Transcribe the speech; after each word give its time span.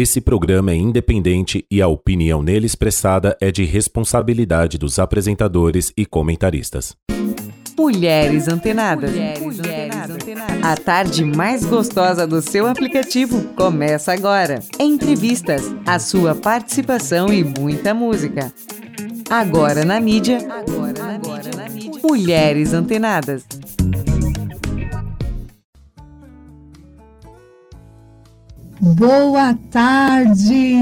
Esse 0.00 0.20
programa 0.20 0.70
é 0.70 0.76
independente 0.76 1.66
e 1.68 1.82
a 1.82 1.88
opinião 1.88 2.40
nele 2.40 2.66
expressada 2.66 3.36
é 3.40 3.50
de 3.50 3.64
responsabilidade 3.64 4.78
dos 4.78 4.96
apresentadores 4.96 5.92
e 5.96 6.06
comentaristas. 6.06 6.96
Mulheres 7.76 8.46
Antenadas. 8.46 9.10
Mulheres, 9.10 9.58
Antenadas. 10.08 10.62
A 10.62 10.76
tarde 10.76 11.24
mais 11.24 11.64
gostosa 11.64 12.28
do 12.28 12.40
seu 12.40 12.68
aplicativo 12.68 13.42
começa 13.56 14.12
agora. 14.12 14.60
Entrevistas, 14.78 15.64
a 15.84 15.98
sua 15.98 16.32
participação 16.32 17.32
e 17.32 17.42
muita 17.42 17.92
música. 17.92 18.52
Agora 19.28 19.84
na 19.84 19.98
mídia. 19.98 20.38
Agora 20.48 20.92
na, 20.92 21.18
mídia. 21.18 21.50
na 21.56 21.68
mídia. 21.68 22.00
Mulheres 22.04 22.72
Antenadas. 22.72 23.44
Boa 28.80 29.54
tarde! 29.72 30.76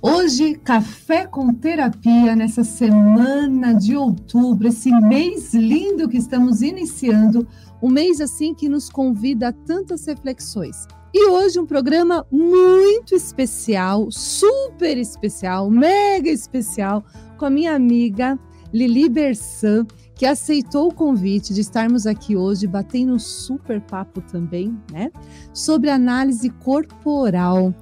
Hoje, 0.00 0.54
café 0.54 1.26
com 1.26 1.52
terapia 1.52 2.36
nessa 2.36 2.62
semana 2.62 3.74
de 3.74 3.96
outubro, 3.96 4.68
esse 4.68 4.92
mês 4.92 5.52
lindo 5.52 6.08
que 6.08 6.18
estamos 6.18 6.62
iniciando, 6.62 7.48
um 7.82 7.90
mês 7.90 8.20
assim 8.20 8.54
que 8.54 8.68
nos 8.68 8.88
convida 8.88 9.48
a 9.48 9.52
tantas 9.52 10.06
reflexões. 10.06 10.86
E 11.12 11.28
hoje 11.28 11.58
um 11.58 11.66
programa 11.66 12.24
muito 12.30 13.12
especial, 13.12 14.08
super 14.12 14.96
especial, 14.96 15.68
mega 15.68 16.30
especial, 16.30 17.04
com 17.36 17.46
a 17.46 17.50
minha 17.50 17.74
amiga 17.74 18.38
Lili 18.72 19.08
Bersan, 19.08 19.84
que 20.16 20.24
aceitou 20.24 20.88
o 20.88 20.94
convite 20.94 21.52
de 21.52 21.60
estarmos 21.60 22.06
aqui 22.06 22.34
hoje 22.34 22.66
batendo 22.66 23.14
um 23.14 23.18
super 23.18 23.80
papo 23.82 24.22
também, 24.22 24.76
né? 24.90 25.12
Sobre 25.52 25.90
análise 25.90 26.48
corporal. 26.48 27.72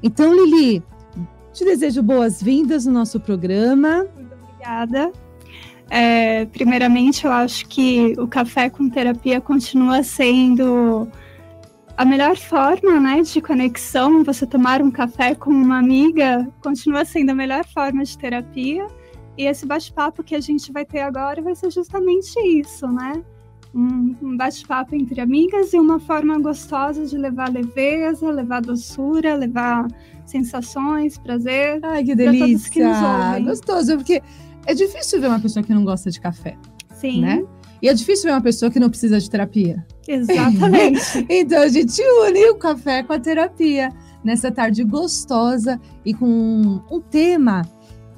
Então, 0.00 0.32
Lili, 0.32 0.82
te 1.52 1.64
desejo 1.64 2.00
boas-vindas 2.00 2.86
no 2.86 2.92
nosso 2.92 3.18
programa. 3.18 4.06
Muito 4.16 4.34
obrigada. 4.40 5.12
É, 5.90 6.46
primeiramente, 6.46 7.26
eu 7.26 7.32
acho 7.32 7.66
que 7.66 8.14
o 8.16 8.28
café 8.28 8.70
com 8.70 8.88
terapia 8.88 9.40
continua 9.40 10.04
sendo 10.04 11.08
a 11.96 12.04
melhor 12.04 12.36
forma, 12.36 13.00
né, 13.00 13.20
de 13.20 13.40
conexão. 13.40 14.22
Você 14.22 14.46
tomar 14.46 14.80
um 14.80 14.92
café 14.92 15.34
com 15.34 15.50
uma 15.50 15.78
amiga 15.78 16.48
continua 16.62 17.04
sendo 17.04 17.30
a 17.30 17.34
melhor 17.34 17.64
forma 17.66 18.04
de 18.04 18.16
terapia. 18.16 18.86
E 19.40 19.46
esse 19.46 19.64
bate-papo 19.64 20.22
que 20.22 20.34
a 20.34 20.40
gente 20.40 20.70
vai 20.70 20.84
ter 20.84 21.00
agora 21.00 21.40
vai 21.40 21.54
ser 21.54 21.70
justamente 21.70 22.38
isso, 22.38 22.86
né? 22.86 23.24
Um, 23.74 24.36
bate-papo 24.36 24.94
entre 24.94 25.18
amigas 25.18 25.72
e 25.72 25.78
uma 25.78 25.98
forma 25.98 26.38
gostosa 26.38 27.06
de 27.06 27.16
levar 27.16 27.50
leveza, 27.50 28.30
levar 28.30 28.60
doçura, 28.60 29.34
levar 29.34 29.88
sensações, 30.26 31.16
prazer. 31.16 31.80
Ai, 31.82 32.04
que 32.04 32.14
delícia! 32.14 32.70
Que 32.70 33.42
Gostoso, 33.42 33.96
porque 33.96 34.22
é 34.66 34.74
difícil 34.74 35.18
ver 35.18 35.28
uma 35.28 35.40
pessoa 35.40 35.62
que 35.62 35.72
não 35.72 35.86
gosta 35.86 36.10
de 36.10 36.20
café. 36.20 36.58
Sim. 36.92 37.22
Né? 37.22 37.42
E 37.80 37.88
é 37.88 37.94
difícil 37.94 38.24
ver 38.24 38.32
uma 38.32 38.42
pessoa 38.42 38.70
que 38.70 38.78
não 38.78 38.90
precisa 38.90 39.18
de 39.18 39.30
terapia. 39.30 39.86
Exatamente. 40.06 41.00
então 41.30 41.62
a 41.62 41.68
gente 41.68 41.98
une 42.26 42.50
o 42.50 42.56
café 42.56 43.02
com 43.02 43.14
a 43.14 43.18
terapia 43.18 43.90
nessa 44.22 44.50
tarde 44.50 44.84
gostosa 44.84 45.80
e 46.04 46.12
com 46.12 46.82
um 46.90 47.00
tema 47.00 47.62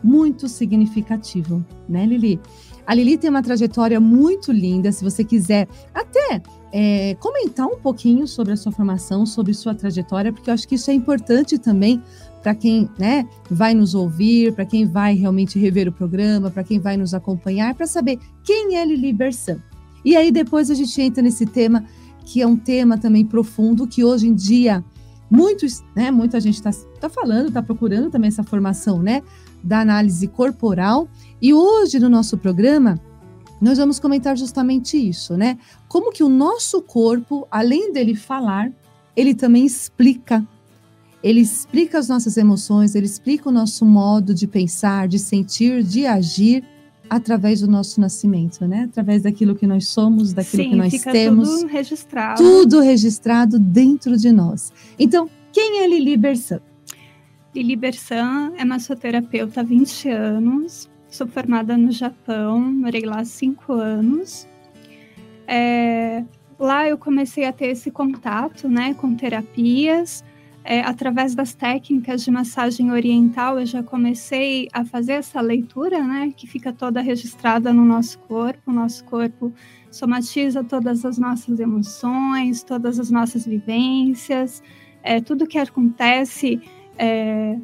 muito 0.03 0.49
significativo, 0.49 1.65
né, 1.89 2.05
Lili? 2.07 2.41
A 2.87 2.95
Lili 2.95 3.17
tem 3.17 3.31
uma 3.31 3.43
trajetória 3.43 4.01
muito 4.01 4.51
linda. 4.51 4.91
Se 4.91 5.05
você 5.05 5.23
quiser 5.23 5.69
até 5.95 6.43
é, 6.73 7.15
comentar 7.21 7.67
um 7.67 7.79
pouquinho 7.79 8.27
sobre 8.27 8.53
a 8.53 8.57
sua 8.57 8.73
formação, 8.73 9.25
sobre 9.25 9.55
sua 9.55 9.75
trajetória, 9.75 10.33
porque 10.33 10.51
eu 10.51 10.55
acho 10.55 10.67
que 10.67 10.75
isso 10.75 10.91
é 10.91 10.95
importante 10.95 11.59
também 11.59 12.03
para 12.43 12.55
quem 12.55 12.91
né, 12.99 13.27
vai 13.49 13.73
nos 13.73 13.95
ouvir, 13.95 14.53
para 14.53 14.65
quem 14.65 14.85
vai 14.85 15.15
realmente 15.15 15.59
rever 15.59 15.89
o 15.89 15.93
programa, 15.93 16.51
para 16.51 16.65
quem 16.65 16.81
vai 16.81 16.97
nos 16.97 17.15
acompanhar, 17.15 17.75
para 17.75 17.87
saber 17.87 18.19
quem 18.43 18.77
é 18.77 18.85
Lili 18.85 19.13
Bersan. 19.13 19.63
E 20.05 20.17
aí 20.17 20.33
depois 20.33 20.71
a 20.71 20.75
gente 20.75 21.01
entra 21.01 21.23
nesse 21.23 21.47
tema 21.47 21.85
que 22.25 22.43
é 22.43 22.47
um 22.47 22.57
tema 22.57 22.99
também 22.99 23.25
profundo, 23.25 23.87
que 23.87 24.03
hoje 24.03 24.27
em 24.27 24.35
dia 24.35 24.85
muitos, 25.31 25.83
né, 25.95 26.11
muita 26.11 26.41
gente 26.41 26.57
está 26.57 26.71
tá 27.01 27.09
falando, 27.09 27.49
está 27.49 27.63
procurando 27.63 28.11
também 28.11 28.29
essa 28.29 28.43
formação, 28.43 29.03
né? 29.03 29.23
Da 29.63 29.81
análise 29.81 30.27
corporal. 30.29 31.09
E 31.41 31.53
hoje 31.55 31.99
no 31.99 32.09
nosso 32.09 32.37
programa 32.37 33.01
nós 33.63 33.79
vamos 33.79 34.01
comentar 34.01 34.37
justamente 34.37 34.97
isso, 34.97 35.37
né? 35.37 35.57
Como 35.87 36.11
que 36.11 36.25
o 36.25 36.29
nosso 36.29 36.83
corpo, 36.83 37.47
além 37.49 37.93
dele 37.93 38.17
falar, 38.17 38.73
ele 39.17 39.35
também 39.37 39.65
explica. 39.65 40.45
Ele 41.23 41.41
explica 41.41 41.97
as 41.97 42.09
nossas 42.09 42.37
emoções, 42.37 42.97
ele 42.97 43.07
explica 43.07 43.49
o 43.49 43.53
nosso 43.53 43.87
modo 43.87 44.35
de 44.35 44.49
pensar, 44.49 45.07
de 45.07 45.21
sentir, 45.21 45.85
de 45.85 46.07
agir 46.07 46.65
através 47.09 47.61
do 47.61 47.69
nosso 47.69 48.01
nascimento, 48.01 48.67
né? 48.67 48.89
Através 48.91 49.23
daquilo 49.23 49.55
que 49.55 49.67
nós 49.67 49.87
somos, 49.87 50.33
daquilo 50.33 50.65
Sim, 50.65 50.71
que 50.71 50.77
nós 50.77 50.91
fica 50.91 51.13
temos. 51.13 51.49
Tudo 51.49 51.67
registrado. 51.69 52.43
Tudo 52.43 52.81
registrado 52.81 53.59
dentro 53.61 54.17
de 54.17 54.33
nós. 54.33 54.73
Então, 54.99 55.31
quem 55.53 55.83
é 55.83 55.87
Lili 55.87 56.17
Bersan? 56.17 56.61
Lili 57.55 57.77
Bersan 57.77 58.55
é 58.57 58.65
massoterapeuta 58.65 59.61
há 59.61 59.63
20 59.63 60.09
anos. 60.09 60.91
Sou 61.09 61.27
formada 61.27 61.77
no 61.77 61.93
Japão, 61.93 62.59
morei 62.59 63.03
lá 63.03 63.21
há 63.21 63.25
5 63.27 63.75
anos. 63.75 64.49
É, 65.47 66.25
lá 66.59 66.89
eu 66.89 66.97
comecei 66.97 67.45
a 67.45 67.53
ter 67.53 67.67
esse 67.67 67.91
contato 67.91 68.71
né, 68.71 68.95
com 68.95 69.15
terapias. 69.15 70.25
É, 70.65 70.81
através 70.81 71.35
das 71.35 71.55
técnicas 71.55 72.25
de 72.25 72.31
massagem 72.31 72.91
oriental, 72.91 73.59
eu 73.59 73.67
já 73.67 73.83
comecei 73.83 74.69
a 74.73 74.85
fazer 74.85 75.15
essa 75.15 75.41
leitura, 75.41 76.03
né, 76.03 76.33
que 76.35 76.47
fica 76.47 76.73
toda 76.73 77.03
registrada 77.03 77.71
no 77.71 77.85
nosso 77.85 78.19
corpo. 78.21 78.71
O 78.71 78.73
nosso 78.73 79.05
corpo 79.05 79.53
somatiza 79.91 80.65
todas 80.65 81.05
as 81.05 81.19
nossas 81.19 81.61
emoções, 81.61 82.63
todas 82.63 82.99
as 82.99 83.11
nossas 83.11 83.45
vivências, 83.45 84.63
é, 85.03 85.21
tudo 85.21 85.47
que 85.47 85.59
acontece 85.59 86.59
é, 86.99 87.57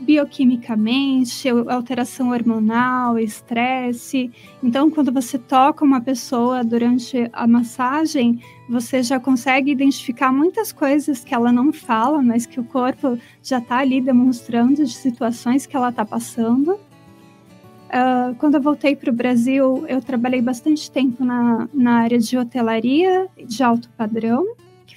bioquimicamente, 0.00 1.48
alteração 1.48 2.30
hormonal, 2.30 3.18
estresse. 3.18 4.30
Então, 4.62 4.90
quando 4.90 5.10
você 5.10 5.38
toca 5.38 5.84
uma 5.84 6.00
pessoa 6.00 6.62
durante 6.62 7.28
a 7.32 7.46
massagem, 7.46 8.40
você 8.68 9.02
já 9.02 9.18
consegue 9.18 9.70
identificar 9.70 10.32
muitas 10.32 10.72
coisas 10.72 11.24
que 11.24 11.34
ela 11.34 11.50
não 11.50 11.72
fala, 11.72 12.22
mas 12.22 12.46
que 12.46 12.60
o 12.60 12.64
corpo 12.64 13.18
já 13.42 13.58
está 13.58 13.78
ali 13.78 14.00
demonstrando 14.00 14.84
de 14.84 14.92
situações 14.92 15.66
que 15.66 15.76
ela 15.76 15.88
está 15.88 16.04
passando. 16.04 16.78
Uh, 17.86 18.34
quando 18.38 18.56
eu 18.56 18.60
voltei 18.60 18.96
para 18.96 19.10
o 19.10 19.14
Brasil, 19.14 19.84
eu 19.88 20.02
trabalhei 20.02 20.42
bastante 20.42 20.90
tempo 20.90 21.24
na, 21.24 21.68
na 21.72 22.00
área 22.00 22.18
de 22.18 22.36
hotelaria 22.36 23.28
de 23.46 23.62
alto 23.62 23.88
padrão 23.96 24.44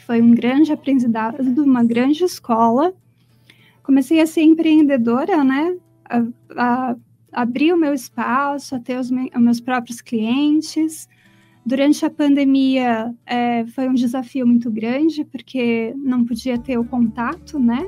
foi 0.10 0.24
um 0.24 0.32
grande 0.32 0.74
aprendizado, 0.74 1.40
uma 1.62 1.84
grande 1.84 2.24
escola. 2.24 2.96
Comecei 3.84 4.20
a 4.20 4.26
ser 4.26 4.42
empreendedora, 4.42 5.44
né? 5.44 5.78
A, 6.10 6.24
a, 6.58 6.96
abrir 7.32 7.72
o 7.74 7.78
meu 7.78 7.94
espaço, 7.94 8.74
a 8.74 8.80
ter 8.80 8.98
os, 8.98 9.12
me, 9.12 9.30
os 9.36 9.40
meus 9.40 9.60
próprios 9.60 10.02
clientes. 10.02 11.08
Durante 11.64 12.04
a 12.04 12.10
pandemia 12.10 13.14
é, 13.24 13.68
foi 13.68 13.88
um 13.88 13.94
desafio 13.94 14.48
muito 14.48 14.72
grande, 14.72 15.24
porque 15.26 15.94
não 15.96 16.26
podia 16.26 16.58
ter 16.58 16.80
o 16.80 16.84
contato, 16.84 17.60
né? 17.60 17.88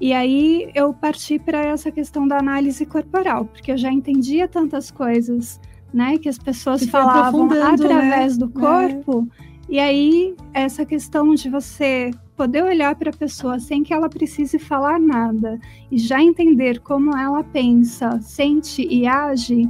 E 0.00 0.12
aí 0.12 0.70
eu 0.76 0.94
parti 0.94 1.40
para 1.40 1.58
essa 1.58 1.90
questão 1.90 2.28
da 2.28 2.38
análise 2.38 2.86
corporal, 2.86 3.46
porque 3.46 3.72
eu 3.72 3.76
já 3.76 3.90
entendia 3.92 4.46
tantas 4.46 4.92
coisas, 4.92 5.60
né? 5.92 6.18
Que 6.18 6.28
as 6.28 6.38
pessoas 6.38 6.86
falavam 6.86 7.50
através 7.50 8.38
né? 8.38 8.46
do 8.46 8.48
corpo. 8.48 9.28
É 9.48 9.51
e 9.72 9.78
aí, 9.80 10.36
essa 10.52 10.84
questão 10.84 11.34
de 11.34 11.48
você 11.48 12.10
poder 12.36 12.62
olhar 12.62 12.94
para 12.94 13.08
a 13.08 13.16
pessoa 13.16 13.58
sem 13.58 13.82
que 13.82 13.94
ela 13.94 14.06
precise 14.06 14.58
falar 14.58 15.00
nada 15.00 15.58
e 15.90 15.96
já 15.96 16.22
entender 16.22 16.80
como 16.80 17.16
ela 17.16 17.42
pensa, 17.42 18.20
sente 18.20 18.86
e 18.86 19.06
age, 19.06 19.66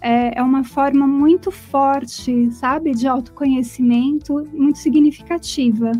é, 0.00 0.36
é 0.36 0.42
uma 0.42 0.64
forma 0.64 1.06
muito 1.06 1.52
forte, 1.52 2.50
sabe, 2.50 2.96
de 2.96 3.06
autoconhecimento, 3.06 4.44
muito 4.52 4.80
significativa. 4.80 5.92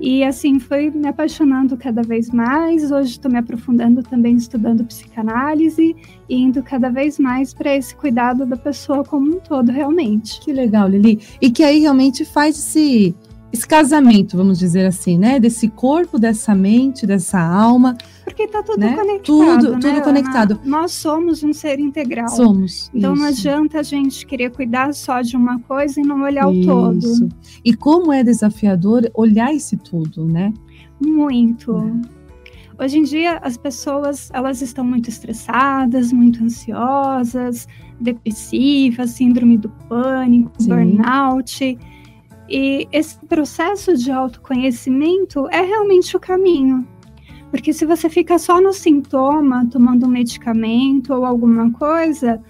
E 0.00 0.24
assim, 0.24 0.58
foi 0.58 0.90
me 0.90 1.06
apaixonando 1.06 1.76
cada 1.76 2.02
vez 2.02 2.30
mais. 2.30 2.90
Hoje 2.90 3.12
estou 3.12 3.30
me 3.30 3.38
aprofundando 3.38 4.02
também 4.02 4.36
estudando 4.36 4.84
psicanálise 4.84 5.94
e 6.28 6.36
indo 6.36 6.62
cada 6.62 6.90
vez 6.90 7.18
mais 7.18 7.54
para 7.54 7.74
esse 7.74 7.94
cuidado 7.94 8.44
da 8.44 8.56
pessoa 8.56 9.04
como 9.04 9.36
um 9.36 9.40
todo, 9.40 9.70
realmente. 9.70 10.40
Que 10.40 10.52
legal, 10.52 10.88
Lili. 10.88 11.20
E 11.40 11.50
que 11.50 11.62
aí 11.62 11.80
realmente 11.80 12.24
faz 12.24 12.58
esse 12.58 13.14
esse 13.54 13.68
casamento, 13.68 14.36
vamos 14.36 14.58
dizer 14.58 14.84
assim, 14.84 15.16
né? 15.16 15.38
Desse 15.38 15.68
corpo, 15.68 16.18
dessa 16.18 16.56
mente, 16.56 17.06
dessa 17.06 17.40
alma. 17.40 17.96
Porque 18.24 18.48
tá 18.48 18.64
tudo 18.64 18.80
né? 18.80 18.96
conectado. 18.96 19.22
Tudo, 19.22 19.70
né, 19.70 19.78
tudo 19.78 20.02
conectado. 20.02 20.60
Nós 20.64 20.90
somos 20.90 21.44
um 21.44 21.52
ser 21.52 21.78
integral. 21.78 22.28
Somos. 22.28 22.90
Então 22.92 23.14
isso. 23.14 23.22
não 23.22 23.28
adianta 23.28 23.78
a 23.78 23.82
gente 23.84 24.26
querer 24.26 24.50
cuidar 24.50 24.92
só 24.92 25.22
de 25.22 25.36
uma 25.36 25.60
coisa 25.60 26.00
e 26.00 26.02
não 26.02 26.20
olhar 26.22 26.52
isso. 26.52 26.68
o 26.68 26.74
todo. 26.74 27.28
E 27.64 27.72
como 27.74 28.12
é 28.12 28.24
desafiador 28.24 29.08
olhar 29.14 29.54
esse 29.54 29.76
tudo, 29.76 30.26
né? 30.26 30.52
Muito. 31.00 31.76
Hum. 31.76 32.02
Hoje 32.76 32.98
em 32.98 33.04
dia 33.04 33.38
as 33.40 33.56
pessoas 33.56 34.30
elas 34.32 34.62
estão 34.62 34.84
muito 34.84 35.08
estressadas, 35.08 36.12
muito 36.12 36.42
ansiosas, 36.42 37.68
depressivas, 38.00 39.10
síndrome 39.10 39.56
do 39.56 39.68
pânico, 39.88 40.50
Sim. 40.58 40.70
burnout. 40.70 41.78
E 42.48 42.86
esse 42.92 43.18
processo 43.26 43.96
de 43.96 44.10
autoconhecimento 44.10 45.48
é 45.48 45.60
realmente 45.62 46.16
o 46.16 46.20
caminho. 46.20 46.86
Porque 47.50 47.72
se 47.72 47.86
você 47.86 48.10
fica 48.10 48.38
só 48.38 48.60
no 48.60 48.72
sintoma, 48.72 49.66
tomando 49.70 50.06
um 50.06 50.10
medicamento 50.10 51.14
ou 51.14 51.24
alguma 51.24 51.70
coisa, 51.70 52.40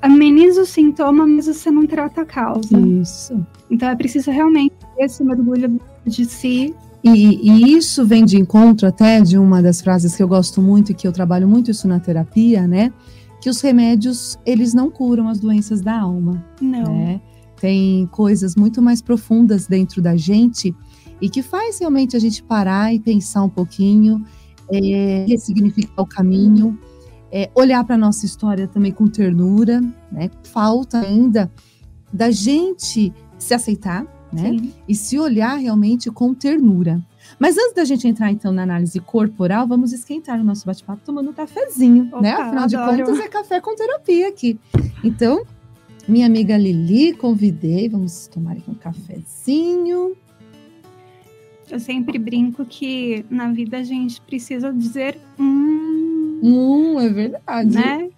ameniza 0.00 0.62
o 0.62 0.66
sintoma, 0.66 1.26
mas 1.26 1.46
você 1.46 1.70
não 1.70 1.86
trata 1.86 2.22
a 2.22 2.24
causa. 2.24 2.78
Isso. 2.78 3.44
Então 3.70 3.88
é 3.88 3.96
preciso 3.96 4.30
realmente 4.30 4.74
esse 4.98 5.24
mergulho 5.24 5.80
de 6.04 6.24
si. 6.24 6.74
E, 7.02 7.50
e, 7.50 7.76
isso 7.76 8.04
vem 8.04 8.24
de 8.24 8.36
encontro 8.36 8.86
até 8.86 9.20
de 9.20 9.38
uma 9.38 9.62
das 9.62 9.80
frases 9.80 10.16
que 10.16 10.22
eu 10.22 10.28
gosto 10.28 10.60
muito 10.60 10.90
e 10.90 10.94
que 10.94 11.06
eu 11.06 11.12
trabalho 11.12 11.46
muito 11.46 11.70
isso 11.70 11.86
na 11.86 12.00
terapia, 12.00 12.66
né? 12.66 12.92
Que 13.40 13.48
os 13.48 13.60
remédios, 13.60 14.38
eles 14.44 14.74
não 14.74 14.90
curam 14.90 15.28
as 15.28 15.38
doenças 15.38 15.80
da 15.80 16.00
alma. 16.00 16.44
Não. 16.60 16.96
Né? 16.96 17.20
Tem 17.60 18.06
coisas 18.06 18.54
muito 18.54 18.82
mais 18.82 19.00
profundas 19.00 19.66
dentro 19.66 20.02
da 20.02 20.16
gente 20.16 20.74
e 21.20 21.28
que 21.30 21.42
faz 21.42 21.78
realmente 21.78 22.16
a 22.16 22.20
gente 22.20 22.42
parar 22.42 22.94
e 22.94 23.00
pensar 23.00 23.42
um 23.42 23.48
pouquinho, 23.48 24.24
é, 24.70 25.24
ressignificar 25.26 26.02
o 26.02 26.06
caminho 26.06 26.78
é, 27.30 27.50
olhar 27.54 27.84
para 27.84 27.96
a 27.96 27.98
nossa 27.98 28.24
história 28.24 28.66
também 28.66 28.92
com 28.92 29.06
ternura, 29.06 29.80
né? 30.10 30.30
Falta 30.44 31.00
ainda 31.00 31.50
da 32.12 32.30
gente 32.30 33.12
se 33.38 33.52
aceitar, 33.52 34.06
né? 34.32 34.50
Sim. 34.50 34.72
E 34.88 34.94
se 34.94 35.18
olhar 35.18 35.56
realmente 35.56 36.10
com 36.10 36.32
ternura. 36.32 36.98
Mas 37.38 37.58
antes 37.58 37.74
da 37.74 37.84
gente 37.84 38.06
entrar 38.06 38.30
então 38.30 38.52
na 38.52 38.62
análise 38.62 38.98
corporal, 39.00 39.66
vamos 39.66 39.92
esquentar 39.92 40.40
o 40.40 40.44
nosso 40.44 40.64
bate-papo 40.64 41.02
tomando 41.04 41.30
um 41.30 41.32
cafezinho, 41.32 42.06
Opa, 42.06 42.20
né? 42.22 42.32
Afinal 42.32 42.64
adoro. 42.64 42.96
de 42.96 43.02
contas 43.02 43.20
é 43.20 43.28
café 43.28 43.60
com 43.60 43.74
terapia 43.74 44.28
aqui. 44.28 44.58
Então, 45.02 45.44
minha 46.08 46.26
amiga 46.26 46.56
Lili, 46.56 47.12
convidei, 47.14 47.88
vamos 47.88 48.26
tomar 48.26 48.52
aqui 48.52 48.70
um 48.70 48.74
cafezinho. 48.74 50.16
Eu 51.70 51.80
sempre 51.80 52.18
brinco 52.18 52.64
que 52.64 53.24
na 53.28 53.52
vida 53.52 53.78
a 53.78 53.82
gente 53.82 54.20
precisa 54.20 54.72
dizer 54.72 55.18
hum 55.38 55.66
Hum, 56.42 57.00
é 57.00 57.08
verdade. 57.08 57.74
Né? 57.74 58.08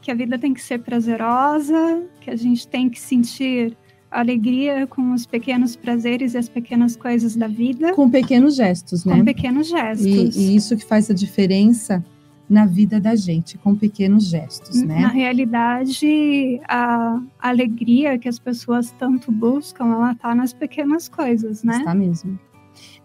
Que 0.00 0.10
a 0.10 0.14
vida 0.14 0.38
tem 0.38 0.54
que 0.54 0.62
ser 0.62 0.78
prazerosa, 0.80 2.02
que 2.20 2.30
a 2.30 2.36
gente 2.36 2.66
tem 2.66 2.88
que 2.88 3.00
sentir 3.00 3.76
alegria 4.10 4.86
com 4.86 5.12
os 5.12 5.26
pequenos 5.26 5.76
prazeres 5.76 6.34
e 6.34 6.38
as 6.38 6.48
pequenas 6.48 6.96
coisas 6.96 7.36
da 7.36 7.46
vida. 7.46 7.92
Com 7.92 8.08
pequenos 8.08 8.56
gestos, 8.56 9.04
né? 9.04 9.16
Com 9.16 9.24
pequenos 9.24 9.68
gestos. 9.68 10.36
E, 10.36 10.52
e 10.52 10.56
isso 10.56 10.76
que 10.76 10.84
faz 10.84 11.10
a 11.10 11.14
diferença 11.14 12.04
na 12.48 12.64
vida 12.64 12.98
da 12.98 13.14
gente, 13.14 13.58
com 13.58 13.74
pequenos 13.74 14.24
gestos, 14.24 14.82
né? 14.82 15.00
Na 15.00 15.08
realidade, 15.08 16.60
a 16.66 17.20
alegria 17.38 18.18
que 18.18 18.28
as 18.28 18.38
pessoas 18.38 18.90
tanto 18.98 19.30
buscam, 19.30 19.86
ela 19.86 20.14
tá 20.14 20.34
nas 20.34 20.52
pequenas 20.52 21.08
coisas, 21.08 21.62
né? 21.62 21.78
Está 21.78 21.94
mesmo. 21.94 22.38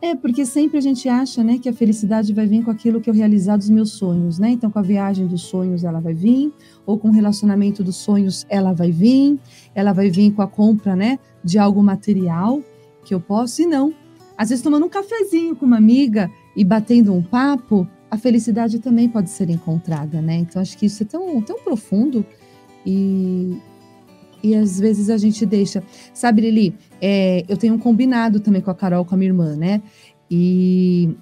É, 0.02 0.16
porque 0.16 0.46
sempre 0.46 0.78
a 0.78 0.82
gente 0.82 1.08
acha, 1.08 1.44
né, 1.44 1.58
que 1.58 1.70
a 1.70 1.74
felicidade 1.74 2.34
vai 2.34 2.46
vir 2.46 2.64
com 2.64 2.70
aquilo 2.70 3.00
que 3.00 3.10
eu 3.10 3.14
realizar 3.14 3.58
dos 3.58 3.70
meus 3.70 3.92
sonhos, 3.92 4.38
né? 4.38 4.50
Então, 4.50 4.70
com 4.70 4.80
a 4.80 4.82
viagem 4.82 5.26
dos 5.28 5.44
sonhos 5.44 5.84
ela 5.84 6.00
vai 6.00 6.14
vir, 6.14 6.52
ou 6.86 7.00
com 7.00 7.10
o 7.10 7.12
relacionamento 7.12 7.84
dos 7.84 7.96
sonhos 7.96 8.46
ela 8.50 8.74
vai 8.74 8.92
vir, 8.92 9.40
ela 9.74 9.94
vai 9.94 10.10
vir 10.10 10.32
com 10.32 10.42
a 10.42 10.48
compra, 10.48 10.96
né, 10.96 11.18
de 11.44 11.58
algo 11.58 11.82
material 11.82 12.62
que 13.06 13.14
eu 13.14 13.20
posso, 13.20 13.62
e 13.62 13.66
não. 13.66 13.94
Às 14.38 14.50
vezes, 14.50 14.64
tomando 14.64 14.86
um 14.86 14.90
cafezinho 14.90 15.56
com 15.56 15.66
uma 15.66 15.78
amiga 15.78 16.30
e 16.56 16.64
batendo 16.64 17.14
um 17.14 17.22
papo, 17.22 17.88
a 18.14 18.18
felicidade 18.18 18.78
também 18.78 19.10
pode 19.10 19.32
ser 19.32 19.50
encontrada, 19.50 20.22
né? 20.22 20.36
Então, 20.36 20.62
acho 20.62 20.78
que 20.78 20.86
isso 20.86 21.02
é 21.02 21.06
tão, 21.06 21.42
tão 21.42 21.58
profundo 21.64 22.24
e, 22.86 23.58
e 24.44 24.54
às 24.54 24.80
vezes 24.80 25.10
a 25.10 25.18
gente 25.18 25.44
deixa. 25.48 25.84
Sabe, 26.14 26.42
Lili, 26.44 26.78
é, 27.02 27.44
eu 27.50 27.58
tenho 27.58 27.74
um 27.74 27.80
combinado 27.80 28.40
também 28.40 28.62
com 28.62 28.70
a 28.70 28.76
Carol, 28.76 29.04
com 29.04 29.16
a 29.16 29.18
minha 29.18 29.32
irmã, 29.32 29.56
né? 29.56 29.82
E 30.30 31.16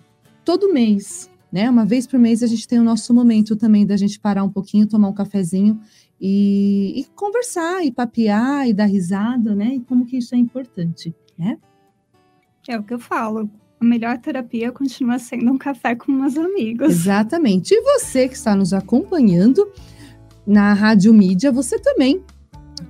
todo 0.44 0.74
mês, 0.74 1.30
né? 1.50 1.70
Uma 1.70 1.86
vez 1.86 2.06
por 2.06 2.20
mês 2.20 2.44
a 2.44 2.48
gente 2.48 2.68
tem 2.68 2.78
o 2.78 2.84
nosso 2.84 3.14
momento 3.14 3.56
também 3.56 3.86
da 3.86 3.96
gente 3.96 4.20
parar 4.20 4.44
um 4.44 4.50
pouquinho, 4.50 4.86
tomar 4.86 5.08
um 5.08 5.14
cafezinho 5.14 5.80
e, 6.20 7.00
e 7.00 7.06
conversar, 7.16 7.86
e 7.86 7.92
papear, 7.94 8.68
e 8.68 8.74
dar 8.74 8.86
risada, 8.86 9.56
né? 9.56 9.76
E 9.76 9.80
como 9.80 10.06
que 10.06 10.18
isso 10.18 10.36
é 10.36 10.38
importante, 10.38 11.16
né? 11.38 11.58
É 12.68 12.78
o 12.78 12.84
que 12.84 12.94
eu 12.94 13.00
falo. 13.00 13.50
A 13.82 13.86
melhor 13.86 14.20
terapia 14.20 14.72
continua 14.72 15.18
sendo 15.18 15.52
um 15.52 15.58
café 15.58 15.96
com 15.96 16.12
meus 16.12 16.38
amigos. 16.38 16.88
Exatamente. 16.92 17.74
E 17.74 17.82
você 17.82 18.28
que 18.28 18.36
está 18.36 18.56
nos 18.56 18.74
acompanhando 18.74 19.68
na 20.46 20.72
Rádio 20.74 21.12
Mídia, 21.12 21.52
você 21.52 21.80
também 21.80 22.24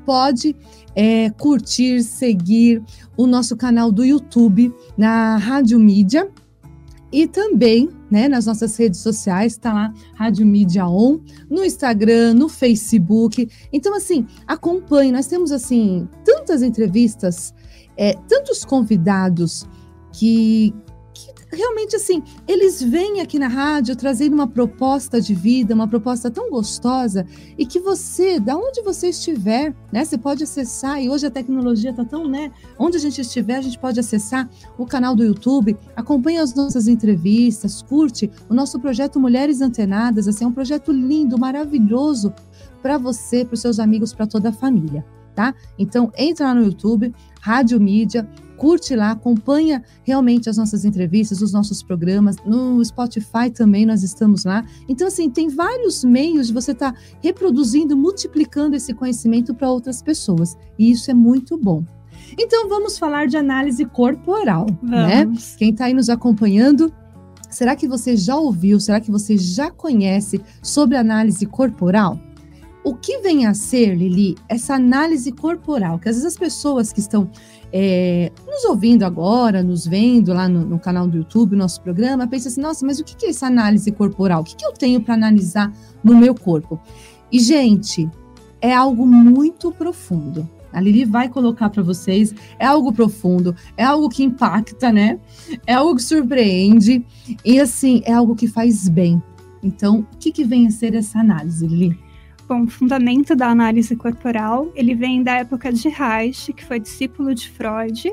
pode 0.05 0.53
é, 0.93 1.29
curtir, 1.29 2.03
seguir 2.03 2.83
o 3.15 3.25
nosso 3.25 3.55
canal 3.55 3.89
do 3.89 4.03
YouTube 4.03 4.73
na 4.97 5.37
Rádio 5.37 5.79
Mídia 5.79 6.29
e 7.09 7.25
também 7.25 7.89
né, 8.09 8.27
nas 8.27 8.45
nossas 8.45 8.75
redes 8.75 8.99
sociais, 8.99 9.53
está 9.53 9.71
lá 9.71 9.93
Rádio 10.15 10.45
Mídia 10.45 10.85
On, 10.85 11.21
no 11.49 11.63
Instagram, 11.63 12.33
no 12.33 12.49
Facebook. 12.49 13.49
Então, 13.71 13.95
assim, 13.95 14.27
acompanhe. 14.45 15.13
Nós 15.13 15.27
temos, 15.27 15.53
assim, 15.53 16.09
tantas 16.25 16.61
entrevistas, 16.61 17.53
é, 17.95 18.13
tantos 18.27 18.65
convidados 18.65 19.65
que, 20.11 20.73
realmente 21.51 21.95
assim, 21.95 22.23
eles 22.47 22.81
vêm 22.81 23.21
aqui 23.21 23.37
na 23.37 23.47
rádio 23.47 23.95
trazendo 23.95 24.33
uma 24.33 24.47
proposta 24.47 25.19
de 25.19 25.33
vida, 25.33 25.73
uma 25.73 25.87
proposta 25.87 26.31
tão 26.31 26.49
gostosa 26.49 27.25
e 27.57 27.65
que 27.65 27.79
você, 27.79 28.39
da 28.39 28.55
onde 28.55 28.81
você 28.81 29.09
estiver, 29.09 29.75
né, 29.91 30.05
você 30.05 30.17
pode 30.17 30.43
acessar. 30.43 31.01
E 31.01 31.09
hoje 31.09 31.27
a 31.27 31.31
tecnologia 31.31 31.91
está 31.91 32.05
tão, 32.05 32.27
né, 32.27 32.51
onde 32.79 32.97
a 32.97 32.99
gente 32.99 33.19
estiver, 33.19 33.57
a 33.57 33.61
gente 33.61 33.77
pode 33.77 33.99
acessar 33.99 34.49
o 34.77 34.85
canal 34.85 35.15
do 35.15 35.23
YouTube, 35.23 35.77
acompanhe 35.95 36.37
as 36.37 36.53
nossas 36.53 36.87
entrevistas, 36.87 37.81
curte 37.81 38.31
o 38.49 38.53
nosso 38.53 38.79
projeto 38.79 39.19
Mulheres 39.19 39.61
Antenadas, 39.61 40.27
assim, 40.27 40.45
é 40.45 40.47
um 40.47 40.53
projeto 40.53 40.91
lindo, 40.91 41.37
maravilhoso 41.37 42.33
para 42.81 42.97
você, 42.97 43.45
para 43.45 43.53
os 43.53 43.61
seus 43.61 43.79
amigos, 43.79 44.13
para 44.13 44.25
toda 44.25 44.49
a 44.49 44.53
família, 44.53 45.05
tá? 45.41 45.55
Então, 45.77 46.11
entra 46.17 46.47
lá 46.47 46.53
no 46.53 46.63
YouTube, 46.63 47.13
Rádio 47.41 47.79
Mídia, 47.79 48.27
curte 48.57 48.95
lá, 48.95 49.11
acompanha 49.11 49.83
realmente 50.03 50.47
as 50.47 50.57
nossas 50.57 50.85
entrevistas, 50.85 51.41
os 51.41 51.51
nossos 51.51 51.81
programas. 51.81 52.35
No 52.45 52.83
Spotify 52.85 53.49
também 53.51 53.87
nós 53.87 54.03
estamos 54.03 54.45
lá. 54.45 54.63
Então, 54.87 55.07
assim, 55.07 55.31
tem 55.31 55.49
vários 55.49 56.03
meios 56.03 56.47
de 56.47 56.53
você 56.53 56.71
estar 56.71 56.91
tá 56.91 56.99
reproduzindo, 57.23 57.97
multiplicando 57.97 58.75
esse 58.75 58.93
conhecimento 58.93 59.53
para 59.55 59.71
outras 59.71 60.03
pessoas. 60.03 60.55
E 60.77 60.91
isso 60.91 61.09
é 61.09 61.13
muito 61.13 61.57
bom. 61.57 61.83
Então, 62.37 62.69
vamos 62.69 62.99
falar 62.99 63.25
de 63.25 63.35
análise 63.35 63.83
corporal, 63.83 64.67
né? 64.81 65.25
vamos. 65.25 65.51
né? 65.51 65.55
Quem 65.57 65.71
está 65.71 65.85
aí 65.85 65.93
nos 65.93 66.09
acompanhando, 66.09 66.93
será 67.49 67.75
que 67.75 67.87
você 67.87 68.15
já 68.15 68.35
ouviu, 68.35 68.79
será 68.79 69.01
que 69.01 69.09
você 69.09 69.37
já 69.37 69.71
conhece 69.71 70.39
sobre 70.61 70.97
análise 70.97 71.45
corporal? 71.47 72.19
O 72.83 72.95
que 72.95 73.19
vem 73.19 73.45
a 73.45 73.53
ser, 73.53 73.95
Lili, 73.95 74.35
essa 74.49 74.73
análise 74.73 75.31
corporal? 75.31 75.99
Que 75.99 76.09
às 76.09 76.15
vezes 76.15 76.33
as 76.33 76.37
pessoas 76.37 76.91
que 76.91 76.99
estão 76.99 77.29
é, 77.71 78.31
nos 78.47 78.65
ouvindo 78.65 79.03
agora, 79.03 79.61
nos 79.61 79.85
vendo 79.85 80.33
lá 80.33 80.49
no, 80.49 80.65
no, 80.65 80.79
canal 80.79 81.07
do 81.07 81.17
YouTube, 81.17 81.55
nosso 81.55 81.81
programa, 81.81 82.27
pensa 82.27 82.49
assim: 82.49 82.59
nossa, 82.59 82.85
mas 82.85 82.99
o 82.99 83.03
que 83.03 83.25
é 83.25 83.29
essa 83.29 83.45
análise 83.45 83.91
corporal? 83.91 84.41
O 84.41 84.43
que, 84.43 84.55
que 84.55 84.65
eu 84.65 84.73
tenho 84.73 84.99
para 85.01 85.13
analisar 85.13 85.71
no 86.03 86.15
meu 86.15 86.33
corpo? 86.33 86.79
E, 87.31 87.39
gente, 87.39 88.09
é 88.59 88.73
algo 88.73 89.05
muito 89.05 89.71
profundo. 89.71 90.49
A 90.73 90.79
Lili 90.79 91.05
vai 91.05 91.29
colocar 91.29 91.69
para 91.69 91.83
vocês. 91.83 92.33
É 92.57 92.65
algo 92.65 92.91
profundo, 92.91 93.55
é 93.77 93.83
algo 93.83 94.09
que 94.09 94.23
impacta, 94.23 94.91
né? 94.91 95.19
É 95.67 95.73
algo 95.73 95.95
que 95.95 96.03
surpreende 96.03 97.05
e, 97.45 97.59
assim, 97.59 98.01
é 98.05 98.13
algo 98.13 98.35
que 98.35 98.47
faz 98.47 98.89
bem. 98.89 99.21
Então, 99.61 99.99
o 100.13 100.17
que, 100.17 100.31
que 100.31 100.43
vem 100.43 100.67
a 100.67 100.71
ser 100.71 100.95
essa 100.95 101.19
análise, 101.19 101.67
Lili? 101.67 102.10
Bom, 102.51 102.63
o 102.63 102.67
fundamento 102.67 103.33
da 103.33 103.47
análise 103.47 103.95
corporal, 103.95 104.69
ele 104.75 104.93
vem 104.93 105.23
da 105.23 105.35
época 105.35 105.71
de 105.71 105.87
Reich, 105.87 106.51
que 106.51 106.65
foi 106.65 106.81
discípulo 106.81 107.33
de 107.33 107.49
Freud. 107.49 108.11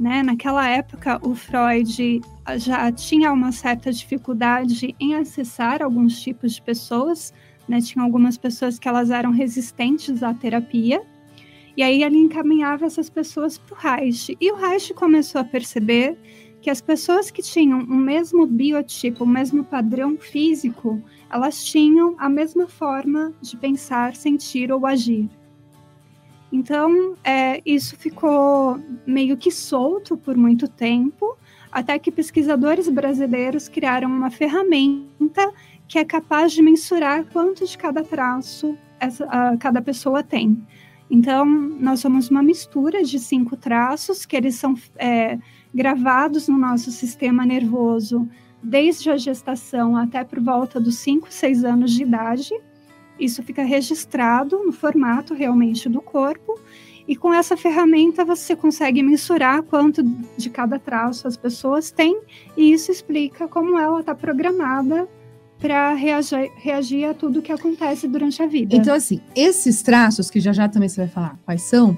Né? 0.00 0.22
Naquela 0.22 0.66
época, 0.66 1.20
o 1.22 1.34
Freud 1.34 2.22
já 2.56 2.90
tinha 2.90 3.30
uma 3.30 3.52
certa 3.52 3.92
dificuldade 3.92 4.96
em 4.98 5.16
acessar 5.16 5.82
alguns 5.82 6.18
tipos 6.18 6.54
de 6.54 6.62
pessoas, 6.62 7.34
né? 7.68 7.78
Tinha 7.82 8.02
algumas 8.02 8.38
pessoas 8.38 8.78
que 8.78 8.88
elas 8.88 9.10
eram 9.10 9.32
resistentes 9.32 10.22
à 10.22 10.32
terapia, 10.32 11.02
e 11.76 11.82
aí 11.82 12.02
ele 12.02 12.16
encaminhava 12.16 12.86
essas 12.86 13.10
pessoas 13.10 13.58
para 13.58 13.74
o 13.74 13.78
Reich. 13.78 14.34
E 14.40 14.50
o 14.50 14.56
Reich 14.56 14.94
começou 14.94 15.42
a 15.42 15.44
perceber 15.44 16.18
que 16.62 16.70
as 16.70 16.80
pessoas 16.80 17.30
que 17.30 17.42
tinham 17.42 17.80
o 17.80 17.96
mesmo 17.96 18.46
biotipo, 18.46 19.24
o 19.24 19.28
mesmo 19.28 19.62
padrão 19.62 20.16
físico, 20.16 21.02
elas 21.30 21.64
tinham 21.64 22.14
a 22.18 22.28
mesma 22.28 22.66
forma 22.66 23.32
de 23.40 23.56
pensar, 23.56 24.14
sentir 24.14 24.72
ou 24.72 24.86
agir. 24.86 25.28
Então, 26.52 27.14
é, 27.24 27.60
isso 27.66 27.96
ficou 27.96 28.80
meio 29.06 29.36
que 29.36 29.50
solto 29.50 30.16
por 30.16 30.36
muito 30.36 30.68
tempo, 30.68 31.36
até 31.70 31.98
que 31.98 32.10
pesquisadores 32.10 32.88
brasileiros 32.88 33.68
criaram 33.68 34.08
uma 34.08 34.30
ferramenta 34.30 35.52
que 35.88 35.98
é 35.98 36.04
capaz 36.04 36.52
de 36.52 36.62
mensurar 36.62 37.24
quanto 37.32 37.66
de 37.66 37.76
cada 37.76 38.02
traço 38.02 38.76
essa, 38.98 39.26
cada 39.58 39.82
pessoa 39.82 40.22
tem. 40.22 40.64
Então, 41.10 41.44
nós 41.44 42.00
somos 42.00 42.30
uma 42.30 42.42
mistura 42.42 43.04
de 43.04 43.18
cinco 43.18 43.56
traços 43.56 44.26
que 44.26 44.36
eles 44.36 44.56
são 44.56 44.74
é, 44.96 45.38
gravados 45.72 46.48
no 46.48 46.56
nosso 46.56 46.90
sistema 46.90 47.44
nervoso 47.44 48.28
desde 48.62 49.10
a 49.10 49.16
gestação 49.16 49.96
até 49.96 50.24
por 50.24 50.40
volta 50.40 50.80
dos 50.80 50.96
5, 50.98 51.28
6 51.30 51.64
anos 51.64 51.92
de 51.92 52.02
idade. 52.02 52.50
Isso 53.18 53.42
fica 53.42 53.62
registrado 53.62 54.62
no 54.64 54.72
formato 54.72 55.34
realmente 55.34 55.88
do 55.88 56.00
corpo. 56.00 56.58
E 57.08 57.14
com 57.14 57.32
essa 57.32 57.56
ferramenta 57.56 58.24
você 58.24 58.56
consegue 58.56 59.02
mensurar 59.02 59.62
quanto 59.62 60.02
de 60.36 60.50
cada 60.50 60.78
traço 60.78 61.28
as 61.28 61.36
pessoas 61.36 61.90
têm, 61.90 62.20
e 62.56 62.72
isso 62.72 62.90
explica 62.90 63.46
como 63.46 63.78
ela 63.78 64.00
está 64.00 64.12
programada 64.12 65.08
para 65.58 65.94
reagir, 65.94 66.50
reagir 66.56 67.04
a 67.04 67.14
tudo 67.14 67.40
que 67.40 67.52
acontece 67.52 68.08
durante 68.08 68.42
a 68.42 68.46
vida. 68.46 68.74
Então, 68.74 68.94
assim, 68.94 69.20
esses 69.34 69.82
traços, 69.82 70.30
que 70.30 70.40
já 70.40 70.52
já 70.52 70.68
também 70.68 70.88
você 70.88 71.02
vai 71.02 71.08
falar 71.08 71.38
quais 71.44 71.62
são, 71.62 71.96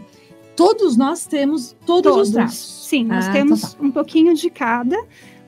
todos 0.54 0.96
nós 0.96 1.24
temos 1.24 1.76
todos, 1.86 2.12
todos. 2.12 2.28
os 2.28 2.34
traços. 2.34 2.86
Sim, 2.88 3.04
nós 3.04 3.28
ah, 3.28 3.32
temos 3.32 3.60
então 3.60 3.80
tá. 3.80 3.86
um 3.86 3.90
pouquinho 3.90 4.34
de 4.34 4.50
cada, 4.50 4.96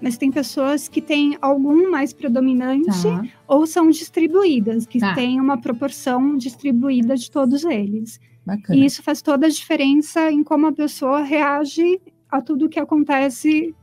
mas 0.01 0.17
tem 0.17 0.31
pessoas 0.31 0.89
que 0.89 1.01
têm 1.01 1.37
algum 1.41 1.91
mais 1.91 2.13
predominante 2.13 3.03
tá. 3.03 3.23
ou 3.47 3.67
são 3.67 3.91
distribuídas, 3.91 4.87
que 4.87 4.99
tá. 4.99 5.15
têm 5.15 5.41
uma 5.41 5.61
proporção 5.61 6.37
distribuída 6.37 7.17
de 7.17 7.31
todos 7.31 7.65
eles. 7.65 8.19
Bacana. 8.45 8.79
E 8.79 8.85
isso 8.85 9.03
faz 9.03 9.21
toda 9.21 9.47
a 9.47 9.51
diferença 9.51 10.31
em 10.31 10.43
como 10.43 10.67
a 10.67 10.73
pessoa 10.73 11.23
reage 11.23 12.01
a 12.31 12.41
tudo 12.41 12.69
que 12.69 12.81
acontece 12.81 13.75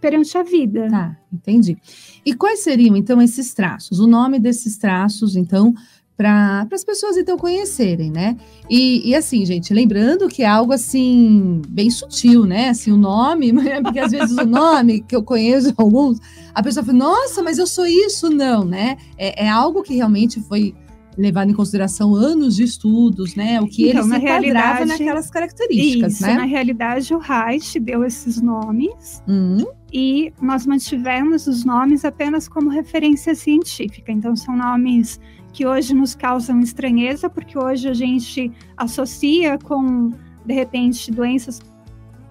perante 0.00 0.36
a 0.36 0.42
vida. 0.42 0.88
Tá, 0.88 1.16
entendi. 1.32 1.76
E 2.24 2.34
quais 2.34 2.60
seriam, 2.60 2.96
então, 2.96 3.20
esses 3.20 3.52
traços? 3.52 4.00
O 4.00 4.06
nome 4.06 4.38
desses 4.38 4.78
traços, 4.78 5.36
então, 5.36 5.74
para 6.20 6.66
as 6.70 6.84
pessoas 6.84 7.16
então 7.16 7.38
conhecerem, 7.38 8.10
né? 8.10 8.36
E, 8.68 9.08
e, 9.08 9.14
assim, 9.14 9.46
gente, 9.46 9.72
lembrando 9.72 10.28
que 10.28 10.42
é 10.42 10.46
algo 10.46 10.70
assim 10.70 11.62
bem 11.66 11.88
sutil, 11.88 12.44
né? 12.44 12.68
Assim, 12.68 12.92
o 12.92 12.96
nome, 12.98 13.54
porque 13.82 13.98
às 13.98 14.12
vezes 14.12 14.36
o 14.36 14.44
nome 14.44 15.00
que 15.00 15.16
eu 15.16 15.22
conheço 15.22 15.72
alguns, 15.78 16.18
a 16.54 16.62
pessoa 16.62 16.84
fala, 16.84 16.98
nossa, 16.98 17.42
mas 17.42 17.56
eu 17.56 17.66
sou 17.66 17.86
isso, 17.86 18.28
não, 18.28 18.66
né? 18.66 18.98
É, 19.16 19.46
é 19.46 19.48
algo 19.48 19.82
que 19.82 19.94
realmente 19.94 20.42
foi 20.42 20.74
levado 21.16 21.50
em 21.50 21.54
consideração 21.54 22.14
anos 22.14 22.56
de 22.56 22.64
estudos, 22.64 23.34
né? 23.34 23.58
O 23.58 23.66
que 23.66 23.88
então, 23.88 24.02
ele 24.02 24.10
se 24.10 24.16
enquadrava 24.18 24.84
naquelas 24.84 25.30
características, 25.30 26.12
isso, 26.14 26.22
né? 26.22 26.34
Na 26.34 26.44
realidade, 26.44 27.14
o 27.14 27.18
Reich 27.18 27.80
deu 27.80 28.04
esses 28.04 28.42
nomes. 28.42 29.22
Uhum. 29.26 29.64
E 29.90 30.34
nós 30.40 30.66
mantivemos 30.66 31.46
os 31.46 31.64
nomes 31.64 32.04
apenas 32.04 32.46
como 32.46 32.68
referência 32.68 33.34
científica. 33.34 34.12
Então, 34.12 34.36
são 34.36 34.54
nomes 34.54 35.18
que 35.52 35.66
hoje 35.66 35.94
nos 35.94 36.14
causam 36.14 36.60
estranheza, 36.60 37.28
porque 37.28 37.58
hoje 37.58 37.88
a 37.88 37.94
gente 37.94 38.52
associa 38.76 39.58
com, 39.58 40.12
de 40.44 40.54
repente, 40.54 41.10
doenças 41.10 41.60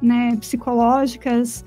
né, 0.02 0.36
psicológicas 0.38 1.64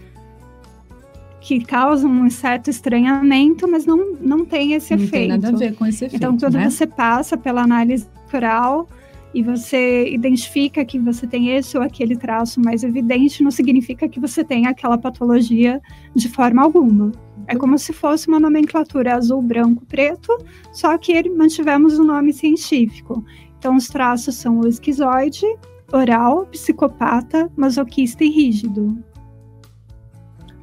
que 1.40 1.64
causam 1.64 2.10
um 2.10 2.30
certo 2.30 2.70
estranhamento, 2.70 3.68
mas 3.68 3.84
não, 3.84 4.14
não 4.20 4.44
tem 4.44 4.74
esse 4.74 4.94
não 4.94 5.02
efeito. 5.02 5.32
Não 5.32 5.40
tem 5.40 5.50
nada 5.50 5.56
a 5.56 5.58
ver 5.58 5.74
com 5.74 5.86
esse 5.86 6.04
efeito. 6.04 6.16
Então, 6.16 6.38
quando 6.38 6.54
né? 6.54 6.70
você 6.70 6.86
passa 6.86 7.36
pela 7.36 7.62
análise 7.62 8.06
corporal 8.14 8.88
e 9.34 9.42
você 9.42 10.08
identifica 10.08 10.84
que 10.84 10.98
você 10.98 11.26
tem 11.26 11.50
esse 11.50 11.76
ou 11.76 11.82
aquele 11.82 12.16
traço 12.16 12.60
mais 12.60 12.84
evidente, 12.84 13.42
não 13.42 13.50
significa 13.50 14.08
que 14.08 14.20
você 14.20 14.44
tem 14.44 14.66
aquela 14.66 14.96
patologia 14.96 15.80
de 16.14 16.28
forma 16.28 16.62
alguma. 16.62 17.10
É 17.46 17.56
como 17.56 17.78
se 17.78 17.92
fosse 17.92 18.28
uma 18.28 18.40
nomenclatura 18.40 19.14
azul, 19.14 19.42
branco, 19.42 19.84
preto, 19.86 20.36
só 20.72 20.96
que 20.96 21.28
mantivemos 21.30 21.98
o 21.98 22.04
nome 22.04 22.32
científico. 22.32 23.24
Então, 23.58 23.76
os 23.76 23.88
traços 23.88 24.34
são 24.34 24.60
o 24.60 24.68
esquizoide, 24.68 25.46
oral, 25.92 26.46
psicopata, 26.46 27.50
masoquista 27.56 28.24
e 28.24 28.30
rígido. 28.30 28.96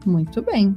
Muito 0.06 0.42
bem. 0.42 0.76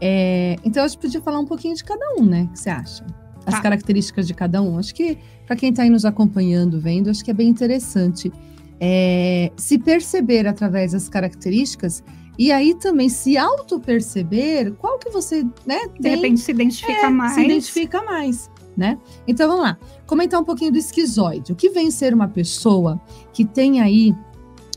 É, 0.00 0.56
então, 0.64 0.84
a 0.84 0.88
gente 0.88 1.00
podia 1.00 1.22
falar 1.22 1.38
um 1.38 1.46
pouquinho 1.46 1.74
de 1.74 1.84
cada 1.84 2.14
um, 2.18 2.24
né? 2.24 2.44
O 2.44 2.52
que 2.52 2.58
você 2.58 2.70
acha? 2.70 3.06
As 3.46 3.54
tá. 3.54 3.62
características 3.62 4.26
de 4.26 4.34
cada 4.34 4.60
um. 4.60 4.78
Acho 4.78 4.94
que, 4.94 5.18
para 5.46 5.56
quem 5.56 5.70
está 5.70 5.82
aí 5.82 5.90
nos 5.90 6.04
acompanhando, 6.04 6.80
vendo, 6.80 7.08
acho 7.08 7.24
que 7.24 7.30
é 7.30 7.34
bem 7.34 7.48
interessante 7.48 8.32
é, 8.80 9.50
se 9.56 9.78
perceber 9.78 10.46
através 10.46 10.92
das 10.92 11.08
características 11.08 12.02
e 12.38 12.52
aí 12.52 12.74
também 12.74 13.08
se 13.08 13.36
auto-perceber 13.36 14.72
qual 14.74 14.98
que 14.98 15.10
você, 15.10 15.42
né, 15.64 15.88
tem, 15.88 16.00
De 16.00 16.08
repente 16.08 16.40
se 16.40 16.50
identifica 16.50 17.06
é, 17.06 17.08
mais. 17.08 17.32
Se 17.32 17.40
identifica 17.40 18.02
mais, 18.02 18.50
né? 18.76 18.98
Então 19.26 19.48
vamos 19.48 19.64
lá. 19.64 19.78
Comentar 20.06 20.40
um 20.40 20.44
pouquinho 20.44 20.70
do 20.70 20.78
esquizoide. 20.78 21.52
O 21.52 21.56
que 21.56 21.70
vem 21.70 21.90
ser 21.90 22.12
uma 22.12 22.28
pessoa 22.28 23.00
que 23.32 23.44
tem 23.44 23.80
aí 23.80 24.14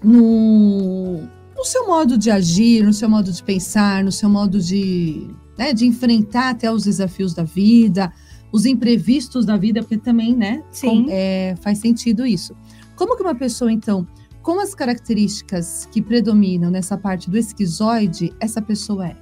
no, 0.04 1.22
no 1.56 1.66
seu 1.66 1.86
modo 1.88 2.18
de 2.18 2.32
agir, 2.32 2.84
no 2.84 2.94
seu 2.94 3.10
modo 3.10 3.32
de 3.32 3.44
pensar, 3.44 4.04
no 4.04 4.12
seu 4.12 4.30
modo 4.30 4.60
de, 4.60 5.28
né, 5.58 5.74
de 5.74 5.86
enfrentar 5.86 6.50
até 6.52 6.72
os 6.72 6.84
desafios 6.84 7.34
da 7.34 7.44
vida, 7.44 8.12
os 8.52 8.66
imprevistos 8.66 9.46
da 9.46 9.58
vida, 9.58 9.82
porque 9.82 9.98
também, 9.98 10.36
né, 10.36 10.64
Sim. 10.72 11.04
Com, 11.04 11.10
é, 11.10 11.56
faz 11.62 11.80
sentido 11.80 12.26
isso. 12.26 12.56
Como 12.96 13.16
que 13.16 13.22
uma 13.22 13.36
pessoa, 13.36 13.72
então, 13.72 14.08
com 14.50 14.60
as 14.60 14.74
características 14.74 15.86
que 15.92 16.02
predominam 16.02 16.72
nessa 16.72 16.98
parte 16.98 17.30
do 17.30 17.38
esquizoide, 17.38 18.34
essa 18.40 18.60
pessoa 18.60 19.10
é? 19.10 19.16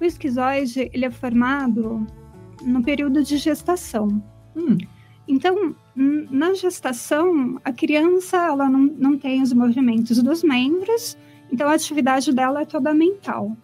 O 0.00 0.04
esquizoide, 0.04 0.90
ele 0.92 1.04
é 1.04 1.10
formado 1.12 2.04
no 2.60 2.82
período 2.82 3.22
de 3.22 3.36
gestação. 3.36 4.20
Hum. 4.56 4.78
Então, 5.28 5.76
na 5.94 6.54
gestação, 6.54 7.60
a 7.64 7.72
criança 7.72 8.36
ela 8.36 8.68
não, 8.68 8.80
não 8.98 9.16
tem 9.16 9.40
os 9.42 9.52
movimentos 9.52 10.20
dos 10.20 10.42
membros, 10.42 11.16
então 11.52 11.68
a 11.68 11.74
atividade 11.74 12.32
dela 12.32 12.62
é 12.62 12.64
toda 12.64 12.92
mental. 12.92 13.56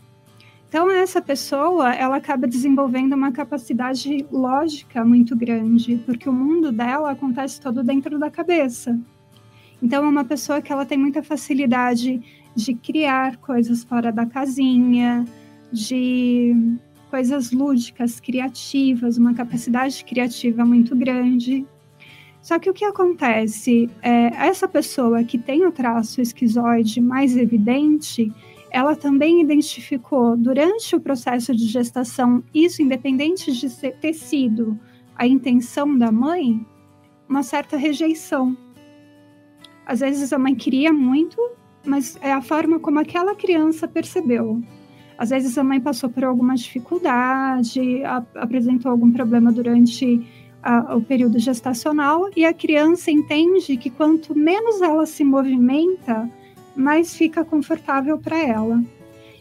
Então, 0.69 0.89
essa 0.89 1.21
pessoa, 1.21 1.93
ela 1.93 2.19
acaba 2.19 2.47
desenvolvendo 2.47 3.15
uma 3.15 3.33
capacidade 3.33 4.25
lógica 4.31 5.05
muito 5.05 5.35
grande, 5.35 5.97
porque 6.07 6.29
o 6.29 6.33
mundo 6.33 6.71
dela 6.71 7.11
acontece 7.11 7.61
todo 7.61 7.83
dentro 7.83 8.17
da 8.17 8.31
cabeça. 8.31 8.97
Então, 9.83 10.05
é 10.05 10.09
uma 10.09 10.25
pessoa 10.25 10.63
que 10.63 10.73
ela 10.73 10.87
tem 10.87 10.97
muita 10.97 11.23
facilidade 11.23 12.23
de 12.55 12.75
criar 12.75 13.37
coisas 13.39 13.83
fora 13.83 14.13
da 14.13 14.25
casinha, 14.25 15.25
de 15.73 16.55
coisas 17.11 17.51
lúdicas, 17.51 18.21
criativas, 18.21 19.19
uma 19.19 19.35
capacidade 19.35 20.05
criativa 20.05 20.65
muito 20.65 20.95
grande. 20.95 21.67
Só 22.41 22.59
que 22.59 22.71
o 22.71 22.73
que 22.73 22.85
acontece 22.85 23.91
é 24.01 24.27
essa 24.47 24.69
pessoa 24.69 25.25
que 25.25 25.39
tem 25.39 25.67
o 25.67 25.73
traço 25.73 26.21
esquizoide 26.21 27.01
mais 27.01 27.37
evidente, 27.37 28.33
ela 28.71 28.97
também 28.97 29.43
identificou 29.43 30.37
durante 30.37 30.95
o 30.97 31.01
processo 31.01 31.55
de 31.55 31.67
gestação, 31.67 32.43
isso 32.55 32.83
independente 32.83 33.53
de 33.53 33.69
ter 33.93 34.15
sido 34.15 34.79
a 35.15 35.27
intenção 35.27 35.97
da 35.97 36.11
mãe, 36.11 36.65
uma 37.29 37.43
certa 37.43 37.77
rejeição 37.77 38.57
às 39.87 40.01
vezes 40.01 40.33
a 40.33 40.39
mãe 40.39 40.55
queria 40.55 40.93
muito, 40.93 41.37
mas 41.85 42.17
é 42.21 42.33
a 42.33 42.41
forma 42.41 42.79
como 42.79 42.99
aquela 42.99 43.35
criança 43.35 43.89
percebeu. 43.89 44.63
Às 45.19 45.31
vezes 45.31 45.57
a 45.57 45.65
mãe 45.65 45.81
passou 45.81 46.11
por 46.11 46.25
alguma 46.25 46.55
dificuldade, 46.55 48.03
a, 48.05 48.25
apresentou 48.37 48.91
algum 48.91 49.13
problema 49.13 49.53
durante 49.53 50.27
a, 50.63 50.97
o 50.97 51.03
período 51.03 51.39
gestacional 51.39 52.29
e 52.37 52.45
a 52.45 52.53
criança 52.53 53.11
entende 53.11 53.77
que 53.77 53.91
quanto 53.91 54.37
menos 54.37 54.81
ela 54.81 55.05
se 55.07 55.25
movimenta, 55.25 56.31
mais 56.75 57.15
fica 57.15 57.45
confortável 57.45 58.19
para 58.19 58.39
ela. 58.39 58.83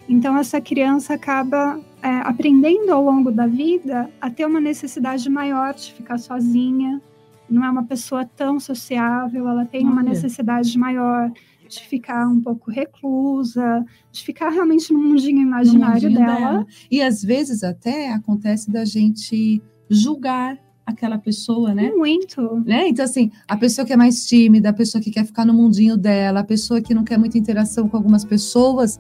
Então 0.10 0.38
essa 0.38 0.60
criança 0.60 1.14
acaba 1.14 1.80
é, 2.02 2.10
aprendendo 2.24 2.92
ao 2.92 3.04
longo 3.04 3.32
da 3.32 3.48
vida 3.48 4.10
a 4.20 4.30
ter 4.30 4.46
uma 4.46 4.60
necessidade 4.60 5.30
maior 5.30 5.74
de 5.74 5.94
ficar 5.94 6.18
sozinha, 6.18 7.02
não 7.52 7.64
é 7.66 7.70
uma 7.70 7.84
pessoa 7.84 8.26
tão 8.26 8.60
sociável, 8.60 9.48
ela 9.48 9.66
tem 9.66 9.84
uma 9.86 10.02
necessidade 10.02 10.78
maior 10.78 11.32
de 11.68 11.80
ficar 11.84 12.28
um 12.28 12.42
pouco 12.42 12.70
reclusa, 12.70 13.86
de 14.12 14.24
ficar 14.24 14.50
realmente 14.50 14.92
no 14.92 15.00
mundinho 15.00 15.42
imaginário 15.42 16.10
no 16.10 16.16
mundinho 16.16 16.36
dela. 16.36 16.52
dela. 16.52 16.68
E 16.90 17.02
às 17.02 17.24
vezes 17.24 17.64
até 17.64 18.12
acontece 18.12 18.70
da 18.70 18.84
gente 18.84 19.62
julgar 19.90 20.58
aquela 20.86 21.18
pessoa, 21.18 21.74
né? 21.74 21.92
Muito. 21.92 22.62
Né? 22.66 22.88
Então, 22.88 23.06
assim, 23.06 23.32
a 23.48 23.56
pessoa 23.56 23.86
que 23.86 23.94
é 23.94 23.98
mais 23.98 24.26
tímida, 24.26 24.70
a 24.70 24.74
pessoa 24.74 25.02
que 25.02 25.12
quer 25.12 25.26
ficar 25.26 25.46
no 25.46 25.54
mundinho 25.54 25.96
dela, 25.96 26.42
a 26.42 26.44
pessoa 26.44 26.82
que 26.82 26.94
não 26.94 27.04
quer 27.04 27.18
muita 27.18 27.38
interação 27.38 27.88
com 27.88 27.96
algumas 27.96 28.26
pessoas, 28.26 29.00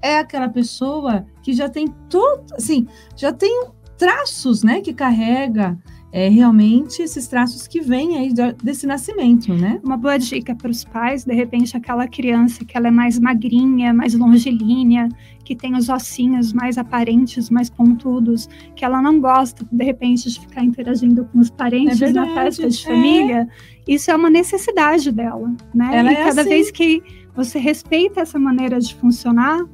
é 0.00 0.18
aquela 0.18 0.48
pessoa 0.48 1.26
que 1.42 1.52
já 1.52 1.68
tem 1.68 1.88
todo, 2.08 2.54
assim, 2.54 2.86
já 3.16 3.32
tem 3.32 3.66
traços, 3.96 4.62
né, 4.62 4.80
que 4.80 4.92
carrega 4.92 5.78
é 6.12 6.28
realmente 6.28 7.00
esses 7.00 7.26
traços 7.26 7.66
que 7.66 7.80
vêm 7.80 8.18
aí 8.18 8.34
desse 8.62 8.86
nascimento, 8.86 9.54
né? 9.54 9.80
Uma 9.82 9.96
boa 9.96 10.18
dica 10.18 10.54
para 10.54 10.70
os 10.70 10.84
pais, 10.84 11.24
de 11.24 11.32
repente, 11.32 11.74
aquela 11.74 12.06
criança 12.06 12.66
que 12.66 12.76
ela 12.76 12.88
é 12.88 12.90
mais 12.90 13.18
magrinha, 13.18 13.94
mais 13.94 14.12
longilínea, 14.12 15.08
que 15.42 15.56
tem 15.56 15.74
os 15.74 15.88
ossinhos 15.88 16.52
mais 16.52 16.76
aparentes, 16.76 17.48
mais 17.48 17.70
pontudos, 17.70 18.46
que 18.76 18.84
ela 18.84 19.00
não 19.00 19.20
gosta, 19.20 19.66
de 19.72 19.84
repente, 19.84 20.30
de 20.30 20.38
ficar 20.38 20.62
interagindo 20.62 21.24
com 21.24 21.38
os 21.38 21.48
parentes 21.48 22.02
é 22.02 22.12
na 22.12 22.26
festa 22.34 22.68
de 22.68 22.84
família, 22.84 23.48
é. 23.88 23.92
isso 23.92 24.10
é 24.10 24.14
uma 24.14 24.28
necessidade 24.28 25.10
dela, 25.10 25.50
né? 25.74 25.90
Ela 25.94 26.12
e 26.12 26.14
é 26.14 26.24
cada 26.24 26.42
assim. 26.42 26.50
vez 26.50 26.70
que 26.70 27.02
você 27.34 27.58
respeita 27.58 28.20
essa 28.20 28.38
maneira 28.38 28.78
de 28.78 28.94
funcionar, 28.94 29.64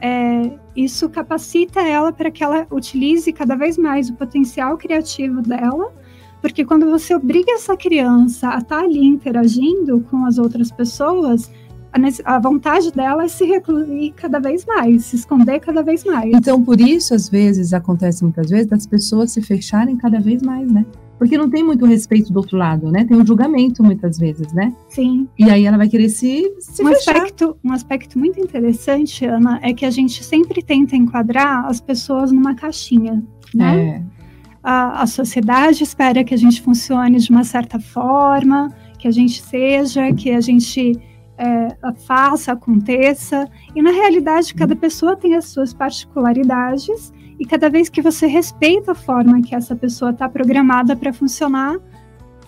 é, 0.00 0.58
isso 0.76 1.08
capacita 1.08 1.80
ela 1.80 2.12
para 2.12 2.30
que 2.30 2.42
ela 2.42 2.66
utilize 2.70 3.32
cada 3.32 3.54
vez 3.54 3.76
mais 3.78 4.08
o 4.10 4.14
potencial 4.14 4.76
criativo 4.76 5.42
dela, 5.42 5.92
porque 6.40 6.64
quando 6.64 6.90
você 6.90 7.14
obriga 7.14 7.52
essa 7.52 7.76
criança 7.76 8.48
a 8.48 8.58
estar 8.58 8.78
tá 8.78 8.82
ali 8.82 9.04
interagindo 9.04 10.00
com 10.10 10.24
as 10.26 10.38
outras 10.38 10.70
pessoas, 10.70 11.50
a, 12.24 12.38
vontade 12.38 12.92
dela 12.92 13.24
é 13.24 13.28
se 13.28 13.44
recluir 13.44 14.12
cada 14.14 14.38
vez 14.38 14.64
mais, 14.66 15.06
se 15.06 15.16
esconder 15.16 15.60
cada 15.60 15.82
vez 15.82 16.04
mais. 16.04 16.30
Então, 16.34 16.62
por 16.62 16.80
isso, 16.80 17.14
às 17.14 17.28
vezes, 17.28 17.72
acontece 17.72 18.22
muitas 18.22 18.50
vezes, 18.50 18.66
das 18.66 18.86
pessoas 18.86 19.32
se 19.32 19.40
fecharem 19.40 19.96
cada 19.96 20.20
vez 20.20 20.42
mais, 20.42 20.70
né? 20.70 20.84
Porque 21.18 21.38
não 21.38 21.48
tem 21.48 21.64
muito 21.64 21.86
respeito 21.86 22.32
do 22.32 22.36
outro 22.36 22.56
lado, 22.58 22.90
né? 22.90 23.04
Tem 23.04 23.16
um 23.16 23.26
julgamento 23.26 23.82
muitas 23.82 24.18
vezes, 24.18 24.52
né? 24.52 24.72
Sim. 24.88 25.26
E 25.38 25.50
aí 25.50 25.64
ela 25.64 25.78
vai 25.78 25.88
querer 25.88 26.10
se, 26.10 26.44
se 26.60 26.82
um 26.82 26.88
fechar. 26.88 27.16
Aspecto, 27.16 27.56
um 27.64 27.72
aspecto 27.72 28.18
muito 28.18 28.38
interessante, 28.38 29.24
Ana, 29.24 29.58
é 29.62 29.72
que 29.72 29.86
a 29.86 29.90
gente 29.90 30.22
sempre 30.22 30.62
tenta 30.62 30.94
enquadrar 30.94 31.66
as 31.66 31.80
pessoas 31.80 32.30
numa 32.30 32.54
caixinha, 32.54 33.24
né? 33.54 33.78
É. 33.78 34.16
A, 34.62 35.02
a 35.02 35.06
sociedade 35.06 35.82
espera 35.82 36.24
que 36.24 36.34
a 36.34 36.36
gente 36.36 36.60
funcione 36.60 37.18
de 37.18 37.30
uma 37.30 37.44
certa 37.44 37.78
forma, 37.78 38.74
que 38.98 39.08
a 39.08 39.10
gente 39.12 39.40
seja, 39.40 40.12
que 40.12 40.30
a 40.30 40.40
gente 40.40 41.00
é, 41.38 41.76
faça, 42.04 42.52
aconteça. 42.52 43.48
E 43.74 43.82
na 43.82 43.90
realidade, 43.90 44.54
cada 44.54 44.74
pessoa 44.74 45.16
tem 45.16 45.34
as 45.34 45.46
suas 45.46 45.72
particularidades 45.72 47.12
e 47.38 47.44
cada 47.44 47.68
vez 47.68 47.88
que 47.88 48.00
você 48.00 48.26
respeita 48.26 48.92
a 48.92 48.94
forma 48.94 49.42
que 49.42 49.54
essa 49.54 49.76
pessoa 49.76 50.10
está 50.10 50.28
programada 50.28 50.96
para 50.96 51.12
funcionar, 51.12 51.78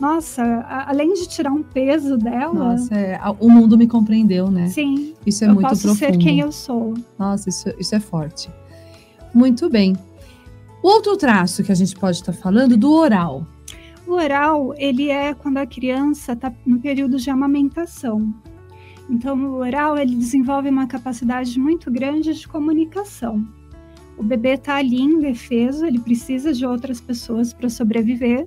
nossa, 0.01 0.43
a, 0.43 0.91
além 0.91 1.13
de 1.13 1.29
tirar 1.29 1.53
um 1.53 1.63
peso 1.63 2.17
dela. 2.17 2.55
Nossa, 2.55 2.95
é, 2.95 3.21
o 3.39 3.51
mundo 3.51 3.77
me 3.77 3.87
compreendeu, 3.87 4.51
né? 4.51 4.69
Sim. 4.69 5.15
Isso 5.27 5.45
é 5.45 5.49
eu 5.49 5.55
muito 5.55 5.69
posso 5.69 5.83
profundo. 5.83 5.99
ser 5.99 6.17
quem 6.17 6.41
eu 6.41 6.53
sou. 6.53 6.95
Nossa, 7.19 7.49
isso, 7.49 7.69
isso 7.79 7.95
é 7.95 8.01
forte. 8.01 8.49
Muito 9.35 9.69
bem. 9.69 9.97
Outro 10.83 11.17
traço 11.17 11.63
que 11.65 11.73
a 11.73 11.75
gente 11.75 11.95
pode 11.97 12.19
estar 12.19 12.33
tá 12.33 12.39
falando 12.39 12.77
do 12.77 12.93
oral. 12.93 13.47
O 14.07 14.13
oral, 14.13 14.73
ele 14.79 15.11
é 15.11 15.35
quando 15.35 15.59
a 15.59 15.67
criança 15.67 16.33
está 16.33 16.53
no 16.65 16.81
período 16.81 17.19
de 17.19 17.29
amamentação. 17.29 18.33
Então, 19.11 19.37
o 19.39 19.57
oral, 19.57 19.99
ele 19.99 20.15
desenvolve 20.15 20.69
uma 20.69 20.87
capacidade 20.87 21.59
muito 21.59 21.91
grande 21.91 22.33
de 22.33 22.47
comunicação. 22.47 23.45
O 24.19 24.23
bebê 24.23 24.55
está 24.55 24.77
ali 24.77 25.01
indefeso, 25.01 25.87
ele 25.87 26.01
precisa 26.01 26.53
de 26.53 26.67
outras 26.67 27.01
pessoas 27.01 27.53
para 27.53 27.71
sobreviver 27.71 28.45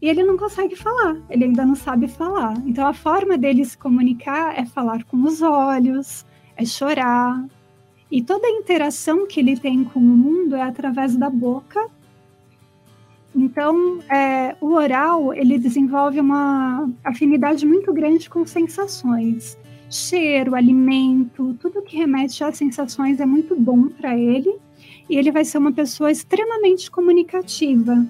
e 0.00 0.08
ele 0.08 0.22
não 0.22 0.36
consegue 0.36 0.76
falar, 0.76 1.16
ele 1.30 1.44
ainda 1.44 1.64
não 1.64 1.74
sabe 1.74 2.06
falar. 2.06 2.54
Então 2.66 2.86
a 2.86 2.92
forma 2.92 3.38
dele 3.38 3.64
se 3.64 3.76
comunicar 3.78 4.56
é 4.58 4.66
falar 4.66 5.02
com 5.04 5.16
os 5.24 5.40
olhos, 5.40 6.26
é 6.56 6.64
chorar. 6.64 7.42
E 8.10 8.22
toda 8.22 8.46
a 8.46 8.50
interação 8.50 9.26
que 9.26 9.40
ele 9.40 9.56
tem 9.58 9.82
com 9.82 9.98
o 9.98 10.02
mundo 10.02 10.54
é 10.54 10.62
através 10.62 11.16
da 11.16 11.30
boca. 11.30 11.88
Então, 13.34 13.98
é, 14.08 14.56
o 14.60 14.74
oral 14.74 15.34
ele 15.34 15.58
desenvolve 15.58 16.20
uma 16.20 16.88
afinidade 17.04 17.66
muito 17.66 17.92
grande 17.92 18.30
com 18.30 18.46
sensações, 18.46 19.58
cheiro, 19.90 20.54
alimento, 20.54 21.54
tudo 21.60 21.82
que 21.82 21.96
remete 21.96 22.44
a 22.44 22.52
sensações 22.52 23.20
é 23.20 23.26
muito 23.26 23.54
bom 23.56 23.88
para 23.88 24.16
ele 24.16 24.58
e 25.08 25.16
ele 25.16 25.30
vai 25.30 25.44
ser 25.44 25.58
uma 25.58 25.72
pessoa 25.72 26.10
extremamente 26.10 26.90
comunicativa. 26.90 28.06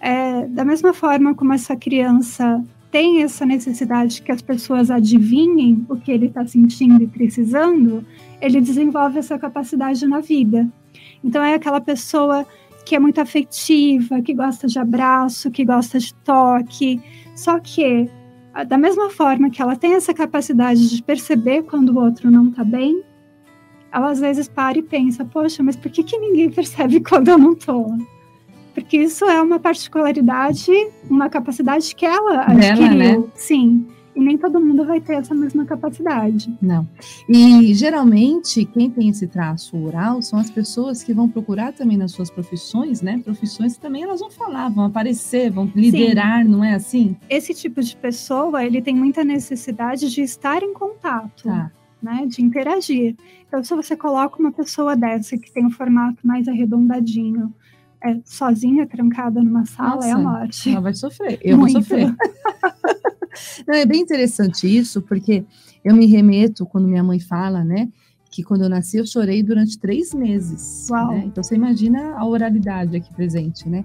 É, 0.00 0.46
da 0.48 0.64
mesma 0.64 0.92
forma 0.92 1.34
como 1.34 1.52
essa 1.52 1.76
criança 1.76 2.62
tem 2.90 3.22
essa 3.22 3.46
necessidade 3.46 4.20
que 4.20 4.30
as 4.30 4.42
pessoas 4.42 4.90
adivinhem 4.90 5.86
o 5.88 5.96
que 5.96 6.12
ele 6.12 6.26
está 6.26 6.46
sentindo 6.46 7.02
e 7.02 7.06
precisando, 7.06 8.04
ele 8.40 8.60
desenvolve 8.60 9.18
essa 9.18 9.38
capacidade 9.38 10.06
na 10.06 10.20
vida. 10.20 10.68
Então 11.24 11.42
é 11.42 11.54
aquela 11.54 11.80
pessoa 11.80 12.46
que 12.84 12.94
é 12.94 12.98
muito 12.98 13.20
afetiva, 13.20 14.20
que 14.20 14.34
gosta 14.34 14.66
de 14.66 14.78
abraço, 14.78 15.50
que 15.50 15.64
gosta 15.64 15.98
de 15.98 16.12
toque. 16.16 17.00
Só 17.34 17.58
que, 17.58 18.10
da 18.66 18.76
mesma 18.76 19.08
forma 19.08 19.48
que 19.48 19.62
ela 19.62 19.76
tem 19.76 19.94
essa 19.94 20.12
capacidade 20.12 20.94
de 20.94 21.02
perceber 21.02 21.62
quando 21.62 21.90
o 21.90 21.98
outro 21.98 22.30
não 22.30 22.48
está 22.48 22.64
bem, 22.64 23.02
ela 23.92 24.10
às 24.10 24.20
vezes 24.20 24.48
para 24.48 24.78
e 24.78 24.82
pensa, 24.82 25.24
poxa, 25.24 25.62
mas 25.62 25.76
por 25.76 25.90
que, 25.90 26.02
que 26.02 26.18
ninguém 26.18 26.50
percebe 26.50 27.00
quando 27.04 27.28
eu 27.28 27.38
não 27.38 27.54
tô? 27.54 27.86
Porque 28.74 28.96
isso 28.96 29.26
é 29.26 29.40
uma 29.42 29.58
particularidade, 29.60 30.70
uma 31.08 31.28
capacidade 31.28 31.94
que 31.94 32.06
ela 32.06 32.44
adquiriu. 32.46 32.98
Dela, 32.98 33.18
né? 33.18 33.24
Sim. 33.34 33.86
E 34.14 34.20
nem 34.20 34.36
todo 34.36 34.60
mundo 34.60 34.84
vai 34.84 35.00
ter 35.00 35.14
essa 35.14 35.34
mesma 35.34 35.64
capacidade. 35.64 36.54
Não. 36.60 36.86
E 37.28 37.72
geralmente, 37.72 38.64
quem 38.66 38.90
tem 38.90 39.08
esse 39.08 39.26
traço 39.26 39.76
oral 39.76 40.20
são 40.20 40.38
as 40.38 40.50
pessoas 40.50 41.02
que 41.02 41.14
vão 41.14 41.28
procurar 41.28 41.72
também 41.72 41.96
nas 41.96 42.12
suas 42.12 42.30
profissões, 42.30 43.00
né? 43.00 43.20
Profissões 43.24 43.74
que 43.74 43.80
também 43.80 44.02
elas 44.02 44.20
vão 44.20 44.30
falar, 44.30 44.68
vão 44.68 44.84
aparecer, 44.84 45.50
vão 45.50 45.70
liderar, 45.74 46.44
Sim. 46.44 46.50
não 46.50 46.62
é 46.62 46.74
assim? 46.74 47.16
Esse 47.28 47.54
tipo 47.54 47.82
de 47.82 47.96
pessoa, 47.96 48.64
ele 48.64 48.82
tem 48.82 48.94
muita 48.94 49.24
necessidade 49.24 50.10
de 50.10 50.20
estar 50.20 50.62
em 50.62 50.74
contato. 50.74 51.44
Tá 51.44 51.70
né, 52.02 52.26
de 52.26 52.42
interagir. 52.42 53.16
Então, 53.46 53.62
se 53.62 53.74
você 53.74 53.96
coloca 53.96 54.38
uma 54.38 54.52
pessoa 54.52 54.96
dessa 54.96 55.38
que 55.38 55.52
tem 55.52 55.64
um 55.64 55.70
formato 55.70 56.26
mais 56.26 56.48
arredondadinho, 56.48 57.54
é, 58.02 58.18
sozinha, 58.24 58.86
trancada 58.86 59.40
numa 59.40 59.64
sala, 59.64 59.96
Nossa, 59.96 60.08
é 60.08 60.10
a 60.10 60.18
morte. 60.18 60.70
Ela 60.70 60.80
vai 60.80 60.94
sofrer, 60.94 61.38
eu 61.42 61.56
Muito. 61.56 61.74
vou 61.74 61.82
sofrer. 61.82 62.14
Não, 63.66 63.74
é 63.74 63.86
bem 63.86 64.00
interessante 64.00 64.66
isso, 64.66 65.00
porque 65.00 65.44
eu 65.84 65.94
me 65.94 66.06
remeto 66.06 66.66
quando 66.66 66.88
minha 66.88 67.02
mãe 67.02 67.18
fala, 67.18 67.64
né, 67.64 67.88
que 68.30 68.42
quando 68.42 68.62
eu 68.62 68.68
nasci 68.68 68.96
eu 68.96 69.06
chorei 69.06 69.42
durante 69.42 69.78
três 69.78 70.12
meses. 70.12 70.88
Né? 70.90 71.24
Então 71.26 71.42
você 71.42 71.54
imagina 71.54 72.16
a 72.16 72.26
oralidade 72.26 72.96
aqui 72.96 73.12
presente, 73.14 73.68
né? 73.68 73.84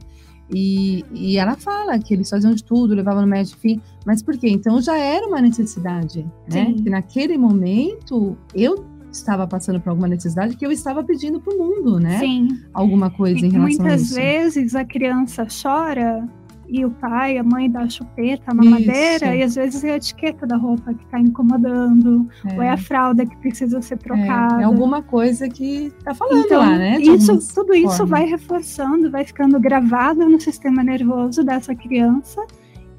E, 0.53 1.03
e 1.13 1.37
ela 1.37 1.55
fala 1.55 1.99
que 1.99 2.13
eles 2.13 2.29
faziam 2.29 2.53
de 2.53 2.63
tudo, 2.63 2.93
levavam 2.93 3.21
no 3.21 3.27
médico, 3.27 3.57
enfim. 3.57 3.81
Mas 4.05 4.21
por 4.21 4.37
quê? 4.37 4.49
Então 4.49 4.81
já 4.81 4.97
era 4.97 5.27
uma 5.27 5.41
necessidade, 5.41 6.25
né? 6.49 6.73
Que 6.73 6.89
naquele 6.89 7.37
momento 7.37 8.37
eu 8.55 8.85
estava 9.11 9.47
passando 9.47 9.79
por 9.79 9.89
alguma 9.89 10.07
necessidade 10.07 10.55
que 10.55 10.65
eu 10.65 10.71
estava 10.71 11.03
pedindo 11.03 11.39
para 11.39 11.53
o 11.53 11.57
mundo, 11.57 11.99
né? 11.99 12.19
Sim. 12.19 12.47
Alguma 12.73 13.09
coisa 13.09 13.39
e 13.39 13.49
em 13.49 13.51
relação 13.51 13.85
a 13.85 13.95
isso. 13.95 14.13
Muitas 14.13 14.13
vezes 14.13 14.75
a 14.75 14.85
criança 14.85 15.45
chora 15.61 16.27
e 16.69 16.83
o 16.83 16.91
pai, 16.91 17.37
a 17.37 17.43
mãe 17.43 17.69
dá 17.69 17.81
a 17.81 17.89
chupeta, 17.89 18.43
a 18.47 18.53
mamadeira, 18.53 19.27
Isso. 19.27 19.35
e 19.35 19.43
às 19.43 19.55
vezes 19.55 19.83
é 19.83 19.91
a 19.91 19.95
etiqueta 19.95 20.45
da 20.45 20.57
roupa 20.57 20.93
que 20.93 21.03
está 21.03 21.19
incomodando, 21.19 22.27
é. 22.45 22.55
ou 22.55 22.61
é 22.61 22.69
a 22.69 22.77
fralda 22.77 23.25
que 23.25 23.35
precisa 23.37 23.81
ser 23.81 23.97
trocada. 23.97 24.59
É, 24.59 24.63
é 24.63 24.65
alguma 24.65 25.01
coisa 25.01 25.47
que 25.47 25.93
está 25.97 26.13
falando 26.13 26.45
então, 26.45 26.59
lá, 26.59 26.77
né? 26.77 26.99
Isso, 26.99 27.53
tudo 27.53 27.73
isso 27.73 27.97
forma. 27.97 28.17
vai 28.17 28.25
reforçando, 28.25 29.09
vai 29.09 29.25
ficando 29.25 29.59
gravado 29.59 30.27
no 30.27 30.39
sistema 30.39 30.83
nervoso 30.83 31.43
dessa 31.43 31.73
criança, 31.73 32.45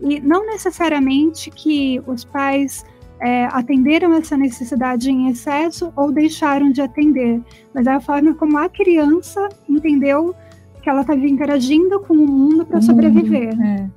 e 0.01 0.21
não 0.21 0.47
necessariamente 0.47 1.51
que 1.51 2.01
os 2.07 2.25
pais 2.25 2.85
é, 3.21 3.47
atenderam 3.47 4.15
essa 4.15 4.37
necessidade 4.37 5.11
em 5.11 5.29
excesso 5.29 5.93
ou 5.97 6.13
deixaram 6.13 6.71
de 6.71 6.81
atender, 6.81 7.43
mas 7.75 7.87
é 7.87 7.93
a 7.93 8.01
forma 8.01 8.35
como 8.35 8.57
a 8.59 8.69
criança 8.69 9.49
entendeu 9.69 10.35
que 10.83 10.89
ela 10.89 11.03
estava 11.03 11.27
interagindo 11.27 12.01
com 12.01 12.15
o 12.15 12.27
mundo 12.27 12.65
para 12.65 12.81
sobreviver. 12.81 13.59
É. 13.61 13.91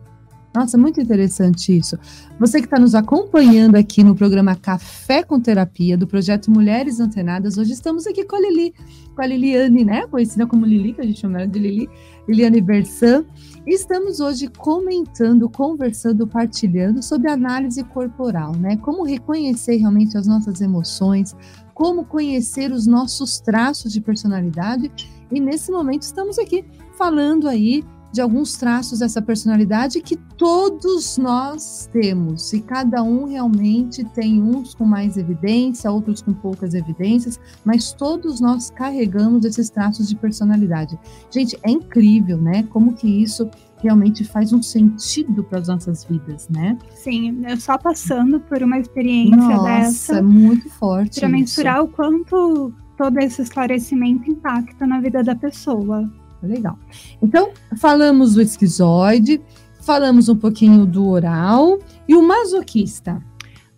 Nossa, 0.54 0.78
muito 0.78 1.00
interessante 1.00 1.78
isso. 1.78 1.98
Você 2.38 2.60
que 2.60 2.65
está 2.65 2.78
nos 2.78 2.94
acompanhando 2.94 3.76
aqui 3.76 4.04
no 4.04 4.13
programa 4.13 4.54
Café 4.54 5.24
com 5.24 5.39
Terapia, 5.39 5.98
do 5.98 6.06
projeto 6.06 6.52
Mulheres 6.52 7.00
Antenadas, 7.00 7.58
hoje 7.58 7.72
estamos 7.72 8.06
aqui 8.06 8.26
com 8.26 8.36
a 8.36 8.39
Lili, 8.41 8.74
com 9.15 9.22
a 9.22 9.26
Liliane, 9.26 9.86
né? 9.86 10.06
Conhecida 10.08 10.46
como 10.46 10.65
Lili, 10.65 10.91
que 10.91 11.00
a 11.00 11.06
gente 11.06 11.22
chama 11.22 11.38
ela 11.38 11.48
de 11.48 11.58
Lili, 11.58 11.89
Liliane 12.28 12.60
Bersan. 12.60 13.24
E 13.65 13.74
estamos 13.74 14.20
hoje 14.20 14.50
comentando, 14.50 15.50
conversando, 15.50 16.28
partilhando 16.28 17.02
sobre 17.02 17.32
análise 17.32 17.82
corporal, 17.86 18.54
né? 18.54 18.76
Como 18.76 19.06
reconhecer 19.06 19.78
realmente 19.78 20.17
as 20.17 20.28
nossas 20.28 20.60
emoções, 20.60 21.34
como 21.74 22.04
conhecer 22.04 22.74
os 22.74 22.86
nossos 22.86 23.39
traços 23.39 23.94
de 23.94 24.02
personalidade. 24.02 24.91
E 25.32 25.39
nesse 25.39 25.72
momento 25.72 26.04
estamos 26.04 26.38
aqui 26.38 26.65
falando 26.98 27.48
aí 27.48 27.84
de 28.12 28.20
alguns 28.20 28.58
traços 28.58 29.00
dessa 29.00 29.22
personalidade 29.22 30.02
que 30.02 30.17
todos 30.17 31.17
nós 31.17 31.89
temos 31.94 32.52
e 32.52 32.60
cada 32.60 33.02
um 33.02 33.26
realmente 33.26 34.04
tem 34.04 34.41
uns 34.41 34.76
com 34.76 34.84
mais 34.84 35.17
evidência, 35.17 35.89
outros 35.89 36.22
com 36.22 36.34
poucas 36.34 36.74
evidências, 36.74 37.39
mas 37.63 37.94
todos 37.94 38.41
nós 38.41 38.70
carregamos 38.70 39.46
esses 39.46 39.70
traços 39.70 40.10
de 40.10 40.15
personalidade. 40.15 41.00
Gente, 41.30 41.58
é 41.63 41.72
incrível, 41.72 42.38
né? 42.38 42.63
Como 42.63 42.94
que 42.94 43.08
isso 43.08 43.50
realmente 43.78 44.24
faz 44.24 44.54
um 44.54 44.62
sentido 44.62 45.44
para 45.44 45.60
as 45.60 45.67
nossas 45.67 46.04
vidas, 46.04 46.48
né? 46.50 46.78
Sim, 46.94 47.44
eu 47.48 47.58
só 47.58 47.78
passando 47.78 48.39
por 48.41 48.62
uma 48.62 48.78
experiência 48.78 49.38
Nossa, 49.38 49.63
dessa 49.63 50.17
é 50.17 50.22
muito 50.22 50.70
forte. 50.70 51.20
para 51.20 51.30
mensurar 51.30 51.84
o 51.84 51.88
quanto 51.88 52.74
todo 53.02 53.18
esse 53.18 53.42
esclarecimento 53.42 54.30
impacta 54.30 54.86
na 54.86 55.02
vida 55.02 55.24
da 55.24 55.34
pessoa. 55.36 56.08
Legal. 56.44 56.78
Então, 57.20 57.50
falamos 57.78 58.36
do 58.36 58.42
esquizoide, 58.44 59.42
falamos 59.82 60.30
um 60.30 60.36
pouquinho 60.36 60.86
do 60.86 61.08
oral 61.10 61.80
e 62.08 62.16
o 62.16 62.22
masoquista. 62.22 63.20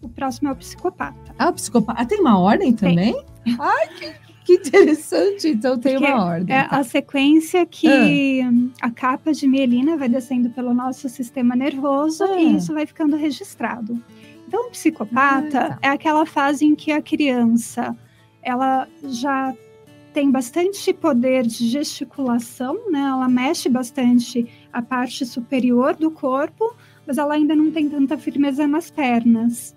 O 0.02 0.10
próximo 0.10 0.50
é 0.50 0.52
o 0.52 0.56
psicopata. 0.58 1.34
Ah, 1.40 1.48
o 1.50 1.54
psicopata. 1.54 2.02
Ah, 2.02 2.06
tem 2.06 2.20
uma 2.20 2.38
ordem 2.38 2.74
também? 2.74 3.16
Ai, 3.58 3.88
que, 3.98 4.12
que 4.44 4.54
interessante. 4.70 5.48
Então 5.48 5.78
tem 5.78 5.94
Porque 5.98 6.12
uma 6.12 6.26
ordem. 6.26 6.54
É 6.54 6.64
tá. 6.68 6.78
a 6.80 6.84
sequência 6.84 7.66
que 7.66 8.42
Ah. 8.42 8.52
a 8.88 8.92
capa 8.92 9.32
de 9.32 9.48
mielina 9.48 9.96
vai 9.96 10.10
descendo 10.10 10.50
pelo 10.50 10.74
nosso 10.74 11.08
sistema 11.08 11.56
nervoso 11.56 12.26
Ah. 12.26 12.38
e 12.42 12.58
isso 12.58 12.74
vai 12.74 12.86
ficando 12.86 13.16
registrado. 13.16 13.98
Então, 14.46 14.68
o 14.68 14.72
psicopata 14.72 15.60
Ah, 15.60 15.70
tá. 15.70 15.80
é 15.82 15.88
aquela 15.88 16.26
fase 16.26 16.66
em 16.66 16.76
que 16.76 16.92
a 16.92 17.02
criança 17.02 17.96
ela 18.44 18.88
já 19.04 19.54
tem 20.14 20.30
bastante 20.30 20.94
poder 20.94 21.44
de 21.46 21.68
gesticulação, 21.68 22.92
né? 22.92 23.00
Ela 23.00 23.28
mexe 23.28 23.68
bastante 23.68 24.48
a 24.72 24.82
parte 24.82 25.26
superior 25.26 25.96
do 25.96 26.12
corpo, 26.12 26.76
mas 27.06 27.18
ela 27.18 27.34
ainda 27.34 27.56
não 27.56 27.72
tem 27.72 27.90
tanta 27.90 28.18
firmeza 28.18 28.68
nas 28.68 28.92
pernas. 28.92 29.76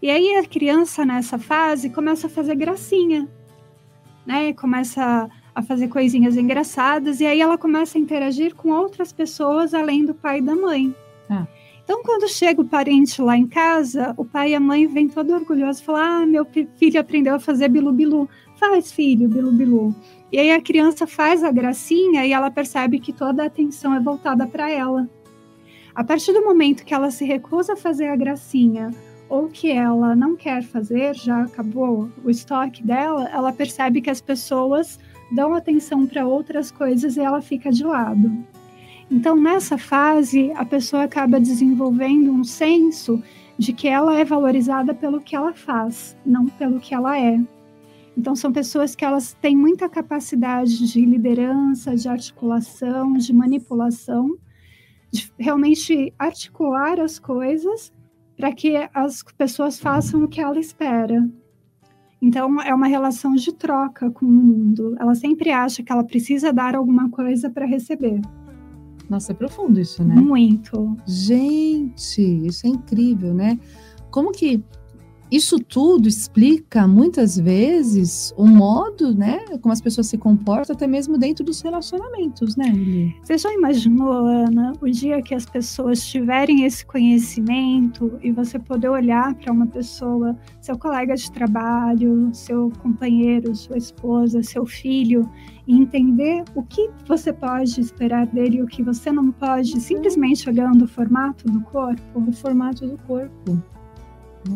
E 0.00 0.10
aí 0.10 0.36
a 0.36 0.46
criança 0.46 1.04
nessa 1.04 1.38
fase 1.38 1.90
começa 1.90 2.26
a 2.26 2.30
fazer 2.30 2.54
gracinha, 2.54 3.28
né? 4.24 4.52
Começa 4.54 5.28
a 5.54 5.62
fazer 5.62 5.88
coisinhas 5.88 6.36
engraçadas 6.36 7.20
e 7.20 7.26
aí 7.26 7.40
ela 7.40 7.58
começa 7.58 7.98
a 7.98 8.00
interagir 8.00 8.54
com 8.54 8.70
outras 8.70 9.12
pessoas 9.12 9.74
além 9.74 10.04
do 10.04 10.14
pai 10.14 10.38
e 10.38 10.42
da 10.42 10.54
mãe. 10.54 10.94
Ah. 11.28 11.46
Então, 11.88 12.02
quando 12.02 12.28
chega 12.28 12.60
o 12.60 12.66
parente 12.66 13.22
lá 13.22 13.34
em 13.34 13.46
casa, 13.46 14.12
o 14.18 14.22
pai 14.22 14.50
e 14.50 14.54
a 14.54 14.60
mãe 14.60 14.86
vêm 14.86 15.08
todo 15.08 15.32
orgulhoso 15.32 15.80
e 15.80 15.84
falam: 15.86 16.02
Ah, 16.02 16.26
meu 16.26 16.44
fi- 16.44 16.68
filho 16.76 17.00
aprendeu 17.00 17.34
a 17.36 17.40
fazer 17.40 17.70
bilu-bilu. 17.70 18.28
Faz, 18.56 18.92
filho, 18.92 19.26
bilu-bilu. 19.26 19.94
E 20.30 20.38
aí 20.38 20.50
a 20.50 20.60
criança 20.60 21.06
faz 21.06 21.42
a 21.42 21.50
gracinha 21.50 22.26
e 22.26 22.32
ela 22.32 22.50
percebe 22.50 23.00
que 23.00 23.10
toda 23.10 23.42
a 23.42 23.46
atenção 23.46 23.94
é 23.94 24.00
voltada 24.00 24.46
para 24.46 24.70
ela. 24.70 25.08
A 25.94 26.04
partir 26.04 26.34
do 26.34 26.44
momento 26.44 26.84
que 26.84 26.92
ela 26.92 27.10
se 27.10 27.24
recusa 27.24 27.72
a 27.72 27.76
fazer 27.76 28.08
a 28.08 28.16
gracinha 28.16 28.90
ou 29.26 29.48
que 29.48 29.72
ela 29.72 30.14
não 30.14 30.36
quer 30.36 30.62
fazer, 30.62 31.14
já 31.14 31.44
acabou 31.44 32.10
o 32.22 32.28
estoque 32.28 32.82
dela, 32.82 33.30
ela 33.32 33.50
percebe 33.50 34.02
que 34.02 34.10
as 34.10 34.20
pessoas 34.20 34.98
dão 35.32 35.54
atenção 35.54 36.06
para 36.06 36.26
outras 36.26 36.70
coisas 36.70 37.16
e 37.16 37.20
ela 37.20 37.40
fica 37.40 37.70
de 37.70 37.82
lado. 37.82 38.30
Então, 39.10 39.36
nessa 39.36 39.78
fase, 39.78 40.52
a 40.52 40.64
pessoa 40.64 41.04
acaba 41.04 41.40
desenvolvendo 41.40 42.30
um 42.30 42.44
senso 42.44 43.22
de 43.56 43.72
que 43.72 43.88
ela 43.88 44.18
é 44.18 44.24
valorizada 44.24 44.94
pelo 44.94 45.20
que 45.20 45.34
ela 45.34 45.54
faz, 45.54 46.16
não 46.24 46.46
pelo 46.46 46.78
que 46.78 46.94
ela 46.94 47.18
é. 47.18 47.40
Então, 48.16 48.36
são 48.36 48.52
pessoas 48.52 48.94
que 48.94 49.04
elas 49.04 49.32
têm 49.40 49.56
muita 49.56 49.88
capacidade 49.88 50.92
de 50.92 51.04
liderança, 51.06 51.96
de 51.96 52.08
articulação, 52.08 53.14
de 53.14 53.32
manipulação, 53.32 54.36
de 55.10 55.32
realmente 55.38 56.12
articular 56.18 57.00
as 57.00 57.18
coisas 57.18 57.92
para 58.36 58.52
que 58.52 58.76
as 58.92 59.22
pessoas 59.36 59.80
façam 59.80 60.22
o 60.22 60.28
que 60.28 60.40
ela 60.40 60.58
espera. 60.58 61.28
Então, 62.20 62.60
é 62.60 62.74
uma 62.74 62.86
relação 62.86 63.34
de 63.34 63.54
troca 63.54 64.10
com 64.10 64.26
o 64.26 64.30
mundo. 64.30 64.96
Ela 64.98 65.14
sempre 65.14 65.50
acha 65.50 65.82
que 65.82 65.90
ela 65.90 66.04
precisa 66.04 66.52
dar 66.52 66.74
alguma 66.74 67.08
coisa 67.08 67.48
para 67.48 67.64
receber. 67.64 68.20
Nossa, 69.08 69.32
é 69.32 69.34
profundo 69.34 69.80
isso, 69.80 70.04
né? 70.04 70.14
Muito. 70.14 70.96
Gente, 71.06 72.20
isso 72.46 72.66
é 72.66 72.70
incrível, 72.70 73.32
né? 73.32 73.58
Como 74.10 74.32
que 74.32 74.62
isso 75.30 75.58
tudo 75.58 76.08
explica 76.08 76.86
muitas 76.86 77.38
vezes 77.38 78.32
o 78.36 78.46
modo, 78.46 79.14
né, 79.14 79.38
como 79.60 79.72
as 79.72 79.80
pessoas 79.80 80.06
se 80.06 80.16
comportam, 80.16 80.74
até 80.74 80.86
mesmo 80.86 81.18
dentro 81.18 81.44
dos 81.44 81.60
relacionamentos, 81.60 82.56
né, 82.56 82.66
Lili? 82.68 83.14
Você 83.22 83.38
já 83.38 83.52
imaginou, 83.52 84.26
Ana, 84.26 84.72
o 84.80 84.88
dia 84.88 85.22
que 85.22 85.34
as 85.34 85.44
pessoas 85.44 86.04
tiverem 86.06 86.64
esse 86.64 86.84
conhecimento 86.84 88.18
e 88.22 88.32
você 88.32 88.58
poder 88.58 88.88
olhar 88.88 89.34
para 89.34 89.52
uma 89.52 89.66
pessoa, 89.66 90.36
seu 90.60 90.78
colega 90.78 91.14
de 91.14 91.30
trabalho, 91.30 92.30
seu 92.32 92.72
companheiro, 92.82 93.54
sua 93.54 93.76
esposa, 93.76 94.42
seu 94.42 94.64
filho, 94.66 95.28
e 95.66 95.76
entender 95.76 96.42
o 96.54 96.62
que 96.62 96.88
você 97.06 97.32
pode 97.32 97.78
esperar 97.80 98.26
dele 98.26 98.58
e 98.58 98.62
o 98.62 98.66
que 98.66 98.82
você 98.82 99.12
não 99.12 99.30
pode, 99.30 99.78
simplesmente 99.80 100.48
olhando 100.48 100.84
o 100.84 100.88
formato 100.88 101.44
do 101.46 101.60
corpo? 101.60 102.00
O 102.14 102.32
formato 102.32 102.86
do 102.86 102.96
corpo. 103.06 103.62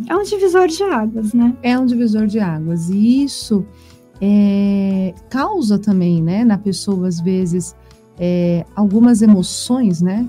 É 0.09 0.17
um 0.17 0.23
divisor 0.23 0.69
de 0.69 0.83
águas, 0.83 1.33
né? 1.33 1.57
É 1.63 1.79
um 1.79 1.87
divisor 1.87 2.27
de 2.27 2.39
águas. 2.41 2.89
E 2.89 3.25
isso 3.25 3.65
é, 4.21 5.15
causa 5.29 5.79
também, 5.79 6.23
né, 6.23 6.45
na 6.45 6.57
pessoa, 6.57 7.09
às 7.09 7.21
vezes, 7.21 7.75
é, 8.19 8.65
algumas 8.77 9.21
emoções, 9.21 10.01
né, 10.01 10.29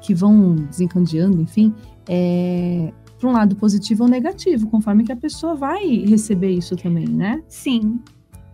que 0.00 0.12
vão 0.12 0.56
desencadeando, 0.56 1.40
enfim, 1.40 1.72
é, 2.08 2.92
para 3.18 3.28
um 3.28 3.32
lado 3.32 3.54
positivo 3.54 4.04
ou 4.04 4.08
negativo, 4.08 4.68
conforme 4.68 5.04
que 5.04 5.12
a 5.12 5.16
pessoa 5.16 5.54
vai 5.54 6.04
receber 6.04 6.50
isso 6.50 6.76
também, 6.76 7.08
né? 7.08 7.42
Sim. 7.48 8.00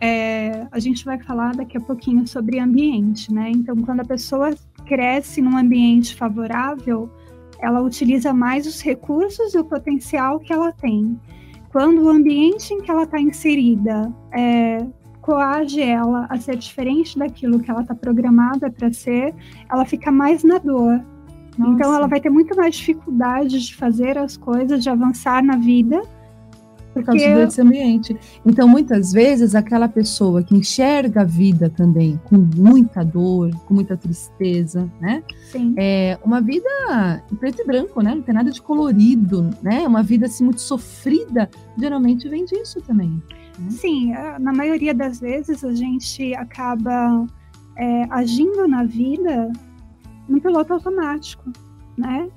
É, 0.00 0.66
a 0.70 0.78
gente 0.78 1.04
vai 1.04 1.18
falar 1.18 1.54
daqui 1.54 1.78
a 1.78 1.80
pouquinho 1.80 2.26
sobre 2.26 2.58
ambiente, 2.58 3.32
né? 3.32 3.50
Então, 3.50 3.76
quando 3.76 4.00
a 4.00 4.04
pessoa 4.04 4.54
cresce 4.84 5.40
num 5.40 5.56
ambiente 5.56 6.14
favorável, 6.14 7.10
ela 7.60 7.80
utiliza 7.80 8.32
mais 8.32 8.66
os 8.66 8.80
recursos 8.80 9.54
e 9.54 9.58
o 9.58 9.64
potencial 9.64 10.38
que 10.40 10.52
ela 10.52 10.72
tem. 10.72 11.18
Quando 11.70 12.02
o 12.02 12.08
ambiente 12.08 12.72
em 12.72 12.80
que 12.80 12.90
ela 12.90 13.02
está 13.02 13.20
inserida 13.20 14.12
é, 14.32 14.86
coage 15.20 15.80
ela 15.80 16.26
a 16.28 16.38
ser 16.38 16.56
diferente 16.56 17.18
daquilo 17.18 17.58
que 17.58 17.70
ela 17.70 17.80
está 17.80 17.94
programada 17.94 18.70
para 18.70 18.92
ser, 18.92 19.34
ela 19.70 19.84
fica 19.84 20.12
mais 20.12 20.44
na 20.44 20.58
dor. 20.58 21.02
Então, 21.54 21.68
Nossa. 21.68 21.96
ela 21.96 22.06
vai 22.06 22.20
ter 22.20 22.30
muito 22.30 22.54
mais 22.56 22.74
dificuldade 22.74 23.64
de 23.64 23.74
fazer 23.74 24.18
as 24.18 24.36
coisas, 24.36 24.82
de 24.82 24.90
avançar 24.90 25.42
na 25.42 25.56
vida, 25.56 26.02
por 26.94 27.02
causa 27.02 27.24
porque 27.24 27.44
desse 27.44 27.60
ambiente. 27.60 28.16
Então, 28.46 28.68
muitas 28.68 29.12
vezes, 29.12 29.54
aquela 29.54 29.88
pessoa 29.88 30.42
que 30.42 30.54
enxerga 30.54 31.22
a 31.22 31.24
vida 31.24 31.68
também 31.68 32.18
com 32.24 32.36
muita 32.36 33.04
dor, 33.04 33.50
com 33.66 33.74
muita 33.74 33.96
tristeza, 33.96 34.88
né? 35.00 35.22
sim, 35.50 35.74
É 35.76 36.16
uma 36.24 36.40
vida 36.40 36.68
em 37.30 37.34
preto 37.34 37.62
e 37.62 37.66
branco, 37.66 38.00
né? 38.00 38.14
Não 38.14 38.22
tem 38.22 38.34
nada 38.34 38.50
de 38.50 38.62
colorido, 38.62 39.50
né? 39.60 39.86
Uma 39.86 40.02
vida 40.02 40.26
assim 40.26 40.44
muito 40.44 40.60
sofrida, 40.60 41.50
geralmente 41.76 42.28
vem 42.28 42.44
disso 42.44 42.80
também. 42.80 43.20
Sim, 43.68 44.14
é, 44.14 44.38
na 44.38 44.52
maioria 44.52 44.94
das 44.94 45.20
vezes 45.20 45.64
a 45.64 45.74
gente 45.74 46.34
acaba 46.34 47.26
é, 47.76 48.04
agindo 48.10 48.66
na 48.68 48.84
vida 48.84 49.52
no 50.28 50.40
piloto 50.40 50.72
automático, 50.72 51.52
né? 51.96 52.28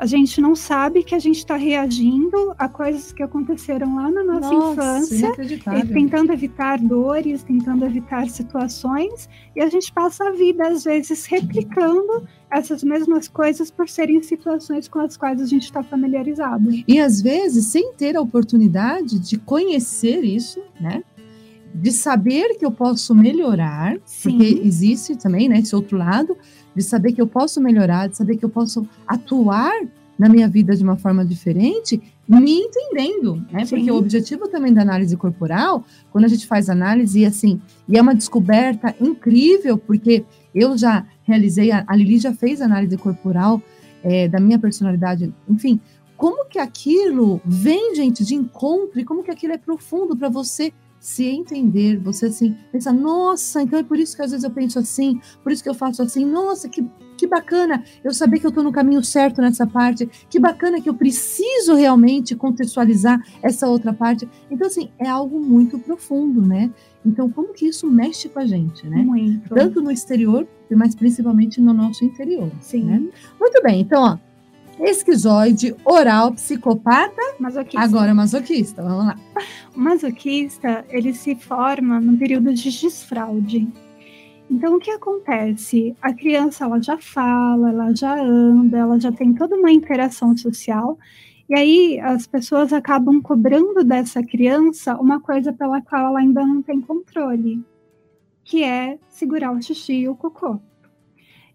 A 0.00 0.06
gente 0.06 0.40
não 0.40 0.56
sabe 0.56 1.04
que 1.04 1.14
a 1.14 1.18
gente 1.18 1.36
está 1.36 1.56
reagindo 1.56 2.54
a 2.58 2.66
coisas 2.70 3.12
que 3.12 3.22
aconteceram 3.22 3.96
lá 3.96 4.10
na 4.10 4.24
nossa, 4.24 4.54
infância, 4.54 5.30
e 5.78 5.86
tentando 5.88 6.32
evitar 6.32 6.78
dores, 6.78 7.42
tentando 7.42 7.84
evitar 7.84 8.26
situações, 8.30 9.28
e 9.54 9.60
a 9.60 9.68
gente 9.68 9.92
passa 9.92 10.24
a 10.24 10.32
vida, 10.32 10.68
às 10.68 10.84
vezes, 10.84 11.26
replicando 11.26 12.26
essas 12.50 12.82
mesmas 12.82 13.28
coisas 13.28 13.70
por 13.70 13.90
serem 13.90 14.22
situações 14.22 14.88
com 14.88 15.00
as 15.00 15.18
quais 15.18 15.38
a 15.38 15.44
gente 15.44 15.64
está 15.64 15.82
familiarizado. 15.82 16.70
E 16.88 16.98
às 16.98 17.20
vezes, 17.20 17.66
sem 17.66 17.92
ter 17.92 18.16
a 18.16 18.22
oportunidade 18.22 19.18
de 19.18 19.36
conhecer 19.36 20.24
isso, 20.24 20.62
né? 20.80 21.04
De 21.74 21.92
saber 21.92 22.56
que 22.56 22.64
eu 22.64 22.72
posso 22.72 23.14
melhorar, 23.14 23.98
Sim. 24.06 24.30
porque 24.30 24.62
existe 24.64 25.14
também, 25.14 25.46
né, 25.46 25.58
esse 25.58 25.76
outro 25.76 25.98
lado, 25.98 26.38
de 26.74 26.82
saber 26.82 27.12
que 27.12 27.20
eu 27.20 27.26
posso 27.26 27.60
melhorar, 27.60 28.08
de 28.08 28.16
saber 28.16 28.36
que 28.36 28.44
eu 28.44 28.48
posso 28.48 28.86
atuar 29.06 29.72
na 30.18 30.28
minha 30.28 30.46
vida 30.46 30.76
de 30.76 30.84
uma 30.84 30.96
forma 30.96 31.24
diferente, 31.24 32.00
me 32.28 32.58
entendendo, 32.58 33.42
né? 33.50 33.64
Sim. 33.64 33.76
Porque 33.76 33.90
o 33.90 33.96
objetivo 33.96 34.46
também 34.48 34.70
da 34.70 34.82
análise 34.82 35.16
corporal, 35.16 35.82
quando 36.12 36.26
a 36.26 36.28
gente 36.28 36.46
faz 36.46 36.68
análise, 36.68 37.20
e 37.20 37.24
assim, 37.24 37.58
e 37.88 37.96
é 37.96 38.02
uma 38.02 38.14
descoberta 38.14 38.94
incrível, 39.00 39.78
porque 39.78 40.22
eu 40.54 40.76
já 40.76 41.06
realizei, 41.22 41.72
a, 41.72 41.84
a 41.86 41.96
Lili 41.96 42.18
já 42.18 42.34
fez 42.34 42.60
análise 42.60 42.98
corporal 42.98 43.62
é, 44.02 44.28
da 44.28 44.38
minha 44.38 44.58
personalidade, 44.58 45.32
enfim, 45.48 45.80
como 46.18 46.44
que 46.44 46.58
aquilo 46.58 47.40
vem, 47.42 47.94
gente, 47.94 48.22
de 48.22 48.34
encontro, 48.34 49.00
e 49.00 49.04
como 49.06 49.22
que 49.22 49.30
aquilo 49.30 49.54
é 49.54 49.58
profundo 49.58 50.14
para 50.14 50.28
você 50.28 50.70
se 51.00 51.24
entender, 51.24 51.98
você 51.98 52.26
assim, 52.26 52.54
pensar, 52.70 52.92
nossa, 52.92 53.62
então 53.62 53.78
é 53.78 53.82
por 53.82 53.98
isso 53.98 54.14
que 54.14 54.22
às 54.22 54.32
vezes 54.32 54.44
eu 54.44 54.50
penso 54.50 54.78
assim, 54.78 55.18
por 55.42 55.50
isso 55.50 55.62
que 55.62 55.68
eu 55.68 55.74
faço 55.74 56.02
assim, 56.02 56.26
nossa, 56.26 56.68
que, 56.68 56.86
que 57.16 57.26
bacana 57.26 57.82
eu 58.04 58.12
saber 58.12 58.38
que 58.38 58.44
eu 58.44 58.50
estou 58.50 58.62
no 58.62 58.70
caminho 58.70 59.02
certo 59.02 59.40
nessa 59.40 59.66
parte, 59.66 60.06
que 60.28 60.38
bacana 60.38 60.78
que 60.78 60.90
eu 60.90 60.94
preciso 60.94 61.74
realmente 61.74 62.36
contextualizar 62.36 63.18
essa 63.42 63.66
outra 63.66 63.94
parte. 63.94 64.28
Então, 64.50 64.66
assim, 64.66 64.90
é 64.98 65.08
algo 65.08 65.40
muito 65.40 65.78
profundo, 65.78 66.42
né? 66.42 66.70
Então, 67.04 67.30
como 67.30 67.54
que 67.54 67.66
isso 67.66 67.90
mexe 67.90 68.28
com 68.28 68.38
a 68.38 68.44
gente, 68.44 68.86
né? 68.86 69.02
Muito. 69.02 69.54
Tanto 69.54 69.80
no 69.80 69.90
exterior, 69.90 70.46
mas 70.70 70.94
principalmente 70.94 71.62
no 71.62 71.72
nosso 71.72 72.04
interior. 72.04 72.50
Sim. 72.60 72.84
Né? 72.84 73.08
Muito 73.40 73.62
bem, 73.62 73.80
então, 73.80 74.02
ó. 74.02 74.29
Esquizoide, 74.82 75.74
oral, 75.84 76.32
psicopata, 76.32 77.20
Masoquista. 77.38 77.80
agora 77.80 78.14
masoquista. 78.14 78.82
Vamos 78.82 79.06
lá. 79.06 79.16
O 79.76 79.78
masoquista, 79.78 80.84
ele 80.88 81.12
se 81.12 81.34
forma 81.34 82.00
no 82.00 82.16
período 82.16 82.52
de 82.54 82.70
desfraude. 82.70 83.68
Então, 84.50 84.76
o 84.76 84.80
que 84.80 84.90
acontece? 84.90 85.94
A 86.02 86.12
criança, 86.12 86.64
ela 86.64 86.82
já 86.82 86.98
fala, 86.98 87.70
ela 87.70 87.94
já 87.94 88.20
anda, 88.20 88.78
ela 88.78 88.98
já 88.98 89.12
tem 89.12 89.32
toda 89.32 89.54
uma 89.54 89.70
interação 89.70 90.36
social, 90.36 90.98
e 91.48 91.54
aí 91.54 92.00
as 92.00 92.26
pessoas 92.26 92.72
acabam 92.72 93.20
cobrando 93.20 93.84
dessa 93.84 94.22
criança 94.22 94.96
uma 94.96 95.20
coisa 95.20 95.52
pela 95.52 95.80
qual 95.80 96.08
ela 96.08 96.20
ainda 96.20 96.44
não 96.44 96.62
tem 96.62 96.80
controle, 96.80 97.62
que 98.44 98.64
é 98.64 98.98
segurar 99.08 99.52
o 99.52 99.62
xixi 99.62 100.00
e 100.00 100.08
o 100.08 100.16
cocô. 100.16 100.58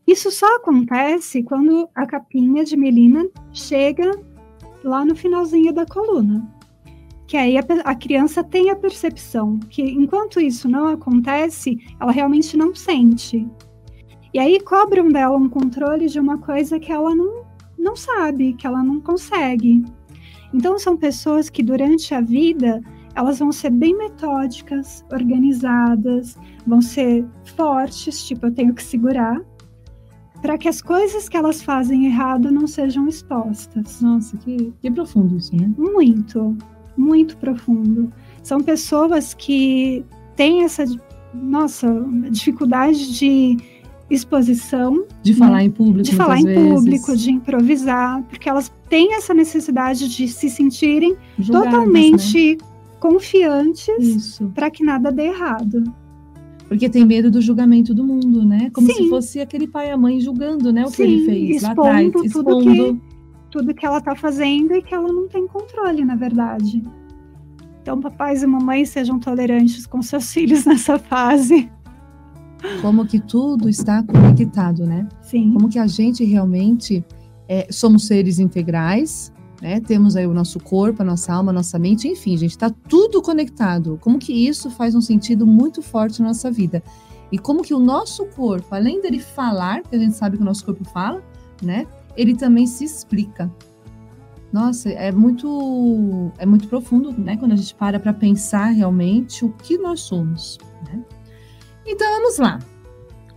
Isso 0.08 0.30
só 0.30 0.58
acontece 0.58 1.42
quando 1.42 1.90
a 1.96 2.06
capinha 2.06 2.64
de 2.64 2.78
melina 2.78 3.28
chega 3.52 4.12
lá 4.84 5.04
no 5.04 5.16
finalzinho 5.16 5.74
da 5.74 5.86
coluna. 5.86 6.48
Que 7.26 7.38
aí 7.38 7.58
a, 7.58 7.64
a 7.84 7.96
criança 7.96 8.44
tem 8.44 8.70
a 8.70 8.76
percepção 8.76 9.58
que 9.70 9.82
enquanto 9.82 10.40
isso 10.40 10.70
não 10.70 10.88
acontece, 10.88 11.78
ela 12.00 12.12
realmente 12.12 12.56
não 12.56 12.76
sente. 12.76 13.48
E 14.32 14.38
aí 14.38 14.60
cobram 14.60 15.08
dela 15.10 15.36
um 15.36 15.50
controle 15.50 16.08
de 16.08 16.20
uma 16.20 16.38
coisa 16.38 16.80
que 16.80 16.92
ela 16.92 17.16
não, 17.16 17.44
não 17.78 17.96
sabe, 17.96 18.54
que 18.54 18.68
ela 18.68 18.84
não 18.84 19.02
consegue. 19.02 19.84
Então 20.54 20.78
são 20.78 20.96
pessoas 20.96 21.50
que 21.50 21.64
durante 21.64 22.14
a 22.14 22.22
vida 22.22 22.80
elas 23.16 23.40
vão 23.40 23.52
ser 23.52 23.72
bem 23.72 23.98
metódicas, 23.98 25.04
organizadas, 25.12 26.38
vão 26.68 26.82
ser 26.82 27.26
fortes, 27.56 28.28
tipo 28.28 28.46
eu 28.46 28.54
tenho 28.54 28.74
que 28.74 28.84
segurar, 28.84 29.42
para 30.46 30.60
que 30.60 30.70
as 30.70 30.80
coisas 30.80 31.28
que 31.28 31.36
elas 31.36 31.64
fazem 31.64 32.06
errado 32.06 32.52
não 32.52 32.68
sejam 32.68 33.08
expostas. 33.08 34.00
Nossa, 34.00 34.38
que, 34.38 34.72
que 34.80 34.92
profundo 34.92 35.36
isso, 35.36 35.56
né? 35.56 35.74
Muito, 35.76 36.56
muito 36.96 37.36
profundo. 37.38 38.14
São 38.44 38.62
pessoas 38.62 39.34
que 39.34 40.06
têm 40.36 40.64
essa, 40.64 40.86
nossa, 41.34 41.88
dificuldade 42.30 43.18
de 43.18 43.58
exposição, 44.08 45.08
De 45.24 45.34
falar 45.34 45.64
em 45.64 45.72
público. 45.72 46.04
de 46.04 46.16
falar 46.16 46.40
em 46.40 46.46
vezes, 46.46 46.74
público, 46.76 47.18
de 47.18 47.32
improvisar, 47.32 48.22
porque 48.30 48.48
elas 48.48 48.72
têm 48.88 49.16
essa 49.16 49.34
necessidade 49.34 50.08
de 50.08 50.28
se 50.28 50.48
sentirem 50.48 51.16
julgadas, 51.40 51.72
totalmente 51.72 52.60
confiantes 53.00 53.88
né? 53.98 54.06
Isso. 54.06 54.52
para 54.54 54.70
que 54.70 54.84
nada 54.84 55.12
dê 55.12 55.24
errado. 55.24 55.84
Porque 56.68 56.90
tem 56.90 57.06
medo 57.06 57.30
do 57.30 57.42
julgamento 57.42 57.94
do 57.94 58.04
mundo, 58.04 58.44
né? 58.44 58.70
Como 58.72 58.88
Sim. 58.88 58.94
se 58.94 59.10
fosse 59.10 59.40
aquele 59.40 59.68
pai 59.68 59.90
e 59.90 59.92
a 59.92 59.98
mãe 59.98 60.20
julgando, 60.20 60.74
né? 60.74 60.84
O 60.84 60.90
que 60.90 60.98
Sim, 60.98 61.04
ele 61.04 61.26
fez 61.26 61.62
lá 61.62 61.70
expondo 61.70 61.90
atrás. 61.90 62.12
tudo 62.12 62.60
Expondo. 62.60 63.02
Tudo 63.52 63.74
que 63.74 63.86
ela 63.86 64.00
está 64.00 64.16
fazendo 64.16 64.74
e 64.74 64.82
que 64.82 64.94
ela 64.94 65.08
não 65.08 65.28
tem 65.28 65.48
controle, 65.48 66.04
na 66.04 66.16
verdade. 66.16 66.84
Então, 67.82 68.02
papais 68.02 68.42
e 68.42 68.48
mamães 68.48 68.90
sejam 68.90 69.20
tolerantes 69.20 69.86
com 69.86 70.02
seus 70.02 70.32
filhos 70.34 70.66
nessa 70.66 70.98
fase. 70.98 71.70
Como 72.82 73.06
que 73.06 73.20
tudo 73.20 73.70
está 73.70 74.02
conectado, 74.02 74.86
né? 74.86 75.08
Sim. 75.22 75.54
Como 75.54 75.70
que 75.70 75.78
a 75.78 75.86
gente 75.86 76.24
realmente 76.24 77.06
é, 77.48 77.68
somos 77.70 78.08
seres 78.08 78.40
integrais, 78.40 79.32
né? 79.62 79.80
Temos 79.80 80.16
aí 80.16 80.28
o 80.28 80.34
nosso 80.34 80.60
corpo, 80.60 81.02
a 81.02 81.06
nossa 81.06 81.34
alma, 81.34 81.52
a 81.52 81.54
nossa 81.54 81.80
mente, 81.80 82.08
enfim, 82.08 82.38
gente, 82.38 82.52
está 82.52 82.70
tudo 82.70 83.22
conectado. 83.22 83.98
Como 84.02 84.20
que 84.20 84.34
isso 84.34 84.70
faz 84.70 84.96
um 84.96 85.02
sentido 85.02 85.46
muito 85.46 85.82
forte 85.82 86.22
na 86.22 86.30
nossa 86.30 86.52
vida? 86.52 86.84
E 87.32 87.38
como 87.38 87.64
que 87.64 87.74
o 87.74 87.80
nosso 87.80 88.26
corpo, 88.28 88.74
além 88.74 89.02
dele 89.02 89.20
falar, 89.20 89.82
que 89.82 89.96
a 89.96 90.00
gente 90.00 90.16
sabe 90.16 90.38
que 90.38 90.44
o 90.44 90.46
nosso 90.46 90.66
corpo 90.66 90.84
fala, 90.86 91.24
né? 91.62 91.88
Ele 92.16 92.36
também 92.36 92.68
se 92.68 92.84
explica. 92.84 93.52
Nossa, 94.54 94.90
é 94.90 95.12
muito 95.12 96.32
é 96.38 96.46
muito 96.46 96.68
profundo, 96.68 97.12
né? 97.12 97.36
Quando 97.36 97.52
a 97.54 97.56
gente 97.56 97.76
para 97.76 98.00
para 98.00 98.14
pensar 98.14 98.68
realmente 98.68 99.44
o 99.44 99.50
que 99.50 99.78
nós 99.78 100.02
somos. 100.02 100.58
Né? 100.86 101.04
Então 101.86 102.10
vamos 102.10 102.38
lá. 102.38 102.60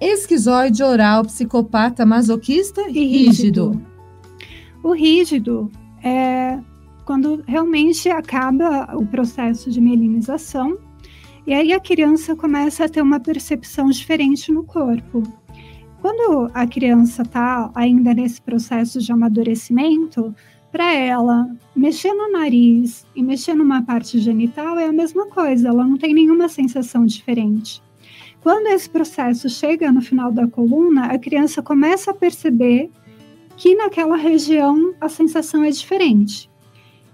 Esquizoide, 0.00 0.82
oral, 0.82 1.24
psicopata, 1.24 2.06
masoquista 2.06 2.82
e 2.82 3.04
rígido. 3.04 3.82
O 4.80 4.92
rígido 4.92 5.68
é 6.02 6.58
quando 7.04 7.42
realmente 7.46 8.08
acaba 8.10 8.94
o 8.94 9.06
processo 9.06 9.70
de 9.70 9.80
melinização 9.80 10.78
e 11.46 11.54
aí 11.54 11.72
a 11.72 11.80
criança 11.80 12.36
começa 12.36 12.84
a 12.84 12.88
ter 12.88 13.00
uma 13.00 13.18
percepção 13.18 13.88
diferente 13.88 14.52
no 14.52 14.62
corpo. 14.64 15.22
Quando 16.02 16.50
a 16.52 16.66
criança 16.66 17.22
está 17.22 17.70
ainda 17.74 18.12
nesse 18.12 18.40
processo 18.42 19.00
de 19.00 19.10
amadurecimento, 19.10 20.34
para 20.70 20.92
ela, 20.92 21.48
mexer 21.74 22.12
no 22.12 22.30
nariz 22.30 23.06
e 23.16 23.22
mexer 23.22 23.54
numa 23.54 23.82
parte 23.82 24.18
genital 24.18 24.78
é 24.78 24.86
a 24.86 24.92
mesma 24.92 25.26
coisa, 25.26 25.68
ela 25.68 25.84
não 25.84 25.96
tem 25.96 26.12
nenhuma 26.12 26.48
sensação 26.48 27.06
diferente. 27.06 27.82
Quando 28.42 28.66
esse 28.66 28.88
processo 28.88 29.48
chega 29.48 29.90
no 29.90 30.02
final 30.02 30.30
da 30.30 30.46
coluna, 30.46 31.06
a 31.06 31.18
criança 31.18 31.62
começa 31.62 32.10
a 32.10 32.14
perceber 32.14 32.90
que 33.58 33.74
naquela 33.74 34.16
região 34.16 34.94
a 35.00 35.08
sensação 35.08 35.64
é 35.64 35.70
diferente, 35.70 36.48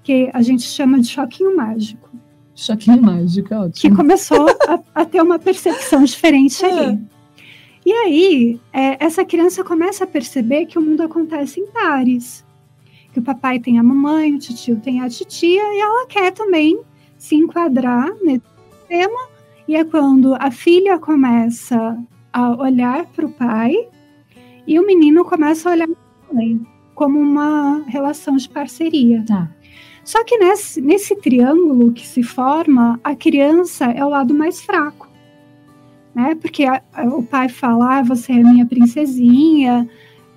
que 0.02 0.30
a 0.32 0.42
gente 0.42 0.62
chama 0.62 1.00
de 1.00 1.08
choquinho 1.08 1.56
mágico, 1.56 2.10
Choquinho 2.54 3.02
mágico, 3.02 3.48
é 3.48 3.56
que 3.56 3.64
ótimo. 3.64 3.96
começou 3.96 4.46
a, 4.68 4.78
a 4.94 5.04
ter 5.04 5.20
uma 5.20 5.40
percepção 5.40 6.04
diferente 6.04 6.62
ali. 6.64 7.00
E 7.84 7.92
aí, 7.92 8.60
é, 8.72 9.04
essa 9.04 9.24
criança 9.24 9.64
começa 9.64 10.04
a 10.04 10.06
perceber 10.06 10.66
que 10.66 10.78
o 10.78 10.82
mundo 10.82 11.02
acontece 11.02 11.58
em 11.58 11.66
pares. 11.66 12.44
Que 13.12 13.18
o 13.18 13.22
papai 13.22 13.58
tem 13.58 13.78
a 13.78 13.82
mamãe, 13.82 14.34
o 14.34 14.38
tio 14.38 14.76
tem 14.76 15.00
a 15.00 15.08
titia, 15.08 15.62
e 15.74 15.80
ela 15.80 16.06
quer 16.06 16.30
também 16.32 16.80
se 17.18 17.34
enquadrar 17.34 18.12
nesse 18.22 18.42
tema. 18.88 19.28
E 19.66 19.74
é 19.74 19.84
quando 19.84 20.34
a 20.38 20.50
filha 20.50 20.98
começa 20.98 21.98
a 22.32 22.50
olhar 22.54 23.04
para 23.06 23.26
o 23.26 23.32
pai 23.32 23.88
e 24.66 24.78
o 24.78 24.86
menino 24.86 25.24
começa 25.24 25.68
a 25.68 25.72
olhar 25.72 25.88
para 25.88 26.03
como 26.94 27.18
uma 27.18 27.82
relação 27.86 28.36
de 28.36 28.48
parceria. 28.48 29.24
Tá. 29.26 29.50
Só 30.04 30.22
que 30.24 30.36
nesse, 30.38 30.80
nesse 30.80 31.16
triângulo 31.16 31.92
que 31.92 32.06
se 32.06 32.22
forma, 32.22 33.00
a 33.02 33.14
criança 33.16 33.86
é 33.86 34.04
o 34.04 34.08
lado 34.08 34.34
mais 34.34 34.60
fraco. 34.62 35.08
Né? 36.14 36.34
Porque 36.36 36.64
a- 36.64 36.82
a- 36.92 37.04
o 37.06 37.22
pai 37.22 37.48
fala, 37.48 37.98
ah, 37.98 38.02
você 38.02 38.32
é 38.32 38.42
minha 38.42 38.66
princesinha, 38.66 39.88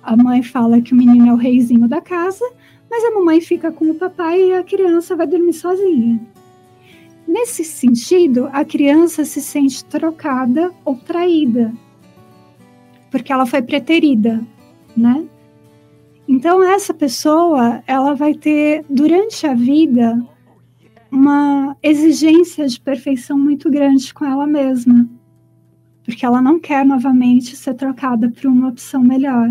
a 0.02 0.16
mãe 0.16 0.42
fala 0.42 0.80
que 0.80 0.92
o 0.92 0.96
menino 0.96 1.28
é 1.28 1.32
o 1.32 1.36
reizinho 1.36 1.86
da 1.86 2.00
casa, 2.00 2.44
mas 2.90 3.04
a 3.04 3.10
mamãe 3.12 3.40
fica 3.40 3.70
com 3.70 3.90
o 3.90 3.94
papai 3.94 4.40
e 4.40 4.52
a 4.54 4.64
criança 4.64 5.14
vai 5.14 5.26
dormir 5.26 5.52
sozinha. 5.52 6.18
Nesse 7.26 7.62
sentido, 7.62 8.48
a 8.52 8.64
criança 8.64 9.22
se 9.24 9.42
sente 9.42 9.84
trocada 9.84 10.72
ou 10.82 10.96
traída, 10.96 11.72
porque 13.10 13.30
ela 13.30 13.44
foi 13.44 13.60
preterida, 13.60 14.42
né? 14.96 15.26
Então 16.28 16.62
essa 16.62 16.92
pessoa, 16.92 17.82
ela 17.86 18.12
vai 18.14 18.34
ter 18.34 18.84
durante 18.88 19.46
a 19.46 19.54
vida 19.54 20.22
uma 21.10 21.74
exigência 21.82 22.68
de 22.68 22.78
perfeição 22.78 23.38
muito 23.38 23.70
grande 23.70 24.12
com 24.12 24.26
ela 24.26 24.46
mesma, 24.46 25.08
porque 26.04 26.26
ela 26.26 26.42
não 26.42 26.60
quer 26.60 26.84
novamente 26.84 27.56
ser 27.56 27.72
trocada 27.72 28.30
por 28.30 28.44
uma 28.46 28.68
opção 28.68 29.02
melhor. 29.02 29.48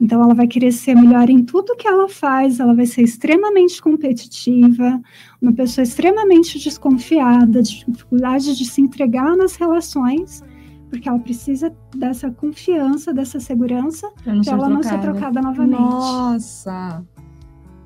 Então 0.00 0.22
ela 0.22 0.32
vai 0.32 0.46
querer 0.46 0.70
ser 0.70 0.94
melhor 0.94 1.28
em 1.28 1.42
tudo 1.44 1.76
que 1.76 1.88
ela 1.88 2.08
faz, 2.08 2.60
ela 2.60 2.72
vai 2.72 2.86
ser 2.86 3.02
extremamente 3.02 3.82
competitiva, 3.82 5.00
uma 5.42 5.52
pessoa 5.52 5.82
extremamente 5.82 6.56
desconfiada, 6.58 7.60
de 7.62 7.84
dificuldade 7.84 8.56
de 8.56 8.64
se 8.64 8.80
entregar 8.80 9.36
nas 9.36 9.56
relações, 9.56 10.42
porque 10.90 11.08
ela 11.08 11.18
precisa 11.18 11.72
dessa 11.96 12.30
confiança, 12.30 13.12
dessa 13.14 13.38
segurança 13.40 14.10
para 14.22 14.32
ela 14.34 14.68
não 14.68 14.82
ser 14.82 14.98
trocada. 15.00 15.12
trocada 15.12 15.40
novamente. 15.42 15.80
Nossa! 15.80 17.04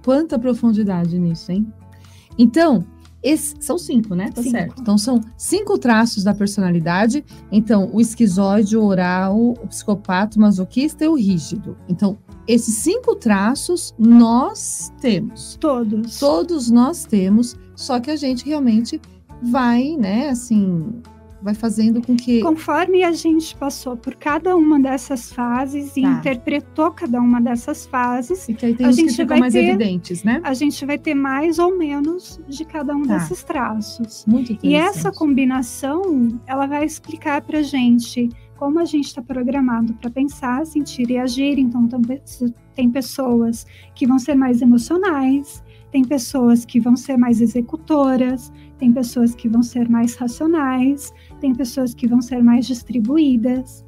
Quanta 0.05 0.39
profundidade 0.39 1.19
nisso, 1.19 1.53
hein? 1.53 1.67
Então, 2.39 2.85
esse- 3.23 3.55
são 3.61 3.79
cinco, 3.79 4.15
né? 4.15 4.31
Tá 4.31 4.43
Cinco. 4.43 4.51
certo. 4.57 4.81
Então, 4.83 4.99
são 4.99 5.21
cinco 5.37 5.79
traços 5.79 6.25
da 6.25 6.35
personalidade. 6.35 7.25
Então, 7.51 7.89
o 7.93 8.01
esquizoide, 8.01 8.77
o 8.77 8.85
oral, 8.85 9.39
o 9.39 9.67
psicopata, 9.69 10.37
o 10.37 10.41
masoquista 10.43 11.05
e 11.05 11.09
o 11.09 11.15
rígido. 11.15 11.77
Então, 11.89 12.19
esses 12.47 12.75
cinco 12.75 13.15
traços 13.17 13.95
nós 13.99 14.93
temos. 15.01 15.57
Todos. 15.61 16.19
Todos 16.19 16.71
nós 16.71 17.05
temos, 17.07 17.57
só 17.75 17.99
que 17.99 18.11
a 18.11 18.17
gente 18.17 18.45
realmente 18.45 19.01
vai, 19.43 19.97
né, 19.97 20.29
assim, 20.29 21.01
vai 21.45 21.55
fazendo 21.55 22.01
com 22.01 22.17
que. 22.17 22.41
Conforme 22.41 23.05
a 23.05 23.13
gente 23.13 23.55
passou 23.55 23.97
por 23.97 24.15
cada 24.15 24.57
uma 24.57 24.81
dessas 24.81 25.31
fases 25.31 25.95
e 25.97 26.01
Tá. 26.03 26.09
interpretou 26.13 26.91
cada 26.91 27.21
uma 27.21 27.41
dessas 27.41 27.85
fases, 27.87 28.49
E 28.49 28.55
que 28.55 28.65
aí 28.67 28.75
tem 28.75 28.87
a 28.87 28.89
que 28.89 28.97
gente 28.97 29.11
ficam 29.13 29.27
vai 29.27 29.41
mais 29.41 29.53
ter- 29.53 29.69
evidentes, 29.69 30.25
né? 30.25 30.41
a 30.43 30.55
gente 30.55 30.85
vai 30.87 30.97
ter 30.99 31.15
mais 31.15 31.59
ou 31.59 31.77
menos 31.77 32.41
de 32.49 32.65
cada 32.65 32.97
um 32.97 33.03
Tá. 33.03 33.19
desses 33.19 33.45
traços. 33.45 34.25
Muito 34.27 34.53
interessante. 34.55 34.73
E 34.73 34.75
essa 34.75 35.13
combinação, 35.13 36.29
ela 36.47 36.67
vai 36.67 36.85
explicar 36.85 37.43
pra 37.43 37.63
gente 37.63 38.31
como 38.57 38.79
a 38.79 38.85
gente 38.85 39.07
está 39.09 39.21
programado 39.21 39.93
para 39.95 40.09
pensar, 40.11 40.65
sentir 40.65 41.11
e 41.11 41.19
agir. 41.19 41.59
Então, 41.59 41.87
tem 42.75 42.89
pessoas 42.91 43.67
que 43.95 44.07
vão 44.07 44.19
ser 44.19 44.35
mais 44.35 44.63
emocionais, 44.63 45.63
tem 45.91 46.05
pessoas 46.05 46.65
que 46.65 46.81
vão 46.81 46.97
ser 46.97 47.17
mais 47.17 47.41
executoras, 47.41 48.53
tem 48.85 48.93
pessoas 48.93 49.35
que 49.35 49.49
vão 49.49 49.63
ser 49.63 49.89
mais 49.89 50.15
racionais, 50.15 51.11
tem 51.41 51.55
pessoas 51.55 51.95
que 51.95 52.07
vão 52.07 52.21
ser 52.21 52.43
mais 52.43 52.67
distribuídas. 52.67 53.83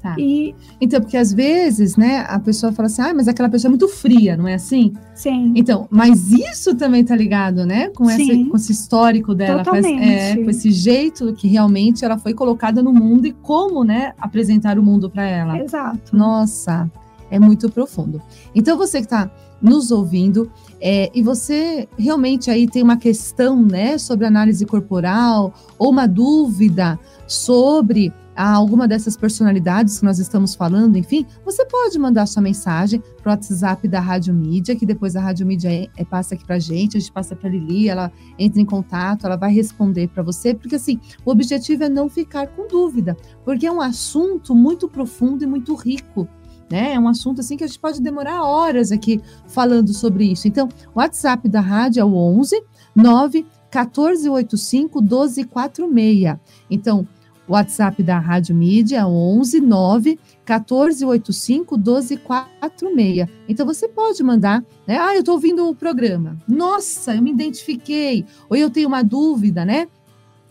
Tá. 0.00 0.14
E, 0.16 0.54
Então, 0.80 1.00
porque 1.00 1.16
às 1.18 1.34
vezes, 1.34 1.96
né, 1.96 2.24
a 2.28 2.38
pessoa 2.38 2.72
fala 2.72 2.86
assim, 2.86 3.02
ah, 3.02 3.12
mas 3.12 3.28
aquela 3.28 3.48
pessoa 3.48 3.68
é 3.68 3.72
muito 3.72 3.88
fria, 3.88 4.36
não 4.38 4.48
é 4.48 4.54
assim? 4.54 4.94
sim, 5.14 5.52
Então, 5.54 5.86
mas 5.90 6.32
isso 6.32 6.74
também 6.76 7.04
tá 7.04 7.14
ligado, 7.14 7.66
né, 7.66 7.88
com, 7.90 8.08
essa, 8.08 8.48
com 8.48 8.56
esse 8.56 8.72
histórico 8.72 9.34
dela, 9.34 9.62
com, 9.62 9.76
é, 9.76 10.36
com 10.36 10.48
esse 10.48 10.70
jeito 10.70 11.34
que 11.34 11.46
realmente 11.46 12.04
ela 12.04 12.16
foi 12.16 12.32
colocada 12.32 12.82
no 12.82 12.92
mundo 12.92 13.26
e 13.26 13.32
como, 13.32 13.84
né, 13.84 14.14
apresentar 14.18 14.78
o 14.78 14.82
mundo 14.82 15.10
para 15.10 15.24
ela. 15.24 15.58
exato. 15.58 16.16
Nossa, 16.16 16.90
é 17.30 17.38
muito 17.38 17.70
profundo. 17.70 18.20
Então, 18.54 18.76
você 18.76 18.98
que 18.98 19.06
está 19.06 19.30
nos 19.60 19.90
ouvindo 19.90 20.50
é, 20.80 21.10
e 21.12 21.22
você 21.22 21.88
realmente 21.98 22.50
aí 22.50 22.68
tem 22.68 22.82
uma 22.82 22.96
questão, 22.96 23.60
né, 23.60 23.98
sobre 23.98 24.26
análise 24.26 24.64
corporal 24.64 25.52
ou 25.78 25.90
uma 25.90 26.06
dúvida 26.06 26.98
sobre 27.26 28.12
ah, 28.40 28.52
alguma 28.52 28.86
dessas 28.86 29.16
personalidades 29.16 29.98
que 29.98 30.04
nós 30.04 30.20
estamos 30.20 30.54
falando, 30.54 30.96
enfim, 30.96 31.26
você 31.44 31.64
pode 31.66 31.98
mandar 31.98 32.24
sua 32.26 32.40
mensagem 32.40 33.02
para 33.20 33.30
o 33.30 33.32
WhatsApp 33.32 33.88
da 33.88 33.98
Rádio 33.98 34.32
Mídia, 34.32 34.76
que 34.76 34.86
depois 34.86 35.16
a 35.16 35.20
Rádio 35.20 35.44
Mídia 35.44 35.72
é, 35.72 35.88
é, 35.96 36.04
passa 36.04 36.36
aqui 36.36 36.44
para 36.44 36.54
a 36.54 36.60
gente, 36.60 36.96
a 36.96 37.00
gente 37.00 37.10
passa 37.10 37.34
para 37.34 37.50
Lili, 37.50 37.88
ela 37.88 38.12
entra 38.38 38.60
em 38.60 38.64
contato, 38.64 39.26
ela 39.26 39.34
vai 39.34 39.52
responder 39.52 40.06
para 40.06 40.22
você, 40.22 40.54
porque 40.54 40.76
assim, 40.76 41.00
o 41.24 41.32
objetivo 41.32 41.82
é 41.82 41.88
não 41.88 42.08
ficar 42.08 42.46
com 42.46 42.68
dúvida, 42.68 43.16
porque 43.44 43.66
é 43.66 43.72
um 43.72 43.80
assunto 43.80 44.54
muito 44.54 44.88
profundo 44.88 45.42
e 45.42 45.46
muito 45.46 45.74
rico. 45.74 46.28
Né? 46.70 46.94
É 46.94 47.00
um 47.00 47.08
assunto 47.08 47.40
assim 47.40 47.56
que 47.56 47.64
a 47.64 47.66
gente 47.66 47.78
pode 47.78 48.00
demorar 48.00 48.42
horas 48.42 48.92
aqui 48.92 49.20
falando 49.46 49.92
sobre 49.94 50.30
isso. 50.30 50.46
Então, 50.46 50.68
o 50.94 50.98
WhatsApp 50.98 51.48
da 51.48 51.60
rádio 51.60 52.00
é 52.00 52.04
o 52.04 52.14
11 52.14 52.62
9 52.94 53.46
1485 53.70 55.00
1246. 55.00 56.36
Então, 56.70 57.06
o 57.48 57.52
WhatsApp 57.54 58.02
da 58.02 58.18
Rádio 58.18 58.54
Mídia 58.54 58.98
é 58.98 59.06
11 59.06 59.60
9 59.60 60.18
1485 60.46 61.78
1246. 61.78 63.26
Então 63.48 63.64
você 63.64 63.88
pode 63.88 64.22
mandar, 64.22 64.62
né? 64.86 64.98
Ah, 64.98 65.14
eu 65.14 65.20
estou 65.20 65.34
ouvindo 65.34 65.66
o 65.66 65.74
programa. 65.74 66.36
Nossa, 66.46 67.14
eu 67.14 67.22
me 67.22 67.30
identifiquei. 67.30 68.26
Ou 68.50 68.56
eu 68.56 68.68
tenho 68.68 68.86
uma 68.86 69.02
dúvida, 69.02 69.64
né? 69.64 69.88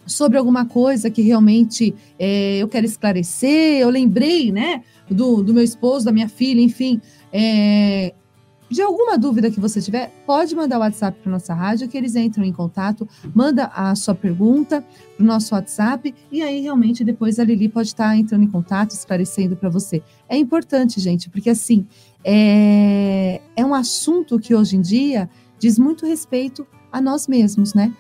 Sobre 0.07 0.39
alguma 0.39 0.65
coisa 0.65 1.11
que 1.11 1.21
realmente 1.21 1.93
é, 2.17 2.57
eu 2.57 2.67
quero 2.67 2.87
esclarecer. 2.87 3.79
Eu 3.79 3.91
lembrei, 3.91 4.51
né? 4.51 4.81
Do, 5.09 5.41
do 5.41 5.53
meu 5.53 5.63
esposo, 5.63 6.05
da 6.05 6.11
minha 6.11 6.27
filha, 6.27 6.61
enfim. 6.61 7.01
É, 7.31 8.13
de 8.69 8.81
alguma 8.81 9.17
dúvida 9.17 9.49
que 9.49 9.59
você 9.59 9.81
tiver, 9.81 10.11
pode 10.25 10.53
mandar 10.53 10.77
o 10.77 10.81
WhatsApp 10.81 11.17
para 11.21 11.31
nossa 11.31 11.53
rádio, 11.53 11.87
que 11.87 11.97
eles 11.97 12.15
entram 12.15 12.43
em 12.43 12.51
contato, 12.51 13.07
manda 13.33 13.71
a 13.73 13.95
sua 13.95 14.13
pergunta 14.13 14.83
para 15.15 15.23
o 15.23 15.25
nosso 15.25 15.55
WhatsApp, 15.55 16.13
e 16.29 16.41
aí 16.41 16.61
realmente 16.61 17.03
depois 17.03 17.39
a 17.39 17.45
Lili 17.45 17.69
pode 17.69 17.87
estar 17.87 18.17
entrando 18.17 18.43
em 18.43 18.47
contato, 18.47 18.91
esclarecendo 18.91 19.55
para 19.55 19.69
você. 19.69 20.03
É 20.27 20.37
importante, 20.37 20.99
gente, 20.99 21.29
porque 21.29 21.49
assim, 21.49 21.87
é, 22.23 23.39
é 23.55 23.65
um 23.65 23.73
assunto 23.73 24.37
que 24.37 24.53
hoje 24.53 24.75
em 24.75 24.81
dia 24.81 25.29
diz 25.57 25.79
muito 25.79 26.05
respeito 26.05 26.67
a 26.91 26.99
nós 26.99 27.27
mesmos, 27.27 27.73
né? 27.73 27.93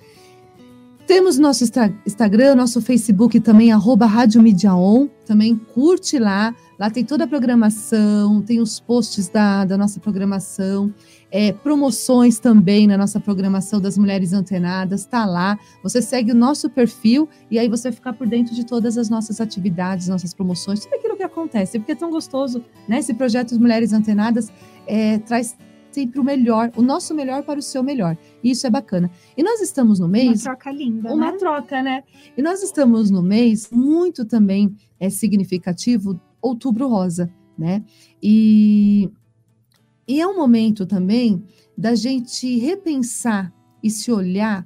Temos 1.07 1.37
nosso 1.37 1.63
Instagram, 2.05 2.55
nosso 2.55 2.81
Facebook 2.81 3.39
também, 3.39 3.71
arroba 3.71 4.05
Rádio 4.05 4.41
Mídia 4.41 4.75
On, 4.75 5.07
também 5.25 5.55
curte 5.55 6.19
lá, 6.19 6.53
Lá 6.79 6.89
tem 6.91 7.03
toda 7.03 7.23
a 7.23 7.27
programação, 7.27 8.41
tem 8.41 8.59
os 8.59 8.79
posts 8.79 9.29
da, 9.29 9.65
da 9.65 9.77
nossa 9.77 9.99
programação, 9.99 10.93
é, 11.31 11.51
promoções 11.51 12.39
também 12.39 12.85
na 12.85 12.97
nossa 12.97 13.19
programação 13.19 13.81
das 13.81 13.97
Mulheres 13.97 14.31
Antenadas, 14.31 15.05
tá 15.05 15.25
lá. 15.25 15.57
Você 15.81 16.01
segue 16.01 16.31
o 16.31 16.35
nosso 16.35 16.69
perfil 16.69 17.27
e 17.49 17.57
aí 17.57 17.67
você 17.67 17.91
ficar 17.91 18.13
por 18.13 18.27
dentro 18.27 18.53
de 18.53 18.63
todas 18.65 18.97
as 18.97 19.09
nossas 19.09 19.41
atividades, 19.41 20.07
nossas 20.07 20.33
promoções, 20.33 20.81
tudo 20.81 20.93
aquilo 20.93 21.17
que 21.17 21.23
acontece. 21.23 21.79
Porque 21.79 21.93
é 21.93 21.95
tão 21.95 22.11
gostoso, 22.11 22.63
né? 22.87 22.99
Esse 22.99 23.13
projeto 23.13 23.49
das 23.49 23.59
Mulheres 23.59 23.91
Antenadas 23.91 24.51
é, 24.85 25.17
traz 25.19 25.57
sempre 25.91 26.19
o 26.19 26.23
melhor, 26.23 26.71
o 26.75 26.81
nosso 26.83 27.15
melhor 27.15 27.41
para 27.41 27.57
o 27.57 27.61
seu 27.61 27.81
melhor. 27.81 28.15
E 28.43 28.51
isso 28.51 28.67
é 28.67 28.69
bacana. 28.69 29.09
E 29.35 29.41
nós 29.41 29.61
estamos 29.61 29.99
no 29.99 30.07
mês. 30.07 30.45
Uma 30.45 30.55
troca 30.55 30.71
linda. 30.71 31.11
Uma 31.11 31.31
né? 31.31 31.37
troca, 31.37 31.81
né? 31.81 32.03
E 32.37 32.41
nós 32.41 32.61
estamos 32.61 33.09
no 33.09 33.23
mês 33.23 33.71
muito 33.71 34.23
também 34.23 34.75
é 34.99 35.09
significativo 35.09 36.19
Outubro 36.47 36.87
Rosa, 36.87 37.29
né? 37.57 37.83
E, 38.21 39.09
e 40.07 40.21
é 40.21 40.27
um 40.27 40.35
momento 40.35 40.85
também 40.85 41.43
da 41.77 41.95
gente 41.95 42.57
repensar 42.57 43.53
e 43.83 43.89
se 43.89 44.11
olhar 44.11 44.65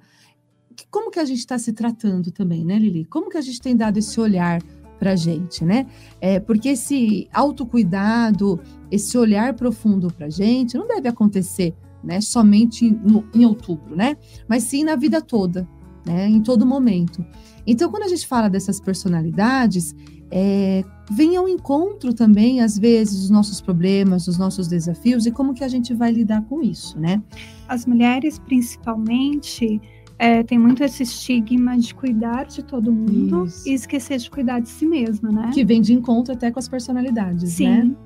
como 0.90 1.12
que 1.12 1.20
a 1.20 1.26
gente 1.26 1.40
está 1.40 1.58
se 1.58 1.74
tratando 1.74 2.32
também, 2.32 2.66
né, 2.66 2.80
Lili? 2.80 3.06
Como 3.06 3.30
que 3.30 3.38
a 3.38 3.42
gente 3.42 3.62
tem 3.62 3.76
dado 3.76 3.98
esse 3.98 4.20
olhar 4.20 4.62
para 4.98 5.14
a 5.14 5.16
gente, 5.16 5.66
né? 5.66 5.88
É, 6.20 6.40
porque 6.40 6.70
esse 6.70 7.28
autocuidado, 7.34 8.60
esse 8.90 9.18
olhar 9.18 9.54
profundo 9.54 10.12
para 10.12 10.28
a 10.28 10.30
gente 10.30 10.78
não 10.78 10.88
deve 10.88 11.08
acontecer, 11.08 11.74
né? 12.04 12.22
Somente 12.22 12.90
no, 12.90 13.28
em 13.34 13.46
outubro, 13.46 13.96
né? 13.96 14.16
Mas 14.48 14.64
sim 14.64 14.84
na 14.84 14.96
vida 14.96 15.22
toda, 15.22 15.68
né? 16.06 16.28
Em 16.28 16.42
todo 16.42 16.66
momento. 16.66 17.26
Então, 17.66 17.90
quando 17.90 18.04
a 18.04 18.08
gente 18.08 18.28
fala 18.28 18.50
dessas 18.50 18.80
personalidades, 18.80 19.96
é, 20.32 20.84
vem 21.10 21.36
ao 21.36 21.48
encontro 21.48 22.14
também, 22.14 22.62
às 22.62 22.78
vezes, 22.80 23.26
os 23.26 23.30
nossos 23.30 23.60
problemas, 23.60 24.28
os 24.28 24.38
nossos 24.38 24.68
desafios 24.68 25.26
e 25.26 25.32
como 25.32 25.54
que 25.54 25.64
a 25.64 25.68
gente 25.68 25.94
vai 25.94 26.12
lidar 26.12 26.42
com 26.44 26.62
isso, 26.62 26.98
né? 26.98 27.22
As 27.68 27.86
mulheres, 27.86 28.40
principalmente, 28.40 29.82
é, 30.18 30.42
tem 30.44 30.58
muito 30.58 30.84
esse 30.84 31.04
estigma 31.04 31.78
de 31.78 31.94
cuidar 31.94 32.46
de 32.46 32.64
todo 32.64 32.92
mundo 32.92 33.46
Isso. 33.46 33.68
e 33.68 33.74
esquecer 33.74 34.20
de 34.20 34.30
cuidar 34.30 34.60
de 34.60 34.70
si 34.70 34.86
mesma, 34.86 35.32
né? 35.32 35.50
Que 35.54 35.66
vem 35.66 35.82
de 35.82 35.94
encontro 35.94 36.34
até 36.34 36.50
com 36.50 36.60
as 36.60 36.70
personalidades, 36.70 37.60
né? 37.60 37.82
Sim, 37.82 37.98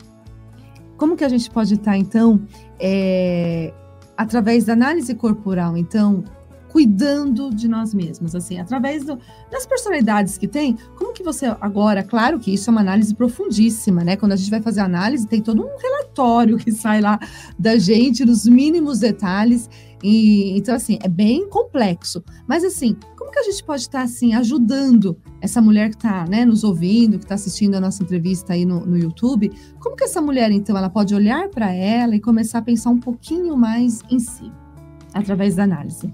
Como 0.97 1.15
que 1.15 1.25
a 1.25 1.29
gente 1.29 1.51
pode 1.51 1.73
estar, 1.73 1.97
então, 1.97 2.41
é, 2.79 3.73
através 4.17 4.63
da 4.63 4.73
análise 4.73 5.13
corporal, 5.13 5.75
então, 5.75 6.23
cuidando 6.75 7.51
de 7.55 7.69
nós 7.69 7.93
mesmos, 7.93 8.35
assim, 8.35 8.59
através 8.59 9.05
do- 9.05 9.17
das 9.49 9.65
personalidades 9.65 10.37
que 10.37 10.45
tem, 10.45 10.77
como 10.97 11.13
que 11.13 11.23
você 11.23 11.45
agora, 11.61 12.03
claro 12.03 12.37
que 12.37 12.53
isso 12.53 12.69
é 12.69 12.71
uma 12.71 12.81
análise 12.81 13.15
profundíssima, 13.15 14.03
né? 14.03 14.17
Quando 14.17 14.33
a 14.33 14.35
gente 14.35 14.51
vai 14.51 14.61
fazer 14.61 14.81
análise, 14.81 15.25
tem 15.25 15.41
todo 15.41 15.63
um 15.63 15.77
relatório 15.77 16.57
que 16.57 16.73
sai 16.73 16.99
lá 16.99 17.17
da 17.57 17.77
gente, 17.77 18.25
nos 18.25 18.45
mínimos 18.45 18.99
detalhes, 18.99 19.69
e 20.03 20.51
então 20.57 20.75
assim, 20.75 20.99
é 21.01 21.07
bem 21.07 21.47
complexo. 21.47 22.21
Mas 22.45 22.61
assim, 22.65 22.97
como 23.17 23.31
que 23.31 23.39
a 23.39 23.43
gente 23.43 23.63
pode 23.63 23.83
estar 23.83 24.01
assim 24.01 24.33
ajudando 24.33 25.17
essa 25.39 25.61
mulher 25.61 25.91
que 25.91 25.95
está, 25.95 26.25
né, 26.27 26.43
nos 26.43 26.65
ouvindo, 26.65 27.17
que 27.17 27.23
está 27.23 27.35
assistindo 27.35 27.75
a 27.75 27.79
nossa 27.79 28.03
entrevista 28.03 28.51
aí 28.51 28.65
no, 28.65 28.85
no 28.85 28.97
YouTube? 28.97 29.49
Como 29.79 29.95
que 29.95 30.03
essa 30.03 30.19
mulher 30.19 30.51
então 30.51 30.77
ela 30.77 30.89
pode 30.89 31.15
olhar 31.15 31.47
para 31.47 31.71
ela 31.71 32.17
e 32.17 32.19
começar 32.19 32.57
a 32.57 32.61
pensar 32.61 32.89
um 32.89 32.99
pouquinho 32.99 33.55
mais 33.55 34.01
em 34.11 34.19
si, 34.19 34.51
através 35.13 35.55
da 35.55 35.63
análise? 35.63 36.13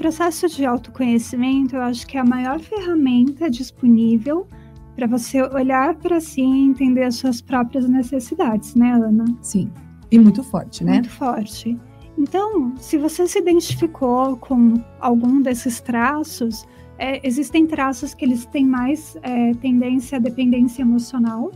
Processo 0.00 0.48
de 0.48 0.64
autoconhecimento, 0.64 1.76
eu 1.76 1.82
acho 1.82 2.06
que 2.06 2.16
é 2.16 2.20
a 2.20 2.24
maior 2.24 2.58
ferramenta 2.58 3.50
disponível 3.50 4.48
para 4.96 5.06
você 5.06 5.42
olhar 5.42 5.94
para 5.96 6.18
si 6.20 6.40
e 6.40 6.64
entender 6.64 7.04
as 7.04 7.16
suas 7.16 7.42
próprias 7.42 7.86
necessidades, 7.86 8.74
né, 8.74 8.92
Ana? 8.92 9.26
Sim. 9.42 9.70
E 10.10 10.18
muito 10.18 10.42
forte, 10.42 10.82
né? 10.82 10.94
Muito 10.94 11.10
forte. 11.10 11.78
Então, 12.16 12.74
se 12.78 12.96
você 12.96 13.26
se 13.26 13.38
identificou 13.38 14.38
com 14.38 14.82
algum 14.98 15.42
desses 15.42 15.82
traços, 15.82 16.66
é, 16.98 17.26
existem 17.26 17.66
traços 17.66 18.14
que 18.14 18.24
eles 18.24 18.46
têm 18.46 18.66
mais 18.66 19.18
é, 19.22 19.52
tendência 19.52 20.16
à 20.16 20.18
dependência 20.18 20.80
emocional. 20.80 21.52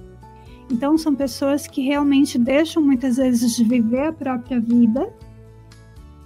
Então, 0.71 0.99
são 0.99 1.15
pessoas 1.15 1.67
que 1.67 1.83
realmente 1.83 2.39
deixam 2.39 2.83
muitas 2.83 3.17
vezes 3.17 3.57
de 3.57 3.65
viver 3.65 4.09
a 4.09 4.13
própria 4.13 4.61
vida 4.61 5.11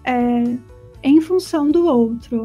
é, 0.04 0.57
em 1.03 1.20
função 1.20 1.70
do 1.70 1.86
outro, 1.86 2.44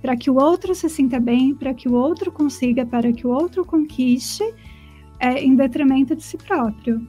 para 0.00 0.16
que 0.16 0.30
o 0.30 0.34
outro 0.34 0.74
se 0.74 0.88
sinta 0.88 1.20
bem, 1.20 1.54
para 1.54 1.72
que 1.72 1.88
o 1.88 1.92
outro 1.92 2.32
consiga, 2.32 2.84
para 2.84 3.12
que 3.12 3.26
o 3.26 3.30
outro 3.30 3.64
conquiste, 3.64 4.42
é, 5.20 5.42
em 5.42 5.54
detrimento 5.54 6.16
de 6.16 6.22
si 6.22 6.36
próprio. 6.36 7.06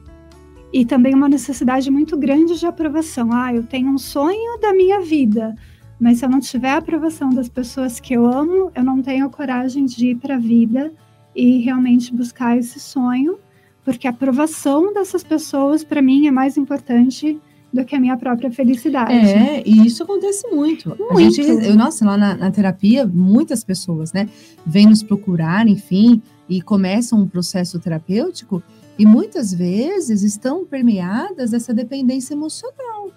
E 0.72 0.84
também 0.84 1.14
uma 1.14 1.28
necessidade 1.28 1.90
muito 1.90 2.16
grande 2.16 2.58
de 2.58 2.66
aprovação. 2.66 3.32
Ah, 3.32 3.54
eu 3.54 3.64
tenho 3.64 3.90
um 3.90 3.98
sonho 3.98 4.58
da 4.60 4.72
minha 4.72 5.00
vida. 5.00 5.54
Mas 6.00 6.18
se 6.18 6.24
eu 6.24 6.28
não 6.28 6.40
tiver 6.40 6.70
a 6.70 6.78
aprovação 6.78 7.30
das 7.30 7.48
pessoas 7.48 8.00
que 8.00 8.14
eu 8.14 8.26
amo, 8.26 8.70
eu 8.74 8.82
não 8.82 9.00
tenho 9.00 9.30
coragem 9.30 9.84
de 9.84 10.08
ir 10.08 10.16
para 10.16 10.34
a 10.34 10.38
vida 10.38 10.92
e 11.34 11.58
realmente 11.58 12.14
buscar 12.14 12.56
esse 12.56 12.78
sonho, 12.78 13.38
porque 13.84 14.06
a 14.06 14.10
aprovação 14.10 14.92
dessas 14.92 15.24
pessoas, 15.24 15.84
para 15.84 16.02
mim, 16.02 16.26
é 16.26 16.30
mais 16.30 16.56
importante 16.56 17.40
do 17.74 17.84
que 17.84 17.96
a 17.96 18.00
minha 18.00 18.16
própria 18.16 18.50
felicidade. 18.52 19.12
É, 19.12 19.62
e 19.66 19.84
isso 19.84 20.04
acontece 20.04 20.46
muito. 20.48 20.96
muito. 21.10 21.34
Gente, 21.34 21.66
eu, 21.66 21.74
nossa, 21.74 22.04
lá 22.04 22.16
na, 22.16 22.36
na, 22.36 22.50
terapia, 22.50 23.04
muitas 23.04 23.64
pessoas, 23.64 24.12
né, 24.12 24.28
vêm 24.64 24.86
nos 24.86 25.02
procurar, 25.02 25.66
enfim, 25.66 26.22
e 26.48 26.62
começam 26.62 27.20
um 27.20 27.26
processo 27.26 27.80
terapêutico, 27.80 28.62
e 28.96 29.04
muitas 29.04 29.52
vezes 29.52 30.22
estão 30.22 30.64
permeadas 30.64 31.50
dessa 31.50 31.74
dependência 31.74 32.32
emocional. 32.32 33.10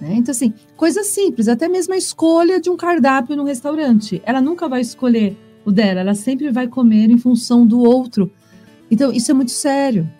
Né? 0.00 0.14
Então, 0.16 0.32
assim, 0.32 0.52
coisa 0.76 1.04
simples, 1.04 1.46
até 1.46 1.68
mesmo 1.68 1.94
a 1.94 1.96
escolha 1.96 2.60
de 2.60 2.68
um 2.68 2.76
cardápio 2.76 3.36
no 3.36 3.44
restaurante. 3.44 4.20
Ela 4.26 4.40
nunca 4.40 4.68
vai 4.68 4.80
escolher 4.80 5.36
o 5.64 5.70
dela, 5.70 6.00
ela 6.00 6.14
sempre 6.14 6.50
vai 6.50 6.66
comer 6.66 7.08
em 7.08 7.18
função 7.18 7.64
do 7.64 7.78
outro. 7.78 8.28
Então, 8.90 9.12
isso 9.12 9.30
é 9.30 9.34
muito 9.34 9.52
sério. 9.52 10.10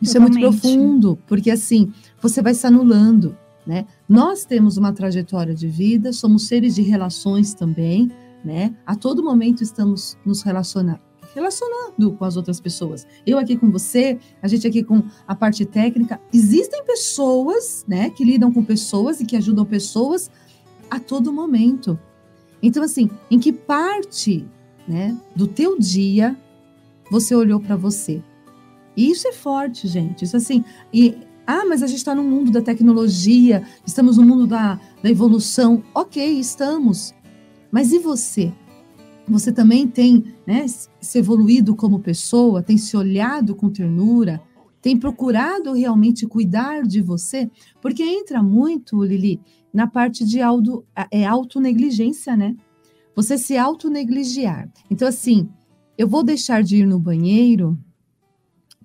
Isso 0.00 0.12
Totalmente. 0.12 0.38
é 0.38 0.40
muito 0.46 0.60
profundo, 0.60 1.18
porque 1.26 1.50
assim, 1.50 1.92
você 2.20 2.42
vai 2.42 2.54
se 2.54 2.66
anulando, 2.66 3.36
né? 3.66 3.86
Nós 4.08 4.44
temos 4.44 4.76
uma 4.76 4.92
trajetória 4.92 5.54
de 5.54 5.68
vida, 5.68 6.12
somos 6.12 6.46
seres 6.46 6.74
de 6.74 6.82
relações 6.82 7.54
também, 7.54 8.10
né? 8.44 8.74
A 8.86 8.94
todo 8.94 9.24
momento 9.24 9.62
estamos 9.62 10.16
nos 10.24 10.42
relacionando, 10.42 11.00
relacionando 11.34 12.12
com 12.12 12.24
as 12.24 12.36
outras 12.36 12.60
pessoas. 12.60 13.06
Eu 13.26 13.38
aqui 13.38 13.56
com 13.56 13.70
você, 13.70 14.18
a 14.40 14.48
gente 14.48 14.66
aqui 14.66 14.82
com 14.82 15.02
a 15.26 15.34
parte 15.34 15.64
técnica. 15.64 16.20
Existem 16.32 16.84
pessoas, 16.84 17.84
né, 17.88 18.10
que 18.10 18.24
lidam 18.24 18.52
com 18.52 18.64
pessoas 18.64 19.20
e 19.20 19.26
que 19.26 19.36
ajudam 19.36 19.64
pessoas 19.64 20.30
a 20.90 21.00
todo 21.00 21.32
momento. 21.32 21.98
Então, 22.62 22.82
assim, 22.82 23.10
em 23.30 23.38
que 23.38 23.52
parte, 23.52 24.46
né, 24.86 25.16
do 25.34 25.46
teu 25.46 25.78
dia 25.78 26.36
você 27.10 27.34
olhou 27.34 27.60
para 27.60 27.76
você? 27.76 28.22
E 28.96 29.10
isso 29.10 29.28
é 29.28 29.32
forte, 29.32 29.86
gente. 29.86 30.24
Isso 30.24 30.36
assim, 30.36 30.64
e 30.92 31.18
ah, 31.46 31.64
mas 31.64 31.82
a 31.82 31.86
gente 31.86 31.98
está 31.98 32.14
no 32.14 32.24
mundo 32.24 32.50
da 32.50 32.60
tecnologia, 32.60 33.62
estamos 33.86 34.16
no 34.16 34.24
mundo 34.24 34.46
da, 34.46 34.80
da 35.02 35.10
evolução. 35.10 35.82
Ok, 35.94 36.22
estamos. 36.38 37.14
Mas 37.70 37.92
e 37.92 37.98
você? 37.98 38.52
Você 39.28 39.52
também 39.52 39.86
tem 39.86 40.24
né, 40.46 40.66
se 40.66 41.18
evoluído 41.18 41.74
como 41.76 42.00
pessoa, 42.00 42.62
tem 42.62 42.76
se 42.76 42.96
olhado 42.96 43.54
com 43.54 43.70
ternura, 43.70 44.40
tem 44.80 44.96
procurado 44.96 45.72
realmente 45.72 46.26
cuidar 46.26 46.82
de 46.82 47.00
você? 47.00 47.50
Porque 47.80 48.02
entra 48.02 48.42
muito, 48.42 49.02
Lili, 49.02 49.40
na 49.72 49.86
parte 49.86 50.24
de 50.24 50.40
auto, 50.40 50.84
é, 51.10 51.26
autonegligência, 51.26 52.36
né? 52.36 52.56
Você 53.14 53.36
se 53.36 53.56
autonegligiar. 53.56 54.70
Então, 54.90 55.08
assim, 55.08 55.48
eu 55.98 56.08
vou 56.08 56.22
deixar 56.22 56.62
de 56.62 56.76
ir 56.76 56.86
no 56.86 56.98
banheiro 56.98 57.78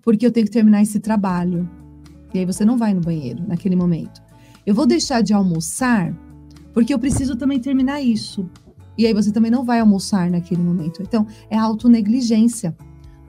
porque 0.01 0.26
eu 0.26 0.32
tenho 0.32 0.45
que 0.45 0.51
terminar 0.51 0.82
esse 0.82 0.99
trabalho. 0.99 1.70
E 2.34 2.40
aí 2.40 2.46
você 2.46 2.64
não 2.66 2.78
vai 2.78 2.94
no 2.94 3.02
banheiro 3.02 3.44
naquele 3.48 3.76
momento. 3.76 4.22
Eu 4.66 4.76
vou 4.76 4.86
deixar 4.86 5.22
de 5.22 5.34
almoçar 5.34 6.16
porque 6.74 6.94
eu 6.94 7.00
preciso 7.00 7.36
também 7.36 7.60
terminar 7.60 8.02
isso. 8.02 8.50
E 8.98 9.06
aí 9.06 9.14
você 9.14 9.32
também 9.32 9.52
não 9.52 9.64
vai 9.64 9.80
almoçar 9.80 10.30
naquele 10.30 10.62
momento. 10.62 11.02
Então, 11.02 11.26
é 11.50 11.58
autonegligência. 11.58 12.76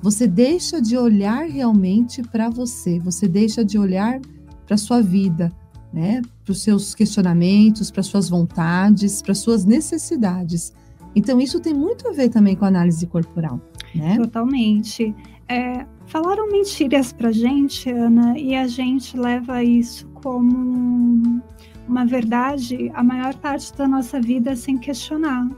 Você 0.01 0.27
deixa 0.27 0.81
de 0.81 0.97
olhar 0.97 1.47
realmente 1.47 2.23
para 2.23 2.51
você, 2.51 2.99
você 2.99 3.29
deixa 3.29 3.65
de 3.65 3.79
olhar 3.79 4.21
para 4.67 4.77
sua 4.77 5.01
vida, 5.01 5.53
né? 5.93 6.21
Para 6.45 6.53
os 6.53 6.63
seus 6.63 6.95
questionamentos, 6.95 7.91
para 7.91 8.03
suas 8.03 8.29
vontades, 8.29 9.23
para 9.23 9.35
suas 9.35 9.65
necessidades. 9.65 10.73
Então, 11.15 11.41
isso 11.41 11.61
tem 11.61 11.75
muito 11.75 12.09
a 12.09 12.13
ver 12.13 12.31
também 12.31 12.57
com 12.57 12.65
a 12.65 12.69
análise 12.69 13.07
corporal, 13.07 13.61
né? 13.95 14.17
Totalmente. 14.17 15.15
É, 15.49 15.87
falaram 16.07 16.51
mentiras 16.51 17.13
pra 17.13 17.31
gente, 17.31 17.91
Ana, 17.91 18.39
e 18.39 18.55
a 18.55 18.67
gente 18.67 19.17
leva 19.17 19.63
isso 19.63 20.09
como 20.15 21.43
uma 21.89 22.07
verdade 22.07 22.91
a 22.95 23.03
maior 23.03 23.35
parte 23.35 23.77
da 23.77 23.87
nossa 23.87 24.21
vida 24.21 24.55
sem 24.57 24.79
questionar. 24.79 25.49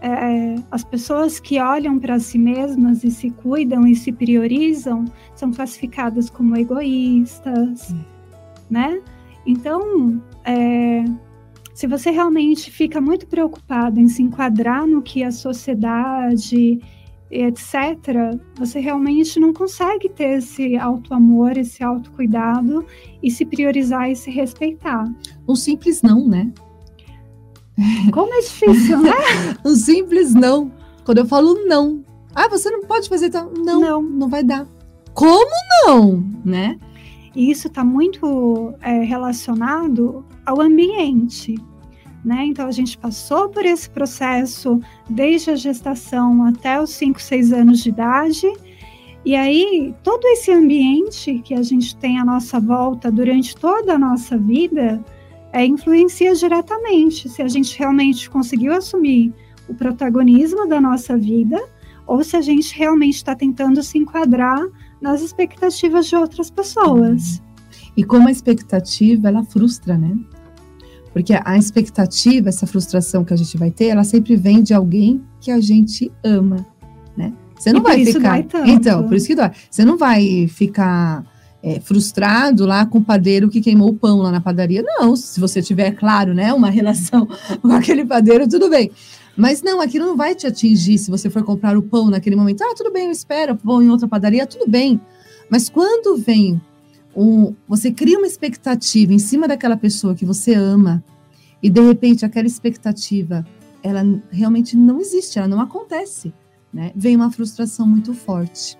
É, 0.00 0.56
as 0.70 0.84
pessoas 0.84 1.40
que 1.40 1.58
olham 1.58 1.98
para 1.98 2.18
si 2.18 2.36
mesmas 2.36 3.02
e 3.04 3.10
se 3.10 3.30
cuidam 3.30 3.86
e 3.86 3.94
se 3.94 4.12
priorizam 4.12 5.06
são 5.34 5.50
classificadas 5.50 6.28
como 6.28 6.54
egoístas, 6.56 7.90
hum. 7.90 8.00
né? 8.68 9.00
Então, 9.46 10.22
é, 10.44 11.04
se 11.74 11.86
você 11.86 12.10
realmente 12.10 12.70
fica 12.70 13.00
muito 13.00 13.26
preocupado 13.26 13.98
em 13.98 14.06
se 14.06 14.22
enquadrar 14.22 14.86
no 14.86 15.00
que 15.02 15.22
a 15.24 15.32
sociedade 15.32 16.80
etc., 17.34 18.38
você 18.56 18.78
realmente 18.80 19.40
não 19.40 19.52
consegue 19.52 20.08
ter 20.08 20.38
esse 20.38 20.76
auto-amor, 20.76 21.58
esse 21.58 21.82
autocuidado 21.82 22.86
e 23.22 23.30
se 23.30 23.44
priorizar 23.44 24.10
e 24.10 24.16
se 24.16 24.30
respeitar. 24.30 25.04
Um 25.48 25.56
simples 25.56 26.02
não, 26.02 26.26
né? 26.26 26.52
Como 28.12 28.32
é 28.32 28.40
difícil, 28.40 29.00
né? 29.00 29.12
um 29.64 29.74
simples 29.74 30.32
não. 30.32 30.70
Quando 31.04 31.18
eu 31.18 31.26
falo 31.26 31.66
não, 31.66 32.04
ah, 32.34 32.48
você 32.48 32.70
não 32.70 32.82
pode 32.82 33.08
fazer 33.08 33.30
tal. 33.30 33.50
Não, 33.56 33.80
não, 33.80 34.02
não 34.02 34.28
vai 34.28 34.42
dar. 34.42 34.66
Como 35.12 35.50
não, 35.86 36.24
né? 36.44 36.78
E 37.34 37.50
isso 37.50 37.68
está 37.68 37.84
muito 37.84 38.74
é, 38.80 39.02
relacionado 39.02 40.24
ao 40.44 40.60
ambiente. 40.60 41.54
Né? 42.24 42.46
Então, 42.46 42.66
a 42.66 42.72
gente 42.72 42.96
passou 42.96 43.50
por 43.50 43.66
esse 43.66 43.88
processo 43.90 44.80
desde 45.08 45.50
a 45.50 45.56
gestação 45.56 46.44
até 46.44 46.80
os 46.80 46.90
5, 46.90 47.20
6 47.20 47.52
anos 47.52 47.82
de 47.82 47.90
idade. 47.90 48.50
E 49.24 49.36
aí, 49.36 49.94
todo 50.02 50.26
esse 50.28 50.50
ambiente 50.50 51.40
que 51.44 51.54
a 51.54 51.62
gente 51.62 51.94
tem 51.96 52.18
à 52.18 52.24
nossa 52.24 52.58
volta 52.58 53.10
durante 53.10 53.54
toda 53.54 53.94
a 53.94 53.98
nossa 53.98 54.38
vida 54.38 55.04
é, 55.52 55.64
influencia 55.64 56.34
diretamente 56.34 57.28
se 57.28 57.40
a 57.40 57.48
gente 57.48 57.78
realmente 57.78 58.28
conseguiu 58.28 58.72
assumir 58.72 59.32
o 59.68 59.74
protagonismo 59.74 60.66
da 60.66 60.80
nossa 60.80 61.16
vida 61.16 61.62
ou 62.06 62.22
se 62.24 62.36
a 62.36 62.40
gente 62.40 62.76
realmente 62.76 63.16
está 63.16 63.34
tentando 63.34 63.82
se 63.82 63.98
enquadrar 63.98 64.60
nas 65.00 65.22
expectativas 65.22 66.06
de 66.06 66.16
outras 66.16 66.50
pessoas. 66.50 67.42
E 67.96 68.02
como 68.02 68.28
a 68.28 68.32
expectativa, 68.32 69.28
ela 69.28 69.44
frustra, 69.44 69.96
né? 69.96 70.18
Porque 71.14 71.32
a 71.32 71.56
expectativa, 71.56 72.48
essa 72.48 72.66
frustração 72.66 73.24
que 73.24 73.32
a 73.32 73.36
gente 73.36 73.56
vai 73.56 73.70
ter, 73.70 73.86
ela 73.86 74.02
sempre 74.02 74.34
vem 74.34 74.64
de 74.64 74.74
alguém 74.74 75.22
que 75.40 75.52
a 75.52 75.60
gente 75.60 76.10
ama, 76.24 76.66
né? 77.16 77.32
Você 77.56 77.72
não 77.72 77.78
e 77.78 77.82
vai 77.84 78.04
ficar. 78.04 78.44
Então, 78.66 79.06
por 79.06 79.14
isso 79.14 79.28
que 79.28 79.36
dói. 79.36 79.52
Você 79.70 79.84
não 79.84 79.96
vai 79.96 80.48
ficar 80.48 81.24
é, 81.62 81.78
frustrado 81.78 82.66
lá 82.66 82.84
com 82.84 82.98
o 82.98 83.04
padeiro 83.04 83.48
que 83.48 83.60
queimou 83.60 83.90
o 83.90 83.94
pão 83.94 84.18
lá 84.18 84.32
na 84.32 84.40
padaria. 84.40 84.82
Não, 84.82 85.14
se 85.14 85.38
você 85.38 85.62
tiver, 85.62 85.92
claro, 85.92 86.34
né, 86.34 86.52
uma 86.52 86.68
relação 86.68 87.28
com 87.62 87.72
aquele 87.72 88.04
padeiro, 88.04 88.48
tudo 88.48 88.68
bem. 88.68 88.90
Mas 89.36 89.62
não, 89.62 89.80
aquilo 89.80 90.06
não 90.06 90.16
vai 90.16 90.34
te 90.34 90.48
atingir 90.48 90.98
se 90.98 91.12
você 91.12 91.30
for 91.30 91.44
comprar 91.44 91.76
o 91.78 91.82
pão 91.82 92.10
naquele 92.10 92.34
momento. 92.34 92.62
Ah, 92.62 92.74
tudo 92.76 92.92
bem, 92.92 93.06
eu 93.06 93.12
espero, 93.12 93.56
vou 93.62 93.80
em 93.80 93.88
outra 93.88 94.08
padaria, 94.08 94.46
tudo 94.48 94.68
bem. 94.68 95.00
Mas 95.48 95.68
quando 95.68 96.16
vem 96.16 96.60
um, 97.16 97.54
você 97.66 97.90
cria 97.90 98.18
uma 98.18 98.26
expectativa 98.26 99.12
em 99.12 99.18
cima 99.18 99.48
daquela 99.48 99.76
pessoa 99.76 100.14
que 100.14 100.24
você 100.24 100.54
ama 100.54 101.02
e 101.62 101.70
de 101.70 101.80
repente 101.80 102.24
aquela 102.24 102.46
expectativa 102.46 103.46
ela 103.82 104.02
realmente 104.30 104.76
não 104.76 105.00
existe, 105.00 105.38
ela 105.38 105.48
não 105.48 105.60
acontece, 105.60 106.32
né? 106.72 106.90
Vem 106.96 107.16
uma 107.16 107.30
frustração 107.30 107.86
muito 107.86 108.14
forte. 108.14 108.78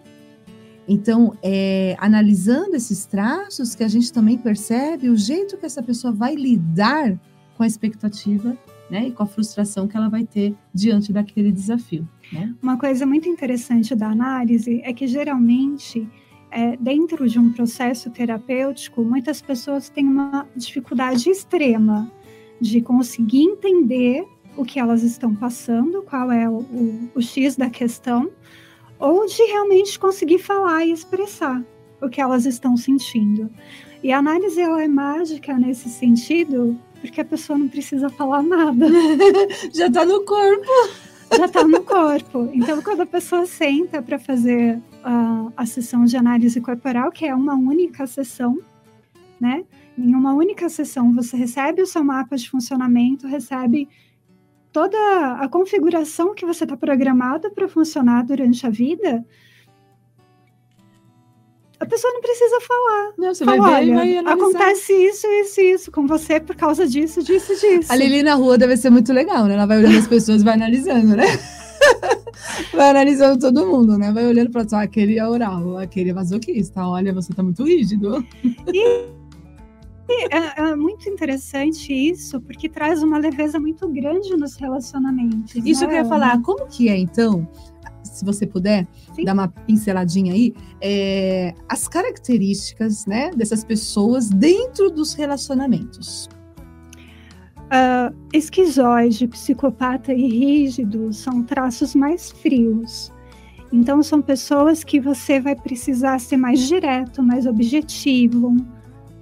Então, 0.89 1.37
é, 1.43 1.97
analisando 1.99 2.75
esses 2.75 3.07
traços, 3.07 3.75
que 3.75 3.85
a 3.85 3.89
gente 3.89 4.13
também 4.13 4.37
percebe 4.37 5.09
o 5.09 5.17
jeito 5.17 5.57
que 5.57 5.67
essa 5.67 5.83
pessoa 5.83 6.13
vai 6.13 6.35
lidar 6.35 7.19
com 7.57 7.63
a 7.63 7.67
expectativa 7.67 8.57
né, 8.91 9.09
e 9.09 9.13
com 9.13 9.23
a 9.23 9.27
frustração 9.27 9.89
que 9.89 9.97
ela 9.97 10.09
vai 10.09 10.25
ter 10.25 10.55
diante 10.73 11.13
daquele 11.13 11.51
desafio. 11.51 12.07
Né? 12.33 12.55
Uma 12.63 12.79
coisa 12.79 13.07
muito 13.07 13.29
interessante 13.29 13.95
da 13.95 14.09
análise 14.09 14.81
é 14.85 14.93
que 14.93 15.07
geralmente 15.07 16.07
é, 16.55 16.77
dentro 16.77 17.29
de 17.29 17.37
um 17.37 17.53
processo 17.53 18.09
terapêutico, 18.11 19.03
muitas 19.03 19.43
pessoas 19.43 19.89
têm 19.89 20.07
uma 20.07 20.49
dificuldade 20.55 21.29
extrema 21.29 22.11
de 22.61 22.81
conseguir 22.81 23.43
entender 23.43 24.25
o 24.57 24.65
que 24.65 24.79
elas 24.79 25.03
estão 25.03 25.35
passando, 25.35 26.03
qual 26.03 26.31
é 26.31 26.49
o, 26.49 26.59
o, 26.59 27.11
o 27.17 27.21
X 27.21 27.57
da 27.57 27.69
questão, 27.69 28.31
ou 29.01 29.27
de 29.27 29.43
realmente 29.43 29.99
conseguir 29.99 30.39
falar 30.39 30.87
e 30.87 30.93
expressar 30.93 31.61
o 32.01 32.09
que 32.09 32.21
elas 32.21 32.47
estão 32.47 32.77
sentindo. 32.77 33.51
E 34.01 34.13
a 34.13 34.19
análise 34.19 34.61
ela 34.61 34.81
é 34.81 34.87
mágica 34.87 35.59
nesse 35.59 35.89
sentido, 35.89 36.79
porque 37.01 37.21
a 37.21 37.25
pessoa 37.25 37.59
não 37.59 37.67
precisa 37.67 38.09
falar 38.09 38.43
nada. 38.45 38.87
Já 39.75 39.89
está 39.89 40.05
no 40.05 40.25
corpo. 40.25 40.71
Já 41.37 41.47
está 41.47 41.65
no 41.65 41.83
corpo. 41.83 42.51
Então, 42.53 42.81
quando 42.83 43.01
a 43.03 43.07
pessoa 43.07 43.47
senta 43.47 44.03
para 44.03 44.19
fazer 44.19 44.81
a, 45.03 45.49
a 45.57 45.67
sessão 45.67 46.05
de 46.05 46.17
análise 46.17 46.61
corporal, 46.61 47.11
que 47.11 47.27
é 47.27 47.35
uma 47.35 47.55
única 47.55 48.07
sessão, 48.07 48.59
né? 49.41 49.65
Em 49.97 50.15
uma 50.15 50.35
única 50.35 50.69
sessão, 50.69 51.13
você 51.13 51.37
recebe 51.37 51.83
o 51.83 51.87
seu 51.87 52.03
mapa 52.03 52.37
de 52.37 52.49
funcionamento, 52.51 53.27
recebe 53.27 53.89
toda 54.73 54.99
a 55.35 55.49
configuração 55.49 56.35
que 56.35 56.45
você 56.45 56.65
está 56.65 56.77
programado 56.77 57.51
para 57.53 57.69
funcionar 57.69 58.25
durante 58.25 58.67
a 58.67 58.71
vida, 58.71 59.25
a 61.81 61.87
pessoa 61.87 62.13
não 62.13 62.21
precisa 62.21 62.61
falar. 62.61 63.13
Não, 63.19 63.35
você 63.35 63.45
Fala, 63.45 63.59
vai 63.59 63.85
ver 63.85 63.87
e 63.87 63.91
olha, 63.91 63.97
vai 63.97 64.17
analisar. 64.17 64.33
acontece 64.33 64.93
isso, 64.93 65.27
isso, 65.27 65.61
isso 65.61 65.91
com 65.91 66.07
você 66.07 66.41
por 66.41 66.55
causa 66.57 66.87
disso, 66.87 67.23
disso, 67.23 67.55
disso. 67.55 67.93
A 67.93 67.97
Lili 67.97 68.23
na 68.23 68.35
rua 68.35 68.57
deve 68.57 68.77
ser 68.77 68.91
muito 68.91 69.13
legal, 69.13 69.47
né? 69.47 69.55
Ela 69.55 69.67
vai 69.67 69.79
olhando 69.79 69.99
as 69.99 70.07
pessoas 70.07 70.43
e 70.43 70.45
vai 70.45 70.55
analisando, 70.55 71.17
né? 71.17 71.27
vai 72.73 72.91
analisando 72.91 73.39
todo 73.39 73.67
mundo, 73.67 73.99
né? 73.99 74.13
Vai 74.13 74.27
olhando 74.27 74.51
para 74.51 74.69
só 74.69 74.77
aquele 74.77 75.19
é 75.19 75.27
oral, 75.27 75.79
aquele 75.79 76.11
é 76.11 76.13
masoquista. 76.13 76.87
Olha, 76.87 77.13
você 77.13 77.33
tá 77.35 77.43
muito 77.43 77.65
rígido. 77.65 78.25
É, 80.31 80.61
é 80.61 80.77
muito 80.77 81.09
interessante 81.09 81.93
isso, 81.93 82.41
porque 82.41 82.69
traz 82.69 83.03
uma 83.03 83.19
leveza 83.19 83.59
muito 83.59 83.89
grande 83.89 84.37
nos 84.37 84.55
relacionamentos. 84.57 85.55
Isso 85.57 85.81
né, 85.83 85.87
que 85.87 85.93
eu 85.95 85.97
ia 85.97 86.01
Ana? 86.01 86.09
falar, 86.09 86.43
como 86.43 86.67
que 86.67 86.89
é 86.89 86.97
então, 86.97 87.49
se 88.05 88.25
você 88.25 88.47
puder 88.47 88.87
Sim. 89.15 89.25
dar 89.25 89.35
uma 89.35 89.49
pinceladinha 89.49 90.33
aí, 90.33 90.55
é, 90.81 91.55
as 91.69 91.89
características, 91.89 93.07
né, 93.07 93.31
dessas 93.31 93.65
pessoas 93.65 94.29
dentro 94.29 94.91
dos 94.91 95.15
relacionamentos. 95.15 96.29
Ah, 97.71 98.13
esquizoide, 98.33 99.27
psicopata 99.27 100.13
e 100.13 100.29
rígido 100.29 101.13
são 101.13 101.43
traços 101.43 101.95
mais 101.95 102.31
frios. 102.31 103.13
Então, 103.73 104.03
são 104.03 104.23
pessoas 104.23 104.85
que 104.85 105.01
você 105.01 105.41
vai 105.41 105.57
precisar 105.57 106.21
ser 106.21 106.37
mais 106.37 106.61
direto, 106.61 107.21
mais 107.23 107.47
objetivo, 107.47 108.57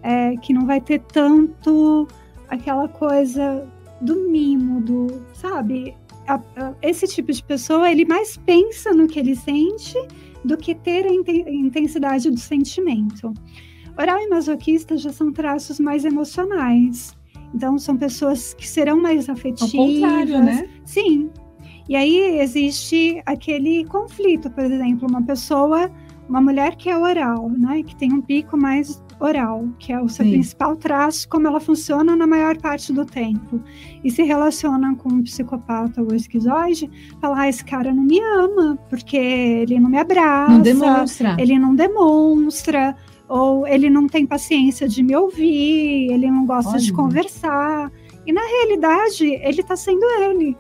é, 0.03 0.37
que 0.37 0.53
não 0.53 0.67
vai 0.67 0.81
ter 0.81 1.01
tanto 1.01 2.07
aquela 2.49 2.89
coisa 2.89 3.67
do 4.03 4.29
mimo, 4.29 4.83
do, 4.83 5.07
sabe? 5.33 5.95
A- 6.27 6.41
a- 6.57 6.75
esse 6.83 7.07
tipo 7.07 7.33
de 7.33 7.43
pessoa, 7.43 7.91
ele 7.91 8.05
mais 8.05 8.37
pensa 8.37 8.93
no 8.93 9.07
que 9.07 9.19
ele 9.19 9.35
sente 9.37 9.97
do 10.45 10.57
que 10.57 10.75
ter 10.75 11.07
a 11.07 11.13
inten- 11.13 11.45
intensidade 11.49 12.31
do 12.31 12.39
sentimento. 12.39 13.33
Oral 13.99 14.19
e 14.21 14.29
masoquista 14.29 14.97
já 14.97 15.13
são 15.13 15.33
traços 15.33 15.79
mais 15.79 16.05
emocionais. 16.05 17.15
Então, 17.55 17.79
são 17.79 17.97
pessoas 17.97 18.55
que 18.55 18.67
serão 18.67 19.01
mais 19.01 19.29
Ao 19.29 19.35
afetivas. 19.35 19.73
contrário, 19.73 20.43
né? 20.43 20.69
Sim. 20.85 21.31
E 21.89 21.95
aí 21.97 22.39
existe 22.41 23.21
aquele 23.27 23.85
conflito, 23.85 24.51
por 24.51 24.65
exemplo, 24.65 25.07
uma 25.11 25.23
pessoa, 25.23 25.91
uma 26.29 26.41
mulher 26.41 26.77
que 26.77 26.89
é 26.89 26.97
oral, 26.97 27.51
né, 27.51 27.83
que 27.83 27.95
tem 27.97 28.13
um 28.13 28.23
pico 28.23 28.57
mais 28.57 29.03
oral, 29.23 29.69
que 29.79 29.93
é 29.93 30.01
o 30.01 30.09
seu 30.09 30.25
Sim. 30.25 30.33
principal 30.33 30.77
traço, 30.77 31.29
como 31.29 31.47
ela 31.47 31.61
funciona 31.61 32.17
na 32.17 32.27
maior 32.27 32.57
parte 32.59 32.93
do 32.93 33.05
tempo, 33.05 33.61
e 34.03 34.11
se 34.11 34.23
relaciona 34.23 34.95
com 34.97 35.09
um 35.09 35.23
psicopata 35.23 36.03
ou 36.03 36.15
esquizoide, 36.15 36.91
fala, 37.21 37.41
ah, 37.43 37.49
esse 37.49 37.65
cara 37.65 37.93
não 37.95 38.03
me 38.03 38.21
ama, 38.21 38.79
porque 38.89 39.17
ele 39.17 39.79
não 39.79 39.89
me 39.91 39.99
abraça, 39.99 40.53
Não 40.53 40.61
demonstra. 40.63 41.37
ele 41.39 41.59
não 41.59 41.75
demonstra, 41.75 42.97
ou 43.29 43.67
ele 43.67 43.89
não 43.89 44.07
tem 44.07 44.27
paciência 44.27 44.89
de 44.89 45.03
me 45.03 45.17
ouvir, 45.17 46.13
ele 46.13 46.31
não 46.31 46.45
gosta 46.45 46.79
de 46.79 46.93
Olha. 46.93 47.03
conversar. 47.03 47.91
E 48.27 48.33
na 48.33 48.43
realidade, 48.43 49.27
ele 49.27 49.63
está 49.63 49.75
sendo 49.75 50.05
ele. 50.21 50.57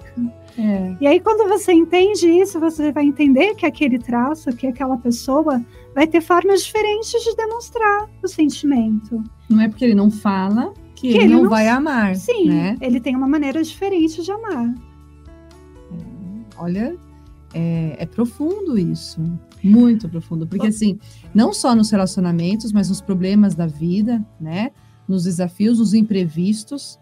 É. 0.59 0.97
E 1.01 1.07
aí, 1.07 1.21
quando 1.21 1.49
você 1.49 1.73
entende 1.73 2.29
isso, 2.29 2.61
você 2.61 2.93
vai 2.93 3.05
entender 3.05 3.55
que 3.55 3.65
aquele 3.65 3.99
traço, 3.99 4.51
que 4.55 4.67
aquela 4.67 4.97
pessoa 4.99 5.65
vai 5.95 6.07
ter 6.07 6.21
formas 6.21 6.65
diferentes 6.65 7.23
de 7.23 7.35
demonstrar 7.37 8.09
o 8.23 8.29
sentimento. 8.29 9.23
Não 9.49 9.61
é 9.61 9.69
porque 9.69 9.85
ele 9.85 9.95
não 9.95 10.11
fala 10.11 10.73
que, 10.95 11.09
Que 11.09 11.17
ele, 11.17 11.25
ele 11.25 11.43
não, 11.43 11.49
vai 11.49 11.69
amar. 11.69 12.15
Sim, 12.17 12.49
Né? 12.49 12.77
ele 12.81 13.01
tem 13.01 13.17
uma 13.17 13.29
maneira 13.29 13.63
diferente 13.63 14.23
de 14.23 14.31
amar. 14.31 14.75
Olha, 16.57 16.97
é, 17.55 17.97
é 17.99 18.07
profundo 18.07 18.79
isso. 18.79 19.21
Muito 19.63 20.09
profundo. 20.09 20.47
Porque, 20.47 20.69
assim, 20.69 20.99
não 21.35 21.53
só 21.53 21.75
nos 21.75 21.91
relacionamentos, 21.91 22.73
mas 22.73 22.89
nos 22.89 23.01
problemas 23.01 23.55
da 23.55 23.67
vida, 23.67 24.25
né? 24.41 24.71
Nos 25.09 25.25
desafios, 25.25 25.79
nos 25.79 25.95
imprevistos, 25.95 26.99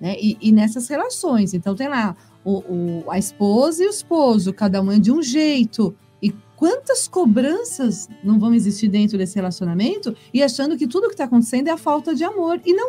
né? 0.00 0.16
E, 0.20 0.36
e 0.40 0.52
nessas 0.52 0.88
relações. 0.88 1.54
Então, 1.54 1.74
tem 1.74 1.88
lá 1.88 2.16
o, 2.46 2.58
o- 3.04 3.10
a 3.10 3.18
esposa 3.18 3.82
e 3.82 3.86
o 3.86 3.90
esposo, 3.90 4.52
cada 4.52 4.80
um 4.80 4.92
é 4.92 4.98
de 4.98 5.10
um 5.12 5.20
jeito. 5.22 5.94
E 6.22 6.32
quantas 6.56 7.06
cobranças 7.08 8.08
não 8.24 8.38
vão 8.38 8.54
existir 8.54 8.88
dentro 8.88 9.18
desse 9.18 9.34
relacionamento 9.34 10.14
e 10.32 10.42
achando 10.42 10.76
que 10.76 10.86
tudo 10.86 11.08
que 11.08 11.14
está 11.14 11.24
acontecendo 11.24 11.68
é 11.68 11.72
a 11.72 11.76
falta 11.76 12.14
de 12.14 12.24
amor. 12.24 12.60
E 12.64 12.72
não 12.72 12.88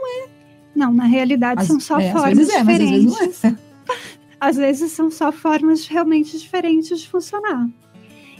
Não, 0.76 0.94
na 0.94 1.06
realidade 1.06 1.62
Às- 1.62 1.68
são 1.68 1.80
só 1.80 2.00
é, 2.00 2.12
formas 2.12 2.38
vezes 2.38 2.54
é, 2.54 2.64
mas 2.64 2.80
às 2.82 2.90
vezes 2.90 3.06
diferentes. 3.12 3.44
é. 3.44 3.56
Às 4.40 4.56
vezes 4.56 4.92
são 4.92 5.10
só 5.10 5.32
formas 5.32 5.88
realmente 5.88 6.38
diferentes 6.38 7.00
de 7.00 7.10
funcionar. 7.10 7.68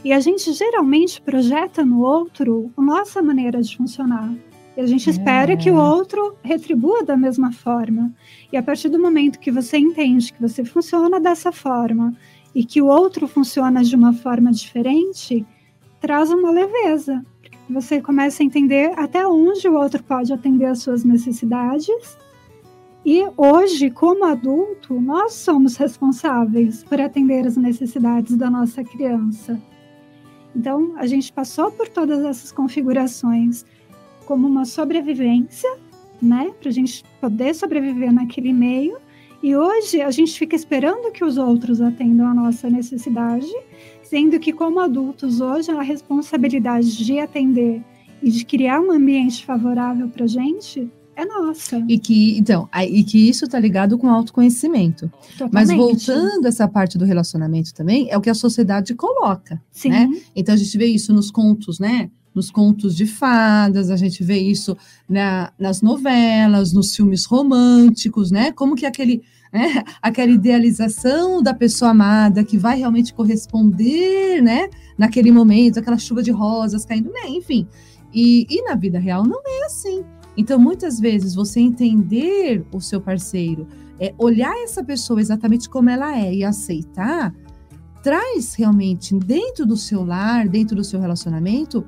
E 0.04 0.12
a 0.12 0.20
gente 0.20 0.52
geralmente 0.52 1.20
projeta 1.20 1.84
no 1.84 2.00
outro 2.02 2.70
a 2.76 2.80
nossa 2.80 3.20
maneira 3.20 3.60
de 3.60 3.76
funcionar. 3.76 4.32
E 4.78 4.80
a 4.80 4.86
gente 4.86 5.08
É. 5.08 5.12
espera 5.12 5.56
que 5.56 5.72
o 5.72 5.76
outro 5.76 6.36
retribua 6.40 7.02
da 7.04 7.16
mesma 7.16 7.50
forma. 7.50 8.14
E 8.52 8.56
a 8.56 8.62
partir 8.62 8.88
do 8.88 8.96
momento 8.96 9.40
que 9.40 9.50
você 9.50 9.76
entende 9.76 10.32
que 10.32 10.40
você 10.40 10.64
funciona 10.64 11.18
dessa 11.18 11.50
forma 11.50 12.14
e 12.54 12.64
que 12.64 12.80
o 12.80 12.86
outro 12.86 13.26
funciona 13.26 13.82
de 13.82 13.96
uma 13.96 14.12
forma 14.12 14.52
diferente, 14.52 15.44
traz 16.00 16.30
uma 16.30 16.52
leveza. 16.52 17.26
Porque 17.42 17.58
você 17.68 18.00
começa 18.00 18.40
a 18.40 18.46
entender 18.46 18.92
até 18.96 19.26
onde 19.26 19.66
o 19.66 19.74
outro 19.74 20.00
pode 20.00 20.32
atender 20.32 20.66
às 20.66 20.78
suas 20.78 21.02
necessidades 21.02 22.16
e 23.04 23.26
hoje, 23.36 23.90
como 23.90 24.24
adulto, 24.26 25.00
nós 25.00 25.32
somos 25.32 25.76
responsáveis 25.76 26.84
por 26.84 27.00
atender 27.00 27.44
as 27.48 27.56
necessidades 27.56 28.36
da 28.36 28.48
nossa 28.48 28.84
criança. 28.84 29.60
Então, 30.54 30.94
a 30.96 31.06
gente 31.06 31.32
passou 31.32 31.72
por 31.72 31.88
todas 31.88 32.24
essas 32.24 32.52
configurações 32.52 33.64
como 34.28 34.46
uma 34.46 34.66
sobrevivência, 34.66 35.74
né, 36.20 36.52
para 36.60 36.68
a 36.68 36.72
gente 36.72 37.02
poder 37.18 37.54
sobreviver 37.54 38.12
naquele 38.12 38.52
meio. 38.52 38.98
E 39.42 39.56
hoje 39.56 40.02
a 40.02 40.10
gente 40.10 40.38
fica 40.38 40.54
esperando 40.54 41.10
que 41.10 41.24
os 41.24 41.38
outros 41.38 41.80
atendam 41.80 42.26
a 42.26 42.34
nossa 42.34 42.68
necessidade, 42.68 43.50
sendo 44.02 44.38
que, 44.38 44.52
como 44.52 44.80
adultos, 44.80 45.40
hoje 45.40 45.70
a 45.70 45.80
responsabilidade 45.80 46.94
de 47.02 47.18
atender 47.18 47.82
e 48.22 48.30
de 48.30 48.44
criar 48.44 48.80
um 48.82 48.92
ambiente 48.92 49.46
favorável 49.46 50.10
para 50.10 50.24
a 50.24 50.28
gente 50.28 50.90
é 51.16 51.24
nossa. 51.24 51.82
E 51.88 51.98
que, 51.98 52.38
então, 52.38 52.68
e 52.86 53.02
que 53.02 53.28
isso 53.30 53.46
está 53.46 53.58
ligado 53.58 53.96
com 53.96 54.10
autoconhecimento. 54.10 55.10
Mas 55.50 55.68
Totalmente. 55.68 55.76
voltando 55.76 56.44
a 56.44 56.48
essa 56.48 56.68
parte 56.68 56.98
do 56.98 57.04
relacionamento 57.06 57.72
também, 57.72 58.08
é 58.10 58.18
o 58.18 58.20
que 58.20 58.30
a 58.30 58.34
sociedade 58.34 58.94
coloca. 58.94 59.60
Sim. 59.72 59.88
né? 59.88 60.08
Então 60.36 60.54
a 60.54 60.58
gente 60.58 60.76
vê 60.76 60.86
isso 60.86 61.14
nos 61.14 61.30
contos, 61.30 61.80
né? 61.80 62.10
Nos 62.38 62.52
contos 62.52 62.94
de 62.94 63.04
fadas, 63.04 63.90
a 63.90 63.96
gente 63.96 64.22
vê 64.22 64.38
isso 64.38 64.76
na- 65.08 65.52
nas 65.58 65.82
novelas, 65.82 66.72
nos 66.72 66.94
filmes 66.94 67.24
românticos, 67.24 68.30
né? 68.30 68.52
Como 68.52 68.76
que 68.76 68.86
aquele, 68.86 69.22
né? 69.52 69.82
aquela 70.00 70.30
idealização 70.30 71.42
da 71.42 71.52
pessoa 71.52 71.90
amada 71.90 72.44
que 72.44 72.56
vai 72.56 72.78
realmente 72.78 73.12
corresponder, 73.12 74.40
né? 74.40 74.68
Naquele 74.96 75.32
momento, 75.32 75.80
aquela 75.80 75.98
chuva 75.98 76.22
de 76.22 76.30
rosas 76.30 76.84
caindo, 76.84 77.10
né? 77.10 77.28
Enfim. 77.28 77.66
E, 78.14 78.46
e 78.48 78.62
na 78.62 78.76
vida 78.76 79.00
real 79.00 79.26
não 79.26 79.40
é 79.44 79.66
assim. 79.66 80.04
Então, 80.36 80.60
muitas 80.60 81.00
vezes, 81.00 81.34
você 81.34 81.58
entender 81.58 82.64
o 82.72 82.80
seu 82.80 83.00
parceiro, 83.00 83.66
é, 83.98 84.14
olhar 84.16 84.56
essa 84.62 84.84
pessoa 84.84 85.20
exatamente 85.20 85.68
como 85.68 85.90
ela 85.90 86.16
é 86.16 86.32
e 86.32 86.44
aceitar, 86.44 87.34
traz 88.00 88.54
realmente 88.54 89.12
dentro 89.16 89.66
do 89.66 89.76
seu 89.76 90.04
lar, 90.04 90.48
dentro 90.48 90.76
do 90.76 90.84
seu 90.84 91.00
relacionamento, 91.00 91.84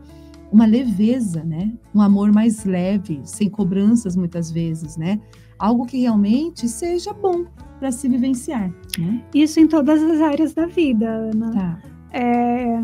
uma 0.53 0.67
leveza, 0.67 1.45
né? 1.45 1.73
Um 1.95 2.01
amor 2.01 2.33
mais 2.33 2.65
leve, 2.65 3.21
sem 3.25 3.49
cobranças 3.49 4.17
muitas 4.17 4.51
vezes, 4.51 4.97
né? 4.97 5.21
Algo 5.59 5.87
que 5.87 6.01
realmente 6.01 6.67
seja 6.69 7.13
bom 7.13 7.45
para 7.79 7.93
se 7.93 8.09
vivenciar, 8.09 8.73
né? 8.99 9.23
Isso 9.35 9.61
em 9.61 9.67
todas 9.67 10.03
as 10.03 10.21
áreas 10.21 10.53
da 10.53 10.67
vida, 10.67 11.09
Ana. 11.09 11.51
Tá. 11.53 11.79
É, 12.13 12.83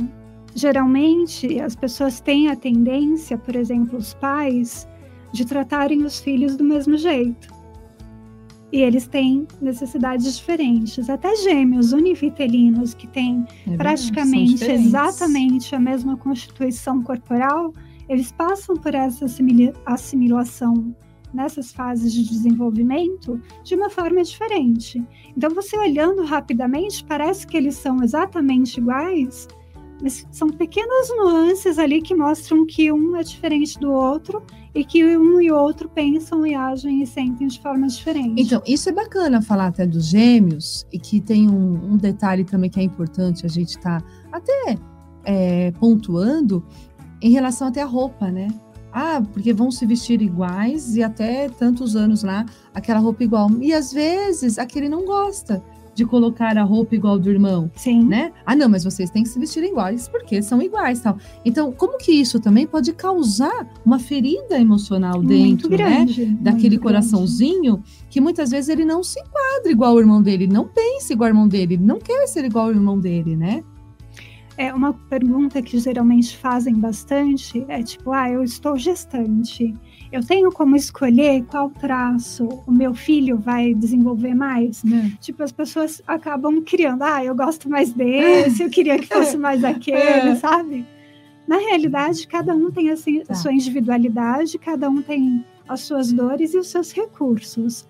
geralmente, 0.54 1.60
as 1.60 1.74
pessoas 1.74 2.20
têm 2.20 2.48
a 2.48 2.56
tendência, 2.56 3.36
por 3.36 3.56
exemplo, 3.56 3.98
os 3.98 4.14
pais, 4.14 4.86
de 5.32 5.44
tratarem 5.44 6.04
os 6.04 6.20
filhos 6.20 6.56
do 6.56 6.64
mesmo 6.64 6.96
jeito. 6.96 7.55
E 8.72 8.80
eles 8.80 9.06
têm 9.06 9.46
necessidades 9.60 10.36
diferentes. 10.36 11.08
Até 11.08 11.34
gêmeos 11.36 11.92
univitelinos, 11.92 12.94
que 12.94 13.06
têm 13.06 13.44
É 13.66 13.76
praticamente 13.76 14.64
exatamente 14.64 15.74
a 15.74 15.78
mesma 15.78 16.16
constituição 16.16 17.02
corporal, 17.02 17.72
eles 18.08 18.32
passam 18.32 18.76
por 18.76 18.94
essa 18.94 19.24
assimila- 19.26 19.72
assimilação 19.84 20.94
nessas 21.32 21.72
fases 21.72 22.12
de 22.12 22.24
desenvolvimento 22.24 23.40
de 23.62 23.74
uma 23.74 23.90
forma 23.90 24.22
diferente. 24.22 25.02
Então, 25.36 25.50
você 25.50 25.76
olhando 25.76 26.24
rapidamente, 26.24 27.04
parece 27.04 27.46
que 27.46 27.56
eles 27.56 27.74
são 27.76 28.02
exatamente 28.02 28.78
iguais, 28.80 29.46
Mas 30.02 30.26
são 30.30 30.48
pequenas 30.48 31.08
nuances 31.16 31.78
ali 31.78 32.02
que 32.02 32.14
mostram 32.14 32.66
que 32.66 32.92
um 32.92 33.16
é 33.16 33.22
diferente 33.22 33.78
do 33.78 33.90
outro 33.90 34.42
e 34.76 34.84
que 34.84 35.16
um 35.16 35.40
e 35.40 35.50
outro 35.50 35.88
pensam 35.88 36.46
e 36.46 36.54
agem 36.54 37.02
e 37.02 37.06
sentem 37.06 37.46
de 37.46 37.58
forma 37.58 37.86
diferente. 37.86 38.42
Então, 38.42 38.62
isso 38.66 38.90
é 38.90 38.92
bacana 38.92 39.40
falar 39.40 39.68
até 39.68 39.86
dos 39.86 40.04
gêmeos 40.04 40.86
e 40.92 40.98
que 40.98 41.18
tem 41.18 41.48
um, 41.48 41.92
um 41.92 41.96
detalhe 41.96 42.44
também 42.44 42.68
que 42.68 42.78
é 42.78 42.82
importante 42.82 43.46
a 43.46 43.48
gente 43.48 43.70
estar 43.70 44.02
tá 44.02 44.08
até 44.30 44.78
é, 45.24 45.70
pontuando 45.72 46.62
em 47.22 47.30
relação 47.30 47.68
até 47.68 47.80
a 47.80 47.86
roupa, 47.86 48.30
né? 48.30 48.48
Ah, 48.92 49.22
porque 49.32 49.50
vão 49.50 49.70
se 49.70 49.86
vestir 49.86 50.20
iguais 50.20 50.94
e 50.94 51.02
até 51.02 51.48
tantos 51.48 51.96
anos 51.96 52.22
lá 52.22 52.44
aquela 52.74 53.00
roupa 53.00 53.24
igual. 53.24 53.50
E 53.62 53.72
às 53.72 53.94
vezes 53.94 54.58
aquele 54.58 54.90
não 54.90 55.06
gosta 55.06 55.62
de 55.96 56.04
colocar 56.04 56.58
a 56.58 56.62
roupa 56.62 56.94
igual 56.94 57.18
do 57.18 57.30
irmão. 57.30 57.70
Sim. 57.74 58.04
Né? 58.04 58.30
Ah, 58.44 58.54
não, 58.54 58.68
mas 58.68 58.84
vocês 58.84 59.10
têm 59.10 59.22
que 59.22 59.30
se 59.30 59.38
vestir 59.38 59.64
iguais 59.64 60.08
porque 60.08 60.42
são 60.42 60.60
iguais, 60.60 61.00
tal. 61.00 61.16
Então, 61.42 61.72
como 61.72 61.96
que 61.96 62.12
isso 62.12 62.38
também 62.38 62.66
pode 62.66 62.92
causar 62.92 63.66
uma 63.84 63.98
ferida 63.98 64.60
emocional 64.60 65.22
dentro, 65.22 65.70
né? 65.70 65.76
grande, 65.76 66.26
né? 66.26 66.38
Daquele 66.38 66.76
coraçãozinho 66.78 67.76
grande. 67.76 68.06
que 68.10 68.20
muitas 68.20 68.50
vezes 68.50 68.68
ele 68.68 68.84
não 68.84 69.02
se 69.02 69.18
enquadra 69.18 69.72
igual 69.72 69.94
o 69.94 69.98
irmão 69.98 70.20
dele, 70.20 70.46
não 70.46 70.68
pensa 70.68 71.14
igual 71.14 71.28
o 71.28 71.30
irmão 71.30 71.48
dele, 71.48 71.78
não 71.78 71.98
quer 71.98 72.26
ser 72.26 72.44
igual 72.44 72.66
o 72.66 72.70
irmão 72.70 73.00
dele, 73.00 73.34
né? 73.34 73.64
É 74.58 74.72
uma 74.72 74.92
pergunta 74.92 75.62
que 75.62 75.78
geralmente 75.78 76.36
fazem 76.36 76.74
bastante 76.74 77.64
é 77.68 77.82
tipo, 77.82 78.12
ah, 78.12 78.30
eu 78.30 78.42
estou 78.42 78.76
gestante 78.76 79.74
eu 80.16 80.26
tenho 80.26 80.50
como 80.50 80.74
escolher 80.74 81.44
qual 81.44 81.68
traço 81.68 82.48
o 82.66 82.72
meu 82.72 82.94
filho 82.94 83.36
vai 83.36 83.74
desenvolver 83.74 84.34
mais? 84.34 84.82
É. 84.84 85.10
Tipo, 85.20 85.42
as 85.42 85.52
pessoas 85.52 86.00
acabam 86.06 86.62
criando, 86.62 87.02
ah, 87.02 87.22
eu 87.22 87.34
gosto 87.34 87.68
mais 87.68 87.92
desse, 87.92 88.62
eu 88.62 88.70
queria 88.70 88.98
que 88.98 89.06
fosse 89.06 89.36
mais 89.36 89.62
aquele, 89.64 90.30
é. 90.30 90.34
sabe? 90.36 90.86
Na 91.46 91.58
realidade, 91.58 92.26
cada 92.26 92.54
um 92.54 92.70
tem 92.70 92.90
assim, 92.90 93.20
tá. 93.20 93.34
a 93.34 93.36
sua 93.36 93.52
individualidade, 93.52 94.58
cada 94.58 94.88
um 94.88 95.02
tem 95.02 95.44
as 95.68 95.80
suas 95.80 96.12
dores 96.12 96.54
e 96.54 96.58
os 96.58 96.68
seus 96.68 96.92
recursos. 96.92 97.86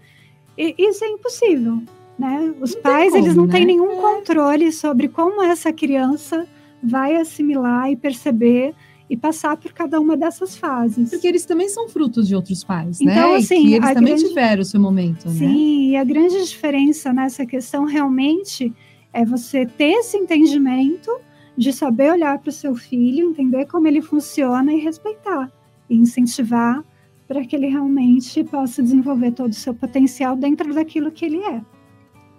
E 0.59 0.75
isso 0.77 1.05
é 1.05 1.09
impossível, 1.09 1.81
né? 2.19 2.53
Os 2.61 2.75
não 2.75 2.83
pais, 2.83 3.13
como, 3.13 3.25
eles 3.25 3.37
não 3.37 3.47
né? 3.47 3.53
têm 3.53 3.67
nenhum 3.67 3.93
é. 3.93 4.01
controle 4.01 4.73
sobre 4.73 5.09
como 5.09 5.43
essa 5.43 5.73
criança 5.73 6.47
vai 6.83 7.17
assimilar 7.17 7.91
e 7.91 7.97
perceber 7.97 8.75
e 9.09 9.17
passar 9.17 9.57
por 9.57 9.73
cada 9.73 10.01
uma 10.01 10.17
dessas 10.17 10.57
fases. 10.57 11.11
Porque 11.11 11.27
eles 11.27 11.45
também 11.45 11.69
são 11.69 11.89
frutos 11.89 12.27
de 12.27 12.35
outros 12.35 12.65
pais, 12.65 13.01
então, 13.01 13.15
né? 13.15 13.21
Então, 13.21 13.35
assim, 13.35 13.75
eles 13.75 13.93
também 13.93 14.15
grande... 14.15 14.29
tiveram 14.29 14.63
o 14.63 14.65
seu 14.65 14.81
momento, 14.81 15.29
Sim, 15.29 15.29
né? 15.29 15.35
Sim, 15.35 15.91
e 15.91 15.97
a 15.97 16.05
grande 16.05 16.45
diferença 16.45 17.13
nessa 17.13 17.47
questão 17.47 17.85
realmente 17.85 18.73
é 19.13 19.25
você 19.25 19.65
ter 19.65 19.93
esse 19.93 20.17
entendimento 20.17 21.11
de 21.57 21.73
saber 21.73 22.13
olhar 22.13 22.39
para 22.39 22.51
o 22.51 22.53
seu 22.53 22.75
filho, 22.75 23.31
entender 23.31 23.67
como 23.67 23.87
ele 23.87 24.03
funciona 24.03 24.73
e 24.73 24.81
respeitar, 24.81 25.51
e 25.89 25.97
incentivar 25.97 26.85
para 27.27 27.45
que 27.45 27.57
ele 27.57 27.67
realmente 27.67 28.45
possa 28.45 28.83
desenvolver 28.83 29.33
todo 29.33 29.51
o 29.51 29.55
seu 29.55 29.75
potencial 29.75 30.37
dentro 30.37 30.73
daquilo 30.75 31.11
que 31.11 31.25
ele 31.25 31.39
é. 31.39 31.61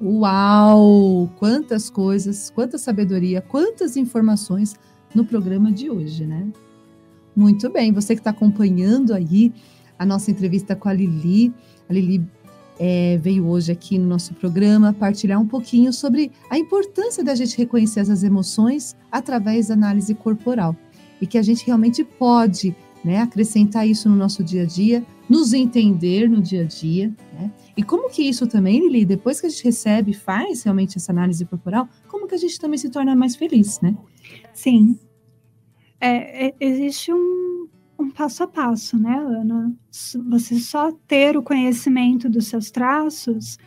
Uau! 0.01 1.29
Quantas 1.37 1.89
coisas, 1.89 2.51
quanta 2.51 2.77
sabedoria, 2.77 3.41
quantas 3.41 3.97
informações 3.97 4.75
no 5.17 5.25
programa 5.25 5.71
de 5.71 5.89
hoje, 5.89 6.27
né? 6.27 6.47
Muito 7.35 7.69
bem, 7.71 7.91
você 7.91 8.13
que 8.13 8.21
está 8.21 8.29
acompanhando 8.29 9.13
aí 9.13 9.51
a 9.97 10.05
nossa 10.05 10.29
entrevista 10.29 10.75
com 10.75 10.87
a 10.87 10.93
Lili, 10.93 11.51
a 11.89 11.93
Lili 11.93 12.23
é, 12.79 13.17
veio 13.17 13.47
hoje 13.47 13.71
aqui 13.71 13.97
no 13.97 14.07
nosso 14.07 14.35
programa 14.35 14.93
partilhar 14.93 15.41
um 15.41 15.47
pouquinho 15.47 15.91
sobre 15.91 16.31
a 16.51 16.57
importância 16.57 17.23
da 17.23 17.33
gente 17.33 17.57
reconhecer 17.57 18.01
as 18.01 18.21
emoções 18.21 18.95
através 19.11 19.69
da 19.69 19.73
análise 19.73 20.13
corporal 20.13 20.75
e 21.19 21.25
que 21.25 21.39
a 21.39 21.41
gente 21.41 21.65
realmente 21.65 22.03
pode 22.03 22.75
né, 23.03 23.19
acrescentar 23.21 23.87
isso 23.87 24.07
no 24.07 24.15
nosso 24.15 24.43
dia 24.43 24.61
a 24.61 24.65
dia, 24.65 25.03
nos 25.27 25.51
entender 25.51 26.29
no 26.29 26.41
dia 26.41 26.61
a 26.61 26.65
dia, 26.65 27.11
né? 27.33 27.51
E 27.75 27.81
como 27.81 28.09
que 28.09 28.21
isso 28.21 28.45
também, 28.45 28.79
Lili, 28.79 29.05
depois 29.05 29.41
que 29.41 29.47
a 29.47 29.49
gente 29.49 29.63
recebe, 29.63 30.13
faz 30.13 30.63
realmente 30.63 30.97
essa 30.97 31.11
análise 31.11 31.43
corporal, 31.45 31.87
como 32.07 32.27
que 32.27 32.35
a 32.35 32.37
gente 32.37 32.59
também 32.59 32.77
se 32.77 32.89
torna 32.89 33.15
mais 33.15 33.35
feliz, 33.35 33.79
né? 33.81 33.95
Sim. 34.53 34.97
É, 35.99 36.47
é, 36.47 36.55
existe 36.59 37.11
um, 37.13 37.67
um 37.99 38.09
passo 38.09 38.43
a 38.43 38.47
passo, 38.47 38.97
né, 38.97 39.17
Ana? 39.17 39.73
Você 40.29 40.59
só 40.59 40.91
ter 41.07 41.37
o 41.37 41.43
conhecimento 41.43 42.29
dos 42.29 42.47
seus 42.47 42.69
traços 42.69 43.57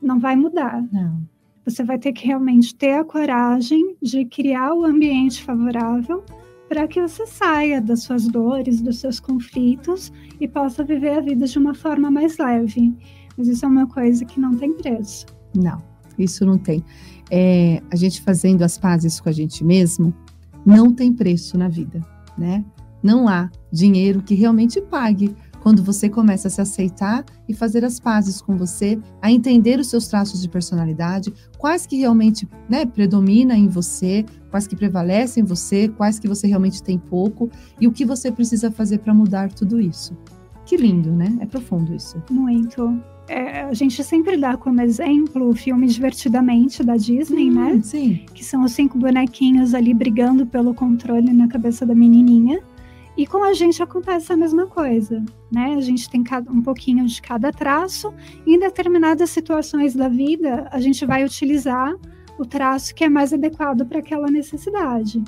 não 0.00 0.18
vai 0.18 0.36
mudar. 0.36 0.86
Não. 0.92 1.22
Você 1.64 1.84
vai 1.84 1.98
ter 1.98 2.12
que 2.12 2.26
realmente 2.26 2.74
ter 2.74 2.94
a 2.94 3.04
coragem 3.04 3.96
de 4.00 4.24
criar 4.24 4.72
o 4.72 4.84
ambiente 4.84 5.42
favorável 5.42 6.24
para 6.68 6.86
que 6.86 7.00
você 7.00 7.26
saia 7.26 7.80
das 7.80 8.02
suas 8.02 8.28
dores, 8.28 8.80
dos 8.80 8.98
seus 8.98 9.18
conflitos 9.18 10.12
e 10.40 10.46
possa 10.46 10.84
viver 10.84 11.18
a 11.18 11.20
vida 11.20 11.46
de 11.46 11.58
uma 11.58 11.74
forma 11.74 12.10
mais 12.10 12.36
leve. 12.38 12.94
Mas 13.36 13.48
isso 13.48 13.64
é 13.64 13.68
uma 13.68 13.86
coisa 13.86 14.24
que 14.24 14.38
não 14.38 14.54
tem 14.54 14.72
preço. 14.74 15.26
Não, 15.54 15.82
isso 16.18 16.44
não 16.44 16.58
tem. 16.58 16.84
É, 17.30 17.82
a 17.90 17.96
gente 17.96 18.20
fazendo 18.22 18.62
as 18.62 18.78
pazes 18.78 19.20
com 19.20 19.28
a 19.28 19.32
gente 19.32 19.64
mesmo, 19.64 20.14
não 20.68 20.92
tem 20.92 21.12
preço 21.12 21.56
na 21.56 21.68
vida, 21.68 22.04
né? 22.36 22.64
Não 23.02 23.28
há 23.28 23.50
dinheiro 23.72 24.22
que 24.22 24.34
realmente 24.34 24.80
pague 24.80 25.34
quando 25.60 25.82
você 25.82 26.08
começa 26.08 26.48
a 26.48 26.50
se 26.50 26.60
aceitar 26.60 27.24
e 27.48 27.54
fazer 27.54 27.84
as 27.84 27.98
pazes 27.98 28.40
com 28.40 28.56
você, 28.56 28.98
a 29.20 29.30
entender 29.30 29.78
os 29.78 29.88
seus 29.88 30.06
traços 30.06 30.40
de 30.40 30.48
personalidade, 30.48 31.32
quais 31.56 31.86
que 31.86 31.96
realmente 31.96 32.48
né, 32.68 32.86
predomina 32.86 33.56
em 33.56 33.68
você, 33.68 34.24
quais 34.50 34.66
que 34.66 34.76
prevalecem 34.76 35.42
em 35.42 35.46
você, 35.46 35.88
quais 35.88 36.18
que 36.18 36.28
você 36.28 36.46
realmente 36.46 36.82
tem 36.82 36.98
pouco 36.98 37.50
e 37.80 37.86
o 37.86 37.92
que 37.92 38.04
você 38.04 38.30
precisa 38.30 38.70
fazer 38.70 38.98
para 38.98 39.14
mudar 39.14 39.52
tudo 39.52 39.80
isso. 39.80 40.16
Que 40.64 40.76
lindo, 40.76 41.10
né? 41.10 41.38
É 41.40 41.46
profundo 41.46 41.94
isso. 41.94 42.22
Muito. 42.30 43.00
É, 43.28 43.60
a 43.60 43.74
gente 43.74 44.02
sempre 44.02 44.36
dá 44.36 44.56
como 44.56 44.80
exemplo 44.80 45.50
o 45.50 45.54
filme 45.54 45.86
Divertidamente 45.86 46.82
da 46.82 46.96
Disney, 46.96 47.50
hum, 47.50 47.54
né? 47.54 47.80
Sim. 47.82 48.24
Que 48.32 48.42
são 48.44 48.64
os 48.64 48.72
cinco 48.72 48.98
bonequinhos 48.98 49.74
ali 49.74 49.92
brigando 49.92 50.46
pelo 50.46 50.72
controle 50.74 51.32
na 51.32 51.46
cabeça 51.46 51.84
da 51.84 51.94
menininha. 51.94 52.60
E 53.18 53.26
com 53.26 53.42
a 53.42 53.52
gente 53.52 53.82
acontece 53.82 54.32
a 54.32 54.36
mesma 54.36 54.66
coisa, 54.66 55.24
né? 55.52 55.74
A 55.76 55.80
gente 55.80 56.08
tem 56.08 56.22
um 56.48 56.62
pouquinho 56.62 57.04
de 57.04 57.20
cada 57.20 57.50
traço, 57.50 58.14
e 58.46 58.54
em 58.54 58.58
determinadas 58.58 59.28
situações 59.30 59.94
da 59.94 60.08
vida, 60.08 60.68
a 60.70 60.80
gente 60.80 61.04
vai 61.04 61.24
utilizar 61.24 61.96
o 62.38 62.46
traço 62.46 62.94
que 62.94 63.02
é 63.02 63.08
mais 63.08 63.32
adequado 63.32 63.84
para 63.84 63.98
aquela 63.98 64.30
necessidade. 64.30 65.20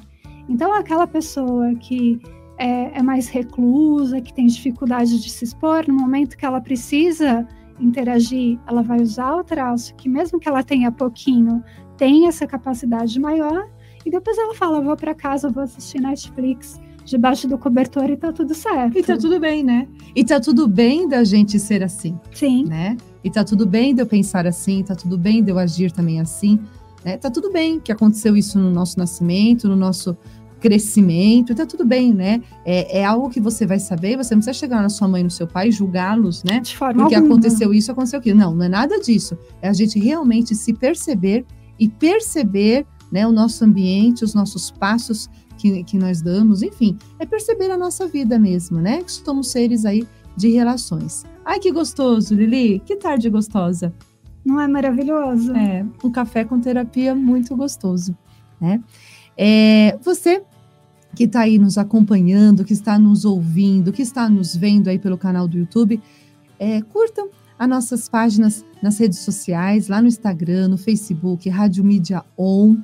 Então, 0.48 0.72
aquela 0.72 1.06
pessoa 1.06 1.74
que 1.74 2.20
é, 2.56 2.98
é, 2.98 3.02
mais 3.02 3.28
reclusa, 3.28 4.20
que 4.20 4.32
tem 4.32 4.46
dificuldade 4.46 5.20
de 5.20 5.28
se 5.28 5.44
expor, 5.44 5.88
no 5.88 5.94
momento 5.94 6.36
que 6.36 6.46
ela 6.46 6.60
precisa 6.60 7.46
interagir, 7.80 8.58
ela 8.66 8.82
vai 8.82 9.00
usar 9.00 9.34
o 9.34 9.44
traço 9.44 9.94
que, 9.94 10.08
mesmo 10.08 10.38
que 10.38 10.48
ela 10.48 10.62
tenha 10.62 10.92
pouquinho, 10.92 11.62
tem 11.96 12.26
essa 12.26 12.46
capacidade 12.46 13.18
maior, 13.18 13.68
e 14.04 14.10
depois 14.10 14.38
ela 14.38 14.54
fala: 14.54 14.80
vou 14.80 14.96
para 14.96 15.14
casa, 15.14 15.48
vou 15.48 15.62
assistir 15.62 16.00
Netflix 16.00 16.80
debaixo 17.04 17.48
do 17.48 17.58
cobertor 17.58 18.08
e 18.10 18.16
tá 18.16 18.32
tudo 18.32 18.54
certo. 18.54 18.96
E 18.96 19.02
tá 19.02 19.16
tudo 19.16 19.40
bem, 19.40 19.64
né? 19.64 19.88
E 20.14 20.24
tá 20.24 20.38
tudo 20.38 20.68
bem 20.68 21.08
da 21.08 21.24
gente 21.24 21.58
ser 21.58 21.82
assim. 21.82 22.18
Sim. 22.32 22.64
Né? 22.66 22.96
E 23.24 23.30
tá 23.30 23.42
tudo 23.42 23.66
bem 23.66 23.94
de 23.94 24.02
eu 24.02 24.06
pensar 24.06 24.46
assim, 24.46 24.82
tá 24.82 24.94
tudo 24.94 25.18
bem 25.18 25.42
de 25.42 25.50
eu 25.50 25.58
agir 25.58 25.90
também 25.90 26.20
assim. 26.20 26.58
Né? 27.04 27.16
Tá 27.16 27.30
tudo 27.30 27.50
bem 27.52 27.80
que 27.80 27.90
aconteceu 27.90 28.36
isso 28.36 28.58
no 28.58 28.70
nosso 28.70 28.98
nascimento, 28.98 29.68
no 29.68 29.76
nosso 29.76 30.16
crescimento, 30.60 31.54
tá 31.54 31.64
tudo 31.64 31.84
bem, 31.84 32.12
né? 32.12 32.42
É, 32.64 33.00
é, 33.00 33.04
algo 33.04 33.30
que 33.30 33.40
você 33.40 33.66
vai 33.66 33.78
saber, 33.78 34.16
você 34.16 34.34
não 34.34 34.40
precisa 34.40 34.58
chegar 34.58 34.82
na 34.82 34.88
sua 34.88 35.08
mãe, 35.08 35.22
no 35.22 35.30
seu 35.30 35.46
pai, 35.46 35.70
julgá-los, 35.70 36.44
né? 36.44 36.60
De 36.60 36.76
forma 36.76 37.02
Porque 37.02 37.14
alguma. 37.14 37.34
aconteceu 37.34 37.72
isso, 37.72 37.90
aconteceu 37.90 38.18
aquilo. 38.18 38.38
Não, 38.38 38.54
não 38.54 38.64
é 38.64 38.68
nada 38.68 39.00
disso. 39.00 39.36
É 39.62 39.68
a 39.68 39.72
gente 39.72 39.98
realmente 39.98 40.54
se 40.54 40.72
perceber 40.74 41.44
e 41.78 41.88
perceber 41.88 42.86
né, 43.10 43.26
o 43.26 43.32
nosso 43.32 43.64
ambiente, 43.64 44.22
os 44.22 44.34
nossos 44.34 44.70
passos 44.70 45.28
que, 45.56 45.82
que 45.84 45.98
nós 45.98 46.22
damos, 46.22 46.62
enfim, 46.62 46.96
é 47.18 47.26
perceber 47.26 47.70
a 47.70 47.76
nossa 47.76 48.06
vida 48.06 48.38
mesmo, 48.38 48.78
né? 48.78 49.02
Que 49.02 49.12
somos 49.12 49.50
seres 49.50 49.84
aí 49.84 50.06
de 50.36 50.50
relações. 50.50 51.24
Ai, 51.44 51.58
que 51.58 51.72
gostoso, 51.72 52.34
Lili! 52.34 52.80
Que 52.80 52.96
tarde 52.96 53.28
gostosa! 53.28 53.92
Não 54.44 54.60
é 54.60 54.66
maravilhoso? 54.66 55.54
É, 55.54 55.84
um 56.02 56.10
café 56.10 56.44
com 56.44 56.60
terapia 56.60 57.14
muito 57.14 57.54
gostoso, 57.56 58.16
né? 58.60 58.80
É, 59.36 59.98
você 60.02 60.42
que 61.14 61.24
está 61.24 61.40
aí 61.40 61.58
nos 61.58 61.76
acompanhando, 61.76 62.64
que 62.64 62.72
está 62.72 62.98
nos 62.98 63.24
ouvindo, 63.24 63.92
que 63.92 64.02
está 64.02 64.28
nos 64.28 64.54
vendo 64.54 64.88
aí 64.88 64.98
pelo 64.98 65.18
canal 65.18 65.48
do 65.48 65.58
YouTube, 65.58 66.00
é, 66.58 66.80
curtam 66.82 67.28
as 67.58 67.68
nossas 67.68 68.08
páginas 68.08 68.64
nas 68.82 68.98
redes 68.98 69.18
sociais, 69.18 69.88
lá 69.88 70.00
no 70.00 70.08
Instagram, 70.08 70.68
no 70.68 70.78
Facebook, 70.78 71.48
Rádio 71.48 71.84
Mídia 71.84 72.24
On, 72.38 72.76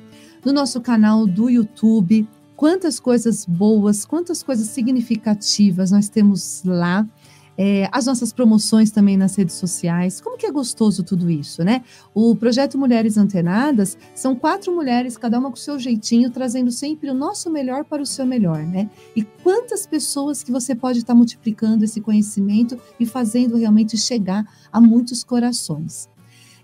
no 0.44 0.52
nosso 0.52 0.80
canal 0.80 1.26
do 1.26 1.48
YouTube, 1.48 2.28
quantas 2.54 3.00
coisas 3.00 3.46
boas, 3.46 4.04
quantas 4.04 4.42
coisas 4.42 4.66
significativas 4.68 5.90
nós 5.90 6.08
temos 6.08 6.62
lá. 6.64 7.06
É, 7.58 7.88
as 7.92 8.06
nossas 8.06 8.32
promoções 8.32 8.90
também 8.90 9.16
nas 9.16 9.36
redes 9.36 9.54
sociais. 9.54 10.20
Como 10.20 10.36
que 10.36 10.46
é 10.46 10.50
gostoso 10.50 11.02
tudo 11.02 11.30
isso, 11.30 11.64
né? 11.64 11.82
O 12.14 12.34
projeto 12.34 12.78
Mulheres 12.78 13.16
Antenadas 13.16 13.96
são 14.14 14.34
quatro 14.34 14.74
mulheres, 14.74 15.16
cada 15.16 15.38
uma 15.38 15.50
com 15.50 15.56
seu 15.56 15.78
jeitinho, 15.78 16.30
trazendo 16.30 16.70
sempre 16.70 17.10
o 17.10 17.14
nosso 17.14 17.50
melhor 17.50 17.84
para 17.84 18.02
o 18.02 18.06
seu 18.06 18.26
melhor, 18.26 18.58
né? 18.58 18.90
E 19.14 19.22
quantas 19.22 19.86
pessoas 19.86 20.42
que 20.42 20.52
você 20.52 20.74
pode 20.74 20.98
estar 20.98 21.14
multiplicando 21.14 21.84
esse 21.84 22.00
conhecimento 22.00 22.78
e 22.98 23.06
fazendo 23.06 23.56
realmente 23.56 23.96
chegar 23.96 24.44
a 24.72 24.80
muitos 24.80 25.24
corações. 25.24 26.08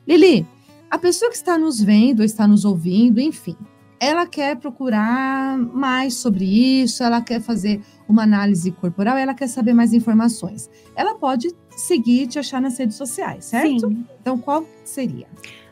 Lili, 0.06 0.46
a 0.90 0.98
pessoa 0.98 1.30
que 1.30 1.36
está 1.36 1.56
nos 1.56 1.80
vendo, 1.80 2.22
está 2.22 2.46
nos 2.46 2.64
ouvindo, 2.64 3.18
enfim, 3.18 3.56
ela 4.02 4.26
quer 4.26 4.56
procurar 4.56 5.56
mais 5.56 6.14
sobre 6.14 6.44
isso, 6.44 7.04
ela 7.04 7.20
quer 7.20 7.40
fazer 7.40 7.80
uma 8.08 8.24
análise 8.24 8.72
corporal, 8.72 9.16
ela 9.16 9.32
quer 9.32 9.46
saber 9.46 9.72
mais 9.72 9.92
informações. 9.92 10.68
Ela 10.96 11.14
pode 11.14 11.54
seguir 11.76 12.22
e 12.22 12.26
te 12.26 12.36
achar 12.36 12.60
nas 12.60 12.76
redes 12.76 12.96
sociais, 12.96 13.44
certo? 13.44 13.88
Sim. 13.88 14.04
Então, 14.20 14.36
qual 14.36 14.66
seria? 14.84 15.28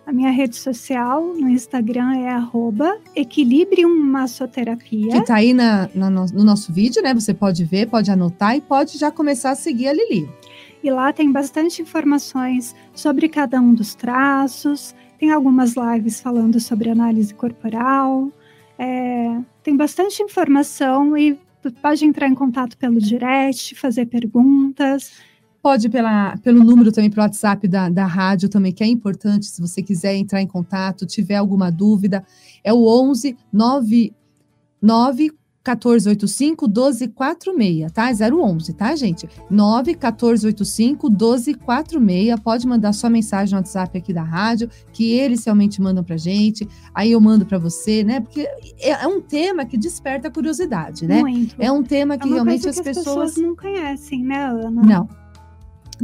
A 0.06 0.12
minha 0.12 0.30
rede 0.30 0.54
social 0.54 1.34
no 1.34 1.48
Instagram 1.48 2.18
é 2.18 2.28
arroba 2.28 2.98
Equilibrium 3.16 3.98
Massoterapia. 3.98 5.10
Que 5.10 5.18
está 5.18 5.34
aí 5.34 5.52
na, 5.52 5.90
na, 5.92 6.08
no 6.08 6.44
nosso 6.44 6.72
vídeo, 6.72 7.02
né? 7.02 7.12
Você 7.12 7.34
pode 7.34 7.64
ver, 7.64 7.88
pode 7.88 8.12
anotar 8.12 8.56
e 8.56 8.60
pode 8.60 8.96
já 8.96 9.10
começar 9.10 9.50
a 9.50 9.56
seguir 9.56 9.88
a 9.88 9.92
Lili. 9.92 10.30
E 10.84 10.90
lá 10.90 11.12
tem 11.12 11.32
bastante 11.32 11.82
informações 11.82 12.76
sobre 12.94 13.28
cada 13.28 13.60
um 13.60 13.74
dos 13.74 13.94
traços, 13.96 14.94
tem 15.20 15.30
algumas 15.30 15.74
lives 15.76 16.18
falando 16.18 16.58
sobre 16.58 16.88
análise 16.88 17.34
corporal, 17.34 18.32
é, 18.78 19.38
tem 19.62 19.76
bastante 19.76 20.22
informação 20.22 21.14
e 21.14 21.38
pode 21.82 22.06
entrar 22.06 22.26
em 22.26 22.34
contato 22.34 22.78
pelo 22.78 22.98
direct, 22.98 23.74
fazer 23.74 24.06
perguntas. 24.06 25.12
Pode 25.62 25.90
pela, 25.90 26.38
pelo 26.38 26.64
número 26.64 26.90
também 26.90 27.10
para 27.10 27.20
o 27.20 27.24
WhatsApp 27.24 27.68
da, 27.68 27.90
da 27.90 28.06
rádio 28.06 28.48
também, 28.48 28.72
que 28.72 28.82
é 28.82 28.86
importante, 28.86 29.44
se 29.44 29.60
você 29.60 29.82
quiser 29.82 30.14
entrar 30.14 30.40
em 30.40 30.46
contato, 30.46 31.04
tiver 31.04 31.36
alguma 31.36 31.70
dúvida, 31.70 32.24
é 32.64 32.72
o 32.72 32.88
11 32.88 33.36
9, 33.52 34.14
9 34.80 35.32
1485 35.66 36.66
1246, 36.66 37.92
tá? 37.92 38.10
011, 38.10 38.72
tá, 38.72 38.96
gente? 38.96 39.28
9 39.50 39.92
1485 39.92 41.08
1246. 41.10 42.40
Pode 42.40 42.66
mandar 42.66 42.92
sua 42.92 43.10
mensagem 43.10 43.52
no 43.52 43.58
WhatsApp 43.58 43.98
aqui 43.98 44.12
da 44.12 44.22
rádio, 44.22 44.70
que 44.92 45.12
eles 45.12 45.44
realmente 45.44 45.80
mandam 45.80 46.02
pra 46.02 46.16
gente. 46.16 46.66
Aí 46.94 47.12
eu 47.12 47.20
mando 47.20 47.44
para 47.44 47.58
você, 47.58 48.02
né? 48.02 48.20
Porque 48.20 48.48
é, 48.80 48.90
é, 48.90 49.06
um 49.06 49.20
tema 49.20 49.64
que 49.66 49.76
desperta 49.76 50.30
curiosidade, 50.30 51.06
né? 51.06 51.20
Muito. 51.20 51.54
É 51.58 51.70
um 51.70 51.82
tema 51.82 52.16
que 52.16 52.28
é 52.28 52.32
realmente 52.32 52.68
as, 52.68 52.78
as 52.78 52.84
pessoas... 52.84 53.06
pessoas 53.06 53.36
não 53.36 53.54
conhecem, 53.54 54.24
né, 54.24 54.46
Ana? 54.46 54.82
Não 54.82 55.20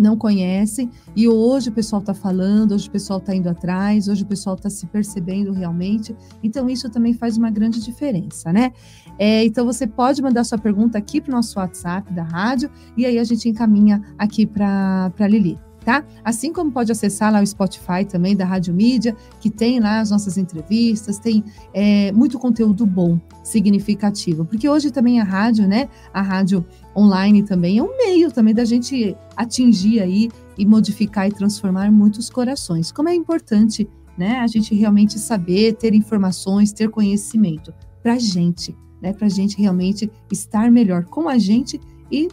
não 0.00 0.16
conhecem 0.16 0.90
e 1.14 1.28
hoje 1.28 1.68
o 1.68 1.72
pessoal 1.72 2.00
está 2.00 2.14
falando, 2.14 2.72
hoje 2.72 2.88
o 2.88 2.90
pessoal 2.90 3.18
está 3.18 3.34
indo 3.34 3.48
atrás, 3.48 4.08
hoje 4.08 4.22
o 4.22 4.26
pessoal 4.26 4.56
está 4.56 4.70
se 4.70 4.86
percebendo 4.86 5.52
realmente. 5.52 6.14
Então 6.42 6.68
isso 6.68 6.88
também 6.90 7.12
faz 7.12 7.36
uma 7.36 7.50
grande 7.50 7.82
diferença, 7.82 8.52
né? 8.52 8.72
É, 9.18 9.44
então 9.44 9.64
você 9.64 9.86
pode 9.86 10.22
mandar 10.22 10.44
sua 10.44 10.58
pergunta 10.58 10.98
aqui 10.98 11.20
para 11.20 11.30
o 11.32 11.34
nosso 11.34 11.58
WhatsApp 11.58 12.12
da 12.12 12.22
rádio 12.22 12.70
e 12.96 13.06
aí 13.06 13.18
a 13.18 13.24
gente 13.24 13.48
encaminha 13.48 14.02
aqui 14.18 14.46
para 14.46 15.12
a 15.18 15.26
Lili. 15.26 15.65
Tá? 15.86 16.04
Assim 16.24 16.52
como 16.52 16.72
pode 16.72 16.90
acessar 16.90 17.32
lá 17.32 17.40
o 17.40 17.46
Spotify 17.46 18.04
também 18.04 18.34
da 18.34 18.44
Rádio 18.44 18.74
Mídia, 18.74 19.16
que 19.40 19.48
tem 19.48 19.78
lá 19.78 20.00
as 20.00 20.10
nossas 20.10 20.36
entrevistas, 20.36 21.20
tem 21.20 21.44
é, 21.72 22.10
muito 22.10 22.40
conteúdo 22.40 22.84
bom, 22.84 23.20
significativo. 23.44 24.44
Porque 24.44 24.68
hoje 24.68 24.90
também 24.90 25.20
a 25.20 25.24
rádio, 25.24 25.68
né? 25.68 25.88
A 26.12 26.20
rádio 26.20 26.66
online 26.96 27.44
também 27.44 27.78
é 27.78 27.82
um 27.84 27.96
meio 27.96 28.32
também 28.32 28.52
da 28.52 28.64
gente 28.64 29.16
atingir 29.36 30.00
aí 30.00 30.28
e 30.58 30.66
modificar 30.66 31.28
e 31.28 31.30
transformar 31.30 31.88
muitos 31.92 32.28
corações. 32.28 32.90
Como 32.90 33.08
é 33.08 33.14
importante, 33.14 33.88
né, 34.18 34.40
a 34.40 34.46
gente 34.48 34.74
realmente 34.74 35.20
saber, 35.20 35.74
ter 35.74 35.94
informações, 35.94 36.72
ter 36.72 36.90
conhecimento 36.90 37.72
para 38.02 38.14
a 38.14 38.18
gente, 38.18 38.76
né, 39.00 39.12
para 39.12 39.26
a 39.26 39.30
gente 39.30 39.56
realmente 39.56 40.10
estar 40.32 40.68
melhor 40.68 41.04
com 41.04 41.28
a 41.28 41.38
gente 41.38 41.80
e 42.10 42.26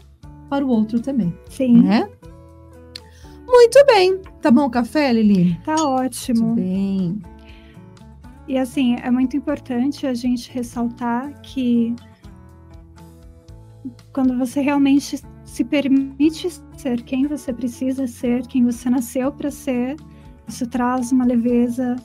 para 0.49 0.65
o 0.65 0.69
outro 0.69 0.99
também. 0.99 1.31
Sim. 1.51 1.83
Né? 1.83 2.09
Muito 3.47 3.85
bem. 3.85 4.21
Tá 4.41 4.51
bom 4.51 4.65
o 4.65 4.69
café, 4.69 5.13
Lili? 5.13 5.59
Tá 5.63 5.75
ótimo. 5.75 6.47
Muito 6.47 6.61
bem. 6.61 7.21
E 8.47 8.57
assim, 8.57 8.95
é 9.01 9.09
muito 9.09 9.37
importante 9.37 10.05
a 10.05 10.13
gente 10.13 10.51
ressaltar 10.51 11.41
que 11.41 11.95
quando 14.11 14.37
você 14.37 14.61
realmente 14.61 15.21
se 15.45 15.63
permite 15.63 16.49
ser 16.77 17.01
quem 17.03 17.27
você 17.27 17.53
precisa 17.53 18.07
ser, 18.07 18.45
quem 18.47 18.65
você 18.65 18.89
nasceu 18.89 19.31
para 19.31 19.51
ser, 19.51 19.95
isso 20.47 20.67
traz 20.67 21.11
uma 21.11 21.25
leveza 21.25 21.95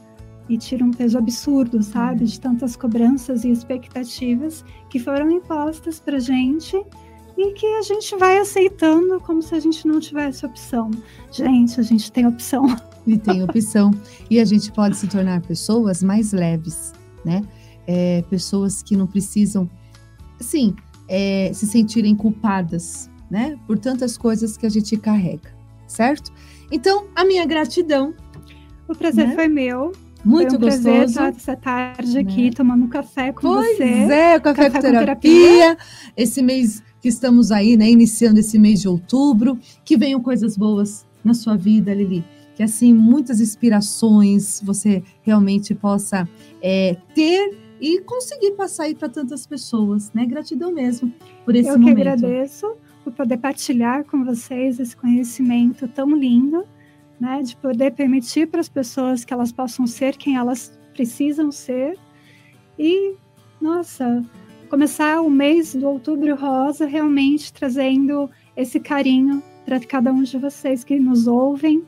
e 0.48 0.56
tira 0.56 0.84
um 0.84 0.90
peso 0.90 1.18
absurdo, 1.18 1.82
sabe? 1.82 2.24
De 2.24 2.40
tantas 2.40 2.76
cobranças 2.76 3.44
e 3.44 3.50
expectativas 3.50 4.64
que 4.88 4.98
foram 4.98 5.30
impostas 5.30 6.00
para 6.00 6.18
gente 6.18 6.76
e 7.38 7.52
que 7.52 7.66
a 7.66 7.82
gente 7.82 8.16
vai 8.16 8.36
aceitando 8.38 9.20
como 9.20 9.40
se 9.40 9.54
a 9.54 9.60
gente 9.60 9.86
não 9.86 10.00
tivesse 10.00 10.44
opção. 10.44 10.90
Gente, 11.30 11.78
a 11.78 11.82
gente 11.84 12.10
tem 12.10 12.26
opção. 12.26 12.66
E 13.06 13.16
tem 13.16 13.42
opção. 13.42 13.90
e 14.28 14.38
a 14.40 14.44
gente 14.44 14.70
pode 14.72 14.96
se 14.96 15.06
tornar 15.06 15.40
pessoas 15.42 16.02
mais 16.02 16.32
leves, 16.32 16.92
né? 17.24 17.42
É, 17.86 18.22
pessoas 18.28 18.82
que 18.82 18.96
não 18.96 19.06
precisam, 19.06 19.70
sim, 20.40 20.74
é, 21.08 21.50
se 21.54 21.64
sentirem 21.66 22.14
culpadas, 22.14 23.08
né? 23.30 23.56
Por 23.66 23.78
tantas 23.78 24.18
coisas 24.18 24.56
que 24.58 24.66
a 24.66 24.68
gente 24.68 24.94
carrega, 24.98 25.50
certo? 25.86 26.30
Então, 26.70 27.06
a 27.14 27.24
minha 27.24 27.46
gratidão. 27.46 28.12
O 28.88 28.94
prazer 28.94 29.28
né? 29.28 29.34
foi 29.34 29.48
meu. 29.48 29.92
Muito 30.24 30.50
foi 30.50 30.58
um 30.58 30.60
gostoso. 30.60 30.82
prazer 30.82 31.08
estar 31.08 31.28
essa 31.28 31.56
tarde 31.56 32.18
aqui 32.18 32.44
Né? 32.46 32.50
tomando 32.50 32.84
um 32.84 32.88
café 32.88 33.32
com 33.32 33.40
Pois 33.40 33.76
você. 33.76 33.84
é, 33.84 34.40
café, 34.40 34.64
Café 34.64 34.70
com 34.70 34.88
com 34.88 34.98
terapia. 34.98 35.78
Esse 36.16 36.42
mês 36.42 36.82
que 37.00 37.08
estamos 37.08 37.50
aí, 37.50 37.76
né? 37.76 37.90
Iniciando 37.90 38.40
esse 38.40 38.58
mês 38.58 38.80
de 38.80 38.88
outubro. 38.88 39.58
Que 39.84 39.96
venham 39.96 40.20
coisas 40.20 40.56
boas 40.56 41.06
na 41.24 41.34
sua 41.34 41.56
vida, 41.56 41.94
Lili. 41.94 42.24
Que 42.54 42.62
assim, 42.62 42.92
muitas 42.92 43.40
inspirações 43.40 44.60
você 44.64 45.02
realmente 45.22 45.74
possa 45.74 46.28
é, 46.60 46.96
ter 47.14 47.56
e 47.80 48.00
conseguir 48.00 48.52
passar 48.52 48.84
aí 48.84 48.94
para 48.94 49.08
tantas 49.08 49.46
pessoas, 49.46 50.12
né? 50.12 50.26
Gratidão 50.26 50.72
mesmo 50.72 51.12
por 51.44 51.54
esse 51.54 51.68
Eu 51.68 51.74
que 51.74 51.80
momento. 51.80 51.98
agradeço 51.98 52.74
por 53.04 53.12
poder 53.12 53.38
partilhar 53.38 54.04
com 54.04 54.24
vocês 54.24 54.80
esse 54.80 54.96
conhecimento 54.96 55.86
tão 55.88 56.14
lindo, 56.16 56.64
né? 57.20 57.42
De 57.42 57.56
poder 57.56 57.92
permitir 57.92 58.48
para 58.48 58.60
as 58.60 58.68
pessoas 58.68 59.24
que 59.24 59.32
elas 59.32 59.52
possam 59.52 59.86
ser 59.86 60.16
quem 60.16 60.36
elas 60.36 60.76
precisam 60.92 61.52
ser. 61.52 61.96
E, 62.76 63.14
nossa, 63.60 64.24
começar 64.68 65.20
o 65.20 65.30
mês 65.30 65.74
do 65.74 65.88
Outubro 65.88 66.36
Rosa 66.36 66.86
realmente 66.86 67.52
trazendo 67.52 68.30
esse 68.56 68.78
carinho 68.78 69.42
para 69.64 69.80
cada 69.80 70.12
um 70.12 70.22
de 70.22 70.38
vocês 70.38 70.84
que 70.84 70.98
nos 71.00 71.26
ouvem. 71.26 71.82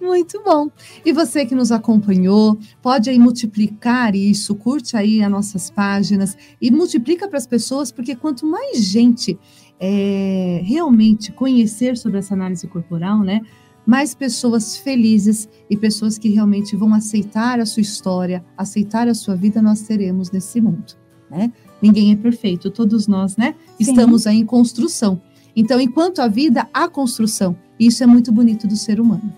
Muito 0.00 0.42
bom. 0.42 0.70
E 1.04 1.12
você 1.12 1.44
que 1.44 1.54
nos 1.54 1.72
acompanhou, 1.72 2.58
pode 2.82 3.10
aí 3.10 3.18
multiplicar 3.18 4.14
isso, 4.14 4.54
curte 4.54 4.96
aí 4.96 5.22
as 5.22 5.30
nossas 5.30 5.70
páginas 5.70 6.36
e 6.60 6.70
multiplica 6.70 7.28
para 7.28 7.38
as 7.38 7.46
pessoas, 7.46 7.90
porque 7.90 8.14
quanto 8.14 8.46
mais 8.46 8.84
gente 8.84 9.38
é, 9.80 10.60
realmente 10.64 11.32
conhecer 11.32 11.96
sobre 11.96 12.18
essa 12.18 12.34
análise 12.34 12.66
corporal, 12.66 13.20
né? 13.20 13.40
Mais 13.86 14.14
pessoas 14.14 14.76
felizes 14.76 15.48
e 15.70 15.76
pessoas 15.76 16.18
que 16.18 16.28
realmente 16.28 16.76
vão 16.76 16.92
aceitar 16.92 17.60
a 17.60 17.66
sua 17.66 17.82
história, 17.82 18.44
aceitar 18.56 19.08
a 19.08 19.14
sua 19.14 19.36
vida, 19.36 19.62
nós 19.62 19.82
teremos 19.82 20.30
nesse 20.30 20.60
mundo, 20.60 20.94
né? 21.30 21.52
Ninguém 21.80 22.12
é 22.12 22.16
perfeito, 22.16 22.70
todos 22.70 23.06
nós, 23.06 23.36
né? 23.36 23.54
Sim. 23.76 23.90
Estamos 23.90 24.26
aí 24.26 24.38
em 24.38 24.46
construção. 24.46 25.20
Então, 25.54 25.80
enquanto 25.80 26.20
a 26.20 26.28
vida, 26.28 26.68
há 26.72 26.88
construção. 26.88 27.56
Isso 27.78 28.02
é 28.02 28.06
muito 28.06 28.30
bonito 28.32 28.66
do 28.66 28.76
ser 28.76 29.00
humano. 29.00 29.32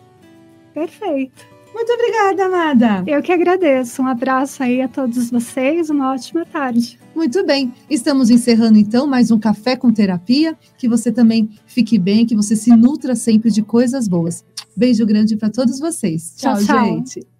Perfeito. 0.75 1.47
Muito 1.73 1.93
obrigada, 1.93 2.47
amada. 2.47 3.05
Eu 3.07 3.23
que 3.23 3.31
agradeço. 3.31 4.03
Um 4.03 4.07
abraço 4.07 4.63
aí 4.63 4.83
a 4.83 4.89
todos 4.89 5.31
vocês. 5.31 5.91
Uma 5.91 6.13
ótima 6.13 6.45
tarde. 6.45 6.99
Muito 7.15 7.45
bem. 7.45 7.73
Estamos 7.89 8.31
encerrando 8.31 8.79
então 8.79 9.07
mais 9.07 9.31
um 9.31 9.39
café 9.39 9.77
com 9.77 9.93
terapia. 9.93 10.57
Que 10.77 10.89
você 10.89 11.13
também 11.13 11.49
fique 11.67 11.99
bem, 11.99 12.27
que 12.27 12.35
você 12.35 12.57
se 12.57 12.71
nutra 12.71 13.15
sempre 13.15 13.51
de 13.51 13.63
coisas 13.63 14.09
boas. 14.09 14.45
Beijo 14.77 15.07
grande 15.07 15.37
para 15.37 15.51
todos 15.51 15.79
vocês. 15.79 16.35
Tchau, 16.37 16.57
tchau. 16.65 16.85
gente. 16.85 17.38